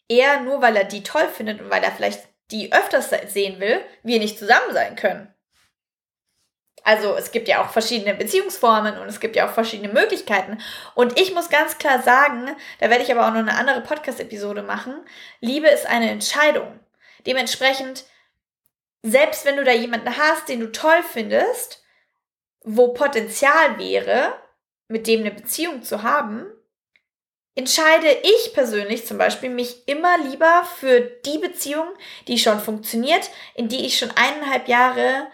er 0.08 0.42
nur 0.42 0.62
weil 0.62 0.76
er 0.76 0.84
die 0.84 1.04
toll 1.04 1.28
findet 1.28 1.62
und 1.62 1.70
weil 1.70 1.84
er 1.84 1.92
vielleicht 1.92 2.28
die 2.52 2.72
öfters 2.74 3.10
sehen 3.32 3.60
will, 3.60 3.82
wir 4.04 4.20
nicht 4.20 4.38
zusammen 4.38 4.74
sein 4.74 4.96
können. 4.96 5.34
Also 6.84 7.16
es 7.16 7.32
gibt 7.32 7.48
ja 7.48 7.64
auch 7.64 7.70
verschiedene 7.70 8.14
Beziehungsformen 8.14 8.98
und 8.98 9.08
es 9.08 9.20
gibt 9.20 9.36
ja 9.36 9.48
auch 9.48 9.54
verschiedene 9.54 9.92
Möglichkeiten. 9.92 10.60
Und 10.96 11.20
ich 11.20 11.34
muss 11.34 11.50
ganz 11.50 11.78
klar 11.78 12.02
sagen, 12.02 12.50
da 12.80 12.90
werde 12.90 13.04
ich 13.04 13.12
aber 13.12 13.26
auch 13.26 13.32
noch 13.32 13.40
eine 13.40 13.56
andere 13.56 13.82
Podcast-Episode 13.82 14.64
machen, 14.64 14.96
Liebe 15.40 15.68
ist 15.68 15.86
eine 15.86 16.10
Entscheidung. 16.10 16.80
Dementsprechend, 17.26 18.04
selbst 19.02 19.46
wenn 19.46 19.56
du 19.56 19.64
da 19.64 19.72
jemanden 19.72 20.18
hast, 20.18 20.50
den 20.50 20.60
du 20.60 20.72
toll 20.72 21.04
findest, 21.10 21.84
wo 22.66 22.90
Potenzial 22.90 23.78
wäre, 23.78 24.34
mit 24.90 25.08
dem 25.08 25.22
eine 25.22 25.32
Beziehung 25.32 25.84
zu 25.84 26.04
haben, 26.04 26.46
entscheide 27.56 28.08
ich 28.24 28.54
persönlich 28.54 29.06
zum 29.06 29.18
Beispiel 29.18 29.50
mich 29.50 29.88
immer 29.88 30.18
lieber 30.18 30.66
für 30.80 31.00
die 31.00 31.38
Beziehung, 31.38 31.88
die 32.28 32.38
schon 32.38 32.60
funktioniert, 32.60 33.30
in 33.56 33.70
die 33.70 33.86
ich 33.86 33.98
schon 33.98 34.12
eineinhalb 34.12 34.68
Jahre 34.68 35.28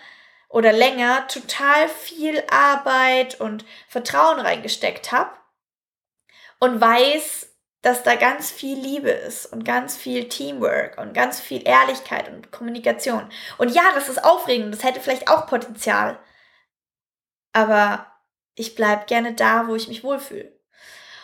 oder 0.49 0.73
länger 0.73 1.27
total 1.27 1.87
viel 1.87 2.43
Arbeit 2.51 3.39
und 3.39 3.65
Vertrauen 3.87 4.39
reingesteckt 4.39 5.11
habe 5.11 5.31
und 6.59 6.81
weiß, 6.81 7.47
dass 7.81 8.03
da 8.03 8.15
ganz 8.15 8.51
viel 8.51 8.77
Liebe 8.77 9.09
ist 9.09 9.45
und 9.45 9.63
ganz 9.63 9.95
viel 9.95 10.27
Teamwork 10.27 10.97
und 10.97 11.13
ganz 11.13 11.39
viel 11.39 11.65
Ehrlichkeit 11.65 12.27
und 12.27 12.51
Kommunikation. 12.51 13.29
Und 13.57 13.69
ja, 13.69 13.83
das 13.95 14.09
ist 14.09 14.23
aufregend, 14.23 14.73
das 14.73 14.83
hätte 14.83 14.99
vielleicht 14.99 15.29
auch 15.29 15.47
Potenzial 15.47 16.19
aber 17.53 18.05
ich 18.55 18.75
bleibe 18.75 19.05
gerne 19.05 19.33
da, 19.33 19.67
wo 19.67 19.75
ich 19.75 19.87
mich 19.87 20.03
wohlfühle. 20.03 20.57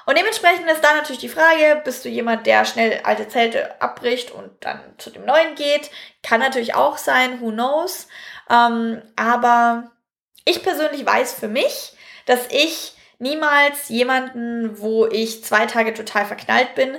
Und 0.07 0.17
dementsprechend 0.17 0.69
ist 0.69 0.83
da 0.83 0.93
natürlich 0.93 1.21
die 1.21 1.29
Frage, 1.29 1.81
bist 1.83 2.05
du 2.05 2.09
jemand, 2.09 2.45
der 2.45 2.65
schnell 2.65 3.01
alte 3.03 3.27
Zelte 3.27 3.81
abbricht 3.81 4.29
und 4.31 4.51
dann 4.63 4.79
zu 4.99 5.09
dem 5.09 5.25
neuen 5.25 5.55
geht? 5.55 5.89
Kann 6.21 6.39
natürlich 6.39 6.75
auch 6.75 6.97
sein, 6.97 7.41
who 7.41 7.51
knows. 7.51 8.07
Ähm, 8.49 9.01
aber 9.15 9.91
ich 10.45 10.63
persönlich 10.63 11.05
weiß 11.05 11.33
für 11.33 11.47
mich, 11.47 11.93
dass 12.25 12.47
ich 12.49 12.93
niemals 13.19 13.89
jemanden, 13.89 14.79
wo 14.79 15.05
ich 15.05 15.43
zwei 15.43 15.65
Tage 15.65 15.93
total 15.93 16.25
verknallt 16.25 16.75
bin, 16.75 16.97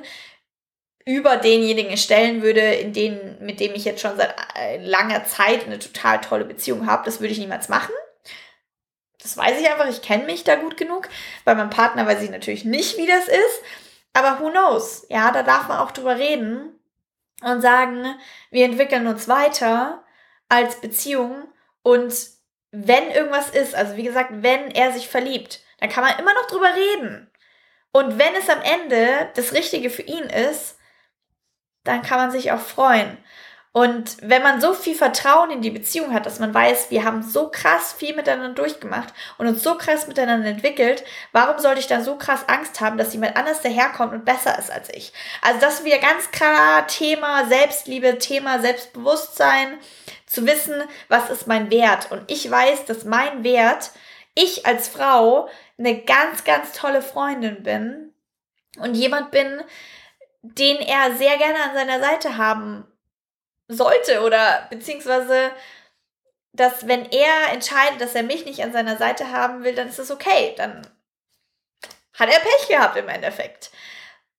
über 1.05 1.37
denjenigen 1.37 1.97
stellen 1.97 2.43
würde, 2.43 2.61
in 2.61 2.93
den, 2.93 3.37
mit 3.41 3.61
dem 3.61 3.75
ich 3.75 3.85
jetzt 3.85 4.01
schon 4.01 4.17
seit 4.17 4.35
äh, 4.57 4.85
langer 4.85 5.25
Zeit 5.25 5.65
eine 5.65 5.79
total 5.79 6.21
tolle 6.21 6.45
Beziehung 6.45 6.87
habe. 6.87 7.05
Das 7.05 7.21
würde 7.21 7.33
ich 7.33 7.39
niemals 7.39 7.69
machen. 7.69 7.95
Das 9.23 9.37
weiß 9.37 9.61
ich 9.61 9.71
einfach, 9.71 9.89
ich 9.89 10.03
kenne 10.03 10.25
mich 10.25 10.43
da 10.43 10.57
gut 10.57 10.77
genug. 10.77 11.09
Bei 11.45 11.55
meinem 11.55 11.71
Partner 11.71 12.07
weiß 12.07 12.23
ich 12.23 12.31
natürlich 12.31 12.65
nicht, 12.65 12.97
wie 12.97 13.07
das 13.07 13.29
ist. 13.29 13.63
Aber 14.15 14.41
who 14.41 14.51
knows? 14.51 15.07
Ja, 15.09 15.31
da 15.31 15.43
darf 15.43 15.69
man 15.69 15.79
auch 15.79 15.93
drüber 15.93 16.17
reden 16.17 16.77
und 17.43 17.61
sagen, 17.61 18.17
wir 18.51 18.65
entwickeln 18.65 19.07
uns 19.07 19.29
weiter 19.29 20.03
als 20.49 20.81
Beziehung 20.81 21.49
und 21.83 22.15
wenn 22.73 23.11
irgendwas 23.11 23.51
ist, 23.51 23.75
also 23.75 23.97
wie 23.97 24.03
gesagt, 24.03 24.31
wenn 24.43 24.71
er 24.71 24.93
sich 24.93 25.09
verliebt, 25.09 25.61
dann 25.79 25.89
kann 25.89 26.05
man 26.05 26.19
immer 26.19 26.35
noch 26.35 26.47
drüber 26.47 26.69
reden. 26.75 27.31
Und 27.93 28.19
wenn 28.19 28.35
es 28.35 28.51
am 28.51 28.61
Ende 28.61 29.31
das 29.35 29.55
Richtige 29.55 29.89
für 29.89 30.03
ihn 30.03 30.25
ist, 30.25 30.77
dann 31.85 32.03
kann 32.03 32.19
man 32.19 32.31
sich 32.31 32.53
auch 32.53 32.61
freuen. 32.61 33.17
Und 33.77 34.17
wenn 34.23 34.43
man 34.43 34.59
so 34.59 34.73
viel 34.73 34.95
Vertrauen 34.95 35.51
in 35.51 35.61
die 35.61 35.71
Beziehung 35.71 36.15
hat, 36.15 36.25
dass 36.25 36.39
man 36.39 36.55
weiß, 36.55 36.91
wir 36.91 37.05
haben 37.05 37.23
so 37.23 37.51
krass 37.51 37.93
viel 37.93 38.17
miteinander 38.17 38.55
durchgemacht 38.55 39.13
und 39.37 39.47
uns 39.47 39.63
so 39.63 39.77
krass 39.77 40.07
miteinander 40.07 40.49
entwickelt, 40.49 41.05
warum 41.33 41.59
sollte 41.59 41.81
ich 41.81 41.87
dann 41.87 42.03
so 42.03 42.17
krass 42.17 42.49
Angst 42.49 42.81
haben, 42.81 42.97
dass 42.97 43.13
jemand 43.13 43.37
anders 43.37 43.61
daherkommt 43.61 44.15
und 44.15 44.25
besser 44.25 44.59
ist 44.59 44.71
als 44.71 44.89
ich? 44.95 45.13
Also 45.43 45.61
das 45.61 45.75
ist 45.75 45.85
wieder 45.85 45.99
ganz 45.99 46.31
klar 46.31 46.87
Thema 46.87 47.45
Selbstliebe, 47.49 48.17
Thema 48.17 48.61
Selbstbewusstsein, 48.61 49.79
zu 50.27 50.47
wissen, 50.47 50.83
was 51.09 51.31
ist 51.31 51.47
mein 51.47 51.71
Wert. 51.71 52.11
Und 52.11 52.31
ich 52.31 52.51
weiß, 52.51 52.85
dass 52.85 53.05
mein 53.05 53.45
Wert, 53.45 53.93
ich 54.35 54.67
als 54.67 54.89
Frau, 54.89 55.49
eine 55.79 56.03
ganz, 56.03 56.45
ganz 56.45 56.73
tolle 56.73 57.03
Freundin 57.03 57.63
bin 57.63 58.13
und 58.79 58.95
jemand 58.95 59.31
bin, 59.31 59.63
den 60.43 60.77
er 60.79 61.15
sehr 61.15 61.39
gerne 61.39 61.63
an 61.63 61.75
seiner 61.75 62.01
Seite 62.01 62.37
haben 62.37 62.87
sollte 63.69 64.23
oder 64.23 64.67
beziehungsweise, 64.71 65.51
dass 66.53 66.87
wenn 66.87 67.11
er 67.11 67.53
entscheidet, 67.53 68.01
dass 68.01 68.15
er 68.15 68.23
mich 68.23 68.45
nicht 68.45 68.63
an 68.63 68.73
seiner 68.73 68.97
Seite 68.97 69.31
haben 69.33 69.65
will, 69.65 69.75
dann 69.75 69.89
ist 69.89 69.99
es 69.99 70.11
okay. 70.11 70.55
Dann 70.57 70.87
hat 72.15 72.29
er 72.29 72.41
Pech 72.41 72.69
gehabt 72.69 72.97
im 72.97 73.09
Endeffekt. 73.09 73.71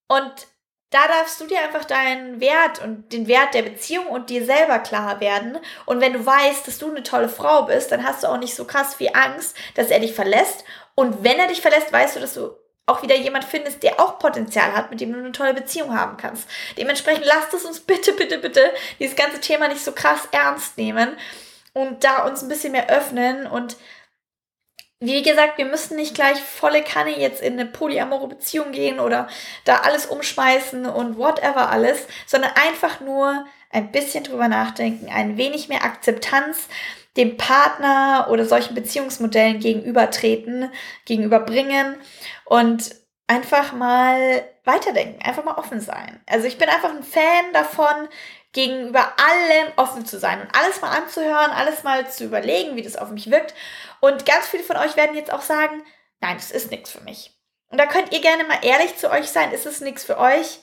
Und 0.07 0.47
da 0.89 1.07
darfst 1.07 1.41
du 1.41 1.47
dir 1.47 1.59
einfach 1.59 1.83
deinen 1.83 2.39
Wert 2.39 2.81
und 2.81 3.11
den 3.11 3.27
Wert 3.27 3.53
der 3.53 3.63
Beziehung 3.63 4.07
und 4.07 4.29
dir 4.29 4.45
selber 4.45 4.79
klar 4.79 5.19
werden. 5.19 5.57
Und 5.85 5.99
wenn 5.99 6.13
du 6.13 6.25
weißt, 6.25 6.65
dass 6.65 6.77
du 6.77 6.89
eine 6.89 7.03
tolle 7.03 7.27
Frau 7.27 7.63
bist, 7.63 7.91
dann 7.91 8.05
hast 8.05 8.23
du 8.23 8.27
auch 8.27 8.37
nicht 8.37 8.55
so 8.55 8.65
krass 8.65 8.95
viel 8.95 9.09
Angst, 9.13 9.55
dass 9.75 9.89
er 9.89 9.99
dich 9.99 10.13
verlässt. 10.13 10.63
Und 10.95 11.23
wenn 11.23 11.39
er 11.39 11.47
dich 11.47 11.61
verlässt, 11.61 11.91
weißt 11.91 12.15
du, 12.15 12.19
dass 12.21 12.35
du 12.35 12.51
auch 12.85 13.03
wieder 13.03 13.15
jemand 13.15 13.43
findest, 13.43 13.83
der 13.83 13.99
auch 13.99 14.17
Potenzial 14.17 14.71
hat, 14.71 14.89
mit 14.89 15.01
dem 15.01 15.11
du 15.11 15.19
eine 15.19 15.33
tolle 15.33 15.53
Beziehung 15.53 15.97
haben 15.97 16.15
kannst. 16.15 16.47
Dementsprechend 16.77 17.25
lasst 17.25 17.53
es 17.53 17.65
uns 17.65 17.79
bitte, 17.81 18.13
bitte, 18.13 18.37
bitte 18.37 18.71
dieses 18.97 19.15
ganze 19.15 19.41
Thema 19.41 19.67
nicht 19.67 19.83
so 19.83 19.91
krass 19.91 20.29
ernst 20.31 20.77
nehmen 20.77 21.17
und 21.73 22.03
da 22.05 22.25
uns 22.25 22.41
ein 22.41 22.49
bisschen 22.49 22.71
mehr 22.71 22.89
öffnen 22.89 23.45
und 23.45 23.75
wie 24.99 25.21
gesagt, 25.21 25.57
wir 25.57 25.65
müssen 25.65 25.95
nicht 25.95 26.15
gleich 26.15 26.41
volle 26.41 26.83
Kanne 26.83 27.19
jetzt 27.19 27.41
in 27.41 27.53
eine 27.53 27.65
polyamore 27.65 28.27
Beziehung 28.27 28.71
gehen 28.71 28.99
oder 28.99 29.27
da 29.63 29.81
alles 29.81 30.07
umschmeißen 30.07 30.85
und 30.87 31.17
whatever 31.17 31.69
alles, 31.69 32.07
sondern 32.25 32.51
einfach 32.55 32.99
nur 32.99 33.45
ein 33.69 33.91
bisschen 33.91 34.23
drüber 34.23 34.47
nachdenken, 34.47 35.09
ein 35.09 35.37
wenig 35.37 35.69
mehr 35.69 35.83
Akzeptanz 35.83 36.67
dem 37.17 37.35
Partner 37.35 38.27
oder 38.29 38.45
solchen 38.45 38.75
Beziehungsmodellen 38.75 39.59
gegenübertreten, 39.59 40.71
gegenüberbringen 41.05 41.95
und 42.45 42.95
einfach 43.25 43.73
mal 43.73 44.45
weiterdenken, 44.63 45.21
einfach 45.23 45.43
mal 45.43 45.57
offen 45.57 45.81
sein. 45.81 46.21
Also 46.27 46.47
ich 46.47 46.57
bin 46.57 46.69
einfach 46.69 46.91
ein 46.91 47.03
Fan 47.03 47.53
davon, 47.53 48.07
gegenüber 48.53 49.13
allem 49.17 49.73
offen 49.75 50.05
zu 50.05 50.17
sein 50.17 50.41
und 50.41 50.47
alles 50.55 50.81
mal 50.81 50.89
anzuhören, 50.89 51.51
alles 51.51 51.83
mal 51.83 52.09
zu 52.09 52.23
überlegen, 52.23 52.75
wie 52.75 52.81
das 52.81 52.95
auf 52.95 53.11
mich 53.11 53.29
wirkt. 53.29 53.53
Und 53.99 54.25
ganz 54.25 54.47
viele 54.47 54.63
von 54.63 54.77
euch 54.77 54.95
werden 54.95 55.15
jetzt 55.15 55.31
auch 55.31 55.41
sagen, 55.41 55.83
nein, 56.21 56.37
das 56.37 56.51
ist 56.51 56.71
nichts 56.71 56.91
für 56.91 57.01
mich. 57.01 57.31
Und 57.69 57.77
da 57.77 57.85
könnt 57.85 58.13
ihr 58.13 58.21
gerne 58.21 58.43
mal 58.45 58.59
ehrlich 58.63 58.95
zu 58.97 59.09
euch 59.11 59.29
sein, 59.29 59.51
ist 59.51 59.65
es 59.65 59.81
nichts 59.81 60.03
für 60.03 60.17
euch, 60.17 60.59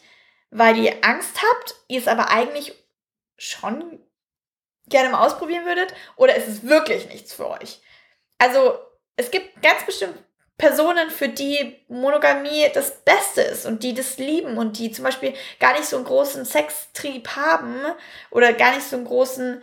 weil 0.50 0.76
ihr 0.78 0.96
Angst 1.02 1.42
habt, 1.42 1.74
ihr 1.88 2.00
es 2.00 2.08
aber 2.08 2.30
eigentlich 2.30 2.74
schon 3.36 4.00
gerne 4.86 5.10
mal 5.10 5.26
ausprobieren 5.26 5.64
würdet 5.64 5.94
oder 6.16 6.36
ist 6.36 6.48
es 6.48 6.62
wirklich 6.66 7.08
nichts 7.08 7.34
für 7.34 7.48
euch? 7.48 7.80
Also 8.38 8.78
es 9.16 9.30
gibt 9.30 9.62
ganz 9.62 9.84
bestimmt 9.84 10.18
Personen, 10.56 11.10
für 11.10 11.28
die 11.28 11.84
Monogamie 11.88 12.70
das 12.72 13.02
Beste 13.02 13.40
ist 13.42 13.66
und 13.66 13.82
die 13.82 13.92
das 13.92 14.18
lieben 14.18 14.56
und 14.56 14.78
die 14.78 14.92
zum 14.92 15.04
Beispiel 15.04 15.34
gar 15.58 15.72
nicht 15.72 15.86
so 15.86 15.96
einen 15.96 16.04
großen 16.04 16.44
Sextrieb 16.44 17.28
haben 17.34 17.80
oder 18.30 18.52
gar 18.52 18.74
nicht 18.74 18.88
so 18.88 18.96
einen 18.96 19.04
großen 19.04 19.62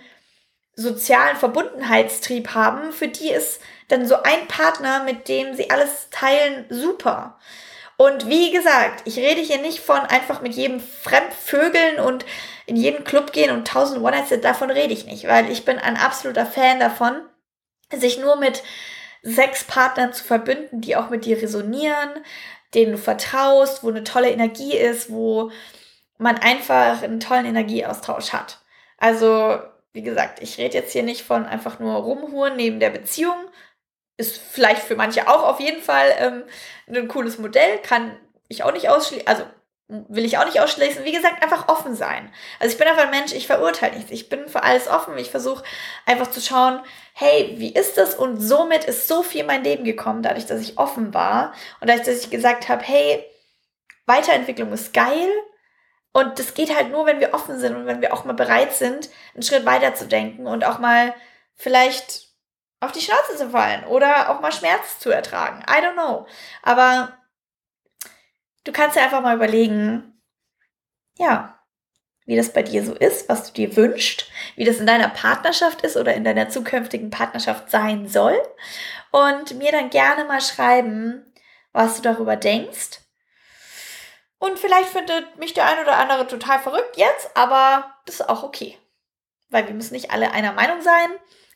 sozialen 0.75 1.37
Verbundenheitstrieb 1.37 2.53
haben, 2.53 2.91
für 2.91 3.07
die 3.07 3.29
ist 3.29 3.61
dann 3.87 4.07
so 4.07 4.23
ein 4.23 4.47
Partner, 4.47 5.03
mit 5.03 5.27
dem 5.27 5.55
sie 5.55 5.69
alles 5.69 6.09
teilen, 6.11 6.65
super. 6.69 7.37
Und 7.97 8.27
wie 8.27 8.51
gesagt, 8.51 9.03
ich 9.05 9.17
rede 9.17 9.41
hier 9.41 9.59
nicht 9.59 9.79
von 9.79 9.99
einfach 9.99 10.41
mit 10.41 10.55
jedem 10.55 10.79
Fremdvögeln 10.79 11.99
und 11.99 12.25
in 12.65 12.75
jeden 12.75 13.03
Club 13.03 13.31
gehen 13.31 13.51
und 13.51 13.67
tausend 13.67 14.01
One-Nights, 14.01 14.41
davon 14.41 14.71
rede 14.71 14.93
ich 14.93 15.05
nicht, 15.05 15.27
weil 15.27 15.51
ich 15.51 15.65
bin 15.65 15.77
ein 15.77 15.97
absoluter 15.97 16.45
Fan 16.45 16.79
davon, 16.79 17.21
sich 17.95 18.17
nur 18.17 18.37
mit 18.37 18.63
sechs 19.21 19.65
Partnern 19.65 20.13
zu 20.13 20.23
verbünden, 20.23 20.81
die 20.81 20.95
auch 20.95 21.09
mit 21.09 21.25
dir 21.25 21.41
resonieren, 21.41 22.09
denen 22.73 22.93
du 22.93 22.97
vertraust, 22.97 23.83
wo 23.83 23.89
eine 23.89 24.03
tolle 24.03 24.31
Energie 24.31 24.75
ist, 24.75 25.11
wo 25.11 25.51
man 26.17 26.37
einfach 26.37 27.03
einen 27.03 27.19
tollen 27.19 27.45
Energieaustausch 27.45 28.33
hat. 28.33 28.61
Also, 28.97 29.59
wie 29.93 30.01
gesagt, 30.01 30.41
ich 30.41 30.57
rede 30.57 30.77
jetzt 30.77 30.93
hier 30.93 31.03
nicht 31.03 31.23
von 31.23 31.45
einfach 31.45 31.79
nur 31.79 31.95
rumhuren 31.95 32.55
neben 32.55 32.79
der 32.79 32.89
Beziehung. 32.89 33.35
Ist 34.17 34.37
vielleicht 34.37 34.81
für 34.81 34.95
manche 34.95 35.27
auch 35.27 35.43
auf 35.43 35.59
jeden 35.59 35.81
Fall 35.81 36.13
ähm, 36.17 36.43
ein 36.87 37.07
cooles 37.07 37.37
Modell, 37.39 37.79
kann 37.79 38.15
ich 38.47 38.63
auch 38.63 38.73
nicht 38.73 38.89
ausschließen. 38.89 39.27
Also 39.27 39.45
will 40.07 40.23
ich 40.23 40.37
auch 40.37 40.45
nicht 40.45 40.61
ausschließen. 40.61 41.03
Wie 41.03 41.11
gesagt, 41.11 41.43
einfach 41.43 41.67
offen 41.67 41.95
sein. 41.95 42.31
Also 42.59 42.71
ich 42.71 42.77
bin 42.77 42.87
einfach 42.87 43.03
ein 43.03 43.09
Mensch, 43.09 43.33
ich 43.33 43.47
verurteile 43.47 43.95
nichts. 43.95 44.11
Ich 44.11 44.29
bin 44.29 44.47
für 44.47 44.63
alles 44.63 44.87
offen. 44.87 45.17
Ich 45.17 45.29
versuche 45.29 45.63
einfach 46.05 46.31
zu 46.31 46.39
schauen, 46.39 46.81
hey, 47.13 47.55
wie 47.57 47.73
ist 47.73 47.97
das? 47.97 48.15
Und 48.15 48.39
somit 48.39 48.85
ist 48.85 49.07
so 49.07 49.23
viel 49.23 49.41
in 49.41 49.47
mein 49.47 49.63
Leben 49.63 49.83
gekommen, 49.83 50.23
dadurch, 50.23 50.45
dass 50.45 50.61
ich 50.61 50.77
offen 50.77 51.13
war 51.13 51.53
und 51.81 51.89
dadurch, 51.89 52.05
dass 52.05 52.23
ich 52.23 52.29
gesagt 52.29 52.69
habe, 52.69 52.83
hey, 52.83 53.25
Weiterentwicklung 54.05 54.71
ist 54.71 54.93
geil. 54.93 55.29
Und 56.13 56.39
das 56.39 56.53
geht 56.53 56.75
halt 56.75 56.91
nur, 56.91 57.05
wenn 57.05 57.19
wir 57.19 57.33
offen 57.33 57.59
sind 57.59 57.75
und 57.75 57.85
wenn 57.85 58.01
wir 58.01 58.13
auch 58.13 58.25
mal 58.25 58.33
bereit 58.33 58.73
sind, 58.73 59.09
einen 59.33 59.43
Schritt 59.43 59.65
weiter 59.65 59.95
zu 59.95 60.07
denken 60.07 60.45
und 60.45 60.65
auch 60.65 60.79
mal 60.79 61.13
vielleicht 61.55 62.31
auf 62.81 62.91
die 62.91 63.01
Schnauze 63.01 63.37
zu 63.37 63.49
fallen 63.51 63.85
oder 63.85 64.29
auch 64.29 64.41
mal 64.41 64.51
Schmerz 64.51 64.99
zu 64.99 65.09
ertragen. 65.11 65.63
I 65.69 65.83
don't 65.83 65.93
know. 65.93 66.27
Aber 66.63 67.17
du 68.63 68.71
kannst 68.71 68.97
dir 68.97 69.03
einfach 69.03 69.21
mal 69.21 69.35
überlegen, 69.35 70.21
ja, 71.17 71.59
wie 72.25 72.35
das 72.35 72.53
bei 72.53 72.63
dir 72.63 72.83
so 72.83 72.93
ist, 72.93 73.29
was 73.29 73.47
du 73.47 73.53
dir 73.53 73.75
wünschst, 73.75 74.29
wie 74.55 74.63
das 74.63 74.77
in 74.77 74.85
deiner 74.85 75.09
Partnerschaft 75.09 75.81
ist 75.81 75.97
oder 75.97 76.13
in 76.13 76.23
deiner 76.23 76.49
zukünftigen 76.49 77.09
Partnerschaft 77.09 77.69
sein 77.69 78.07
soll. 78.07 78.39
Und 79.11 79.57
mir 79.57 79.71
dann 79.71 79.89
gerne 79.89 80.25
mal 80.25 80.41
schreiben, 80.41 81.31
was 81.73 81.97
du 81.97 82.01
darüber 82.01 82.35
denkst. 82.35 83.00
Und 84.41 84.57
vielleicht 84.57 84.89
findet 84.89 85.37
mich 85.37 85.53
der 85.53 85.67
ein 85.67 85.79
oder 85.83 85.97
andere 85.97 86.25
total 86.25 86.57
verrückt 86.57 86.97
jetzt, 86.97 87.29
aber 87.35 87.93
das 88.07 88.21
ist 88.21 88.27
auch 88.27 88.41
okay. 88.41 88.75
Weil 89.51 89.67
wir 89.67 89.75
müssen 89.75 89.93
nicht 89.93 90.09
alle 90.09 90.31
einer 90.31 90.51
Meinung 90.51 90.81
sein. 90.81 91.09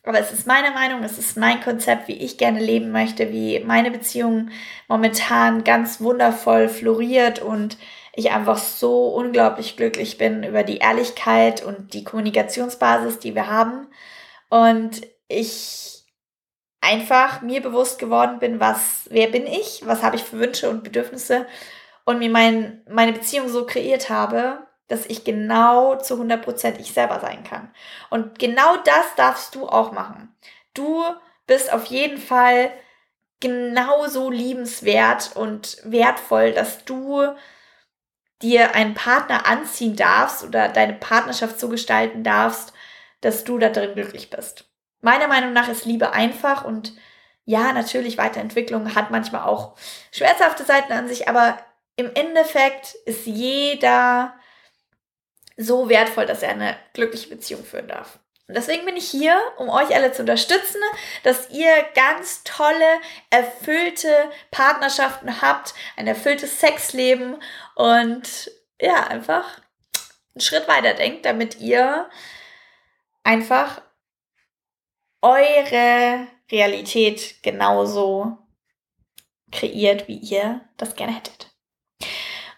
Aber 0.04 0.20
es 0.20 0.30
ist 0.30 0.46
meine 0.46 0.70
Meinung, 0.70 1.02
es 1.02 1.18
ist 1.18 1.36
mein 1.36 1.60
Konzept, 1.60 2.06
wie 2.06 2.12
ich 2.12 2.38
gerne 2.38 2.60
leben 2.60 2.92
möchte, 2.92 3.32
wie 3.32 3.58
meine 3.58 3.90
Beziehung 3.90 4.50
momentan 4.86 5.64
ganz 5.64 6.00
wundervoll 6.00 6.68
floriert 6.68 7.42
und 7.42 7.76
ich 8.14 8.30
einfach 8.30 8.56
so 8.56 9.08
unglaublich 9.08 9.76
glücklich 9.76 10.16
bin 10.16 10.44
über 10.44 10.62
die 10.62 10.78
Ehrlichkeit 10.78 11.64
und 11.64 11.92
die 11.92 12.04
Kommunikationsbasis, 12.04 13.18
die 13.18 13.34
wir 13.34 13.48
haben. 13.48 13.88
Und 14.48 15.00
ich 15.26 16.04
einfach 16.80 17.42
mir 17.42 17.60
bewusst 17.60 17.98
geworden 17.98 18.38
bin, 18.38 18.60
was, 18.60 19.08
wer 19.10 19.26
bin 19.26 19.44
ich, 19.44 19.82
was 19.86 20.04
habe 20.04 20.14
ich 20.14 20.22
für 20.22 20.38
Wünsche 20.38 20.70
und 20.70 20.84
Bedürfnisse 20.84 21.46
und 22.06 22.20
mir 22.20 22.30
mein, 22.30 22.82
meine 22.88 23.12
Beziehung 23.12 23.50
so 23.50 23.66
kreiert 23.66 24.08
habe, 24.08 24.66
dass 24.88 25.04
ich 25.06 25.24
genau 25.24 25.96
zu 25.96 26.14
100% 26.14 26.78
ich 26.78 26.94
selber 26.94 27.20
sein 27.20 27.44
kann. 27.44 27.74
Und 28.08 28.38
genau 28.38 28.76
das 28.84 29.14
darfst 29.16 29.54
du 29.54 29.68
auch 29.68 29.92
machen. 29.92 30.34
Du 30.72 31.02
bist 31.46 31.72
auf 31.72 31.84
jeden 31.86 32.18
Fall 32.18 32.70
genauso 33.40 34.30
liebenswert 34.30 35.34
und 35.34 35.78
wertvoll, 35.84 36.52
dass 36.52 36.84
du 36.84 37.34
dir 38.40 38.74
einen 38.74 38.94
Partner 38.94 39.46
anziehen 39.46 39.96
darfst 39.96 40.44
oder 40.44 40.68
deine 40.68 40.94
Partnerschaft 40.94 41.58
so 41.58 41.68
gestalten 41.68 42.22
darfst, 42.22 42.72
dass 43.20 43.44
du 43.44 43.58
da 43.58 43.68
drin 43.68 43.94
glücklich 43.94 44.30
bist. 44.30 44.70
Meiner 45.00 45.26
Meinung 45.26 45.52
nach 45.52 45.68
ist 45.68 45.84
Liebe 45.84 46.12
einfach 46.12 46.64
und 46.64 46.94
ja, 47.44 47.72
natürlich, 47.72 48.18
Weiterentwicklung 48.18 48.94
hat 48.94 49.10
manchmal 49.10 49.42
auch 49.42 49.76
schmerzhafte 50.12 50.64
Seiten 50.64 50.92
an 50.92 51.08
sich, 51.08 51.28
aber 51.28 51.58
im 51.96 52.14
Endeffekt 52.14 52.94
ist 53.06 53.26
jeder 53.26 54.34
so 55.56 55.88
wertvoll, 55.88 56.26
dass 56.26 56.42
er 56.42 56.50
eine 56.50 56.76
glückliche 56.92 57.28
Beziehung 57.28 57.64
führen 57.64 57.88
darf. 57.88 58.18
Und 58.48 58.54
deswegen 58.54 58.84
bin 58.84 58.96
ich 58.96 59.10
hier, 59.10 59.40
um 59.56 59.68
euch 59.68 59.92
alle 59.94 60.12
zu 60.12 60.22
unterstützen, 60.22 60.80
dass 61.24 61.50
ihr 61.50 61.84
ganz 61.94 62.44
tolle, 62.44 63.00
erfüllte 63.30 64.30
Partnerschaften 64.52 65.42
habt, 65.42 65.74
ein 65.96 66.06
erfülltes 66.06 66.60
Sexleben 66.60 67.42
und 67.74 68.50
ja, 68.80 69.04
einfach 69.08 69.60
einen 70.34 70.42
Schritt 70.42 70.68
weiter 70.68 70.94
denkt, 70.94 71.24
damit 71.24 71.58
ihr 71.58 72.08
einfach 73.24 73.82
eure 75.22 76.28
Realität 76.52 77.42
genauso 77.42 78.38
kreiert, 79.50 80.06
wie 80.06 80.18
ihr 80.18 80.60
das 80.76 80.94
gerne 80.94 81.16
hättet. 81.16 81.55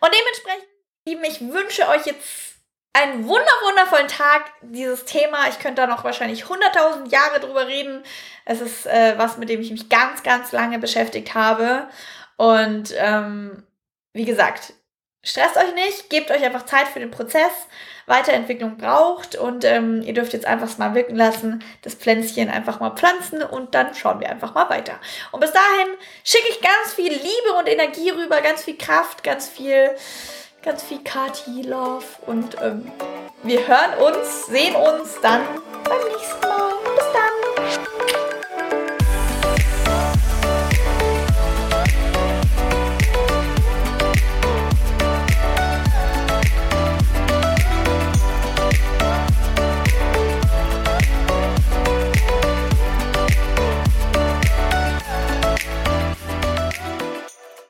Und 0.01 0.15
dementsprechend, 0.15 0.69
lieben, 1.07 1.25
ich 1.25 1.41
wünsche 1.41 1.89
euch 1.89 2.07
jetzt 2.07 2.59
einen 2.93 3.27
wunder 3.27 3.53
wundervollen 3.67 4.09
Tag. 4.09 4.51
Dieses 4.63 5.05
Thema, 5.05 5.49
ich 5.49 5.59
könnte 5.59 5.83
da 5.83 5.87
noch 5.87 6.05
wahrscheinlich 6.05 6.45
100.000 6.45 7.11
Jahre 7.11 7.41
drüber 7.41 7.67
reden. 7.67 8.03
Es 8.45 8.61
ist 8.61 8.87
äh, 8.87 9.15
was, 9.17 9.39
mit 9.39 9.49
dem 9.49 9.61
ich 9.61 9.71
mich 9.71 9.89
ganz, 9.89 10.23
ganz 10.23 10.53
lange 10.53 10.79
beschäftigt 10.79 11.35
habe. 11.35 11.89
Und 12.37 12.95
ähm, 12.97 13.67
wie 14.13 14.25
gesagt, 14.25 14.73
stresst 15.23 15.57
euch 15.57 15.75
nicht, 15.75 16.11
gebt 16.11 16.31
euch 16.31 16.43
einfach 16.43 16.65
Zeit 16.65 16.89
für 16.89 17.01
den 17.01 17.11
Prozess. 17.11 17.53
Weiterentwicklung 18.09 18.77
braucht. 18.77 19.37
Und 19.37 19.65
ähm, 19.65 20.03
ihr 20.03 20.15
dürft 20.15 20.33
jetzt 20.33 20.47
einfach 20.47 20.77
mal 20.79 20.95
wirken 20.95 21.17
lassen, 21.17 21.65
das 21.83 21.95
Pflänzchen 21.95 22.49
einfach 22.49 22.81
mal 22.81 22.91
pflanzen 22.91 23.43
und 23.43 23.75
dann 23.75 23.95
schauen 23.95 24.21
wir 24.21 24.31
einfach 24.31 24.55
mal 24.55 24.69
weiter. 24.71 24.95
Und 25.33 25.41
bis 25.41 25.53
dahin 25.53 25.89
schicke 26.25 26.49
ich 26.51 26.61
ganz 26.61 26.95
viel 26.95 27.13
Liebe 27.13 27.53
und 27.59 27.69
Energie 27.69 28.11
rüber, 28.11 28.41
ganz 28.41 28.63
viel 28.63 28.77
Kraft, 28.77 29.23
ganz 29.23 29.49
viel 29.49 29.91
ganz 30.63 30.83
viel 30.83 31.03
Kati 31.03 31.63
Love. 31.63 32.05
Und 32.27 32.57
ähm, 32.61 32.91
wir 33.43 33.67
hören 33.67 33.95
uns, 33.99 34.47
sehen 34.47 34.75
uns 34.75 35.19
dann 35.23 35.43
beim 35.85 36.03
nächsten 36.09 36.58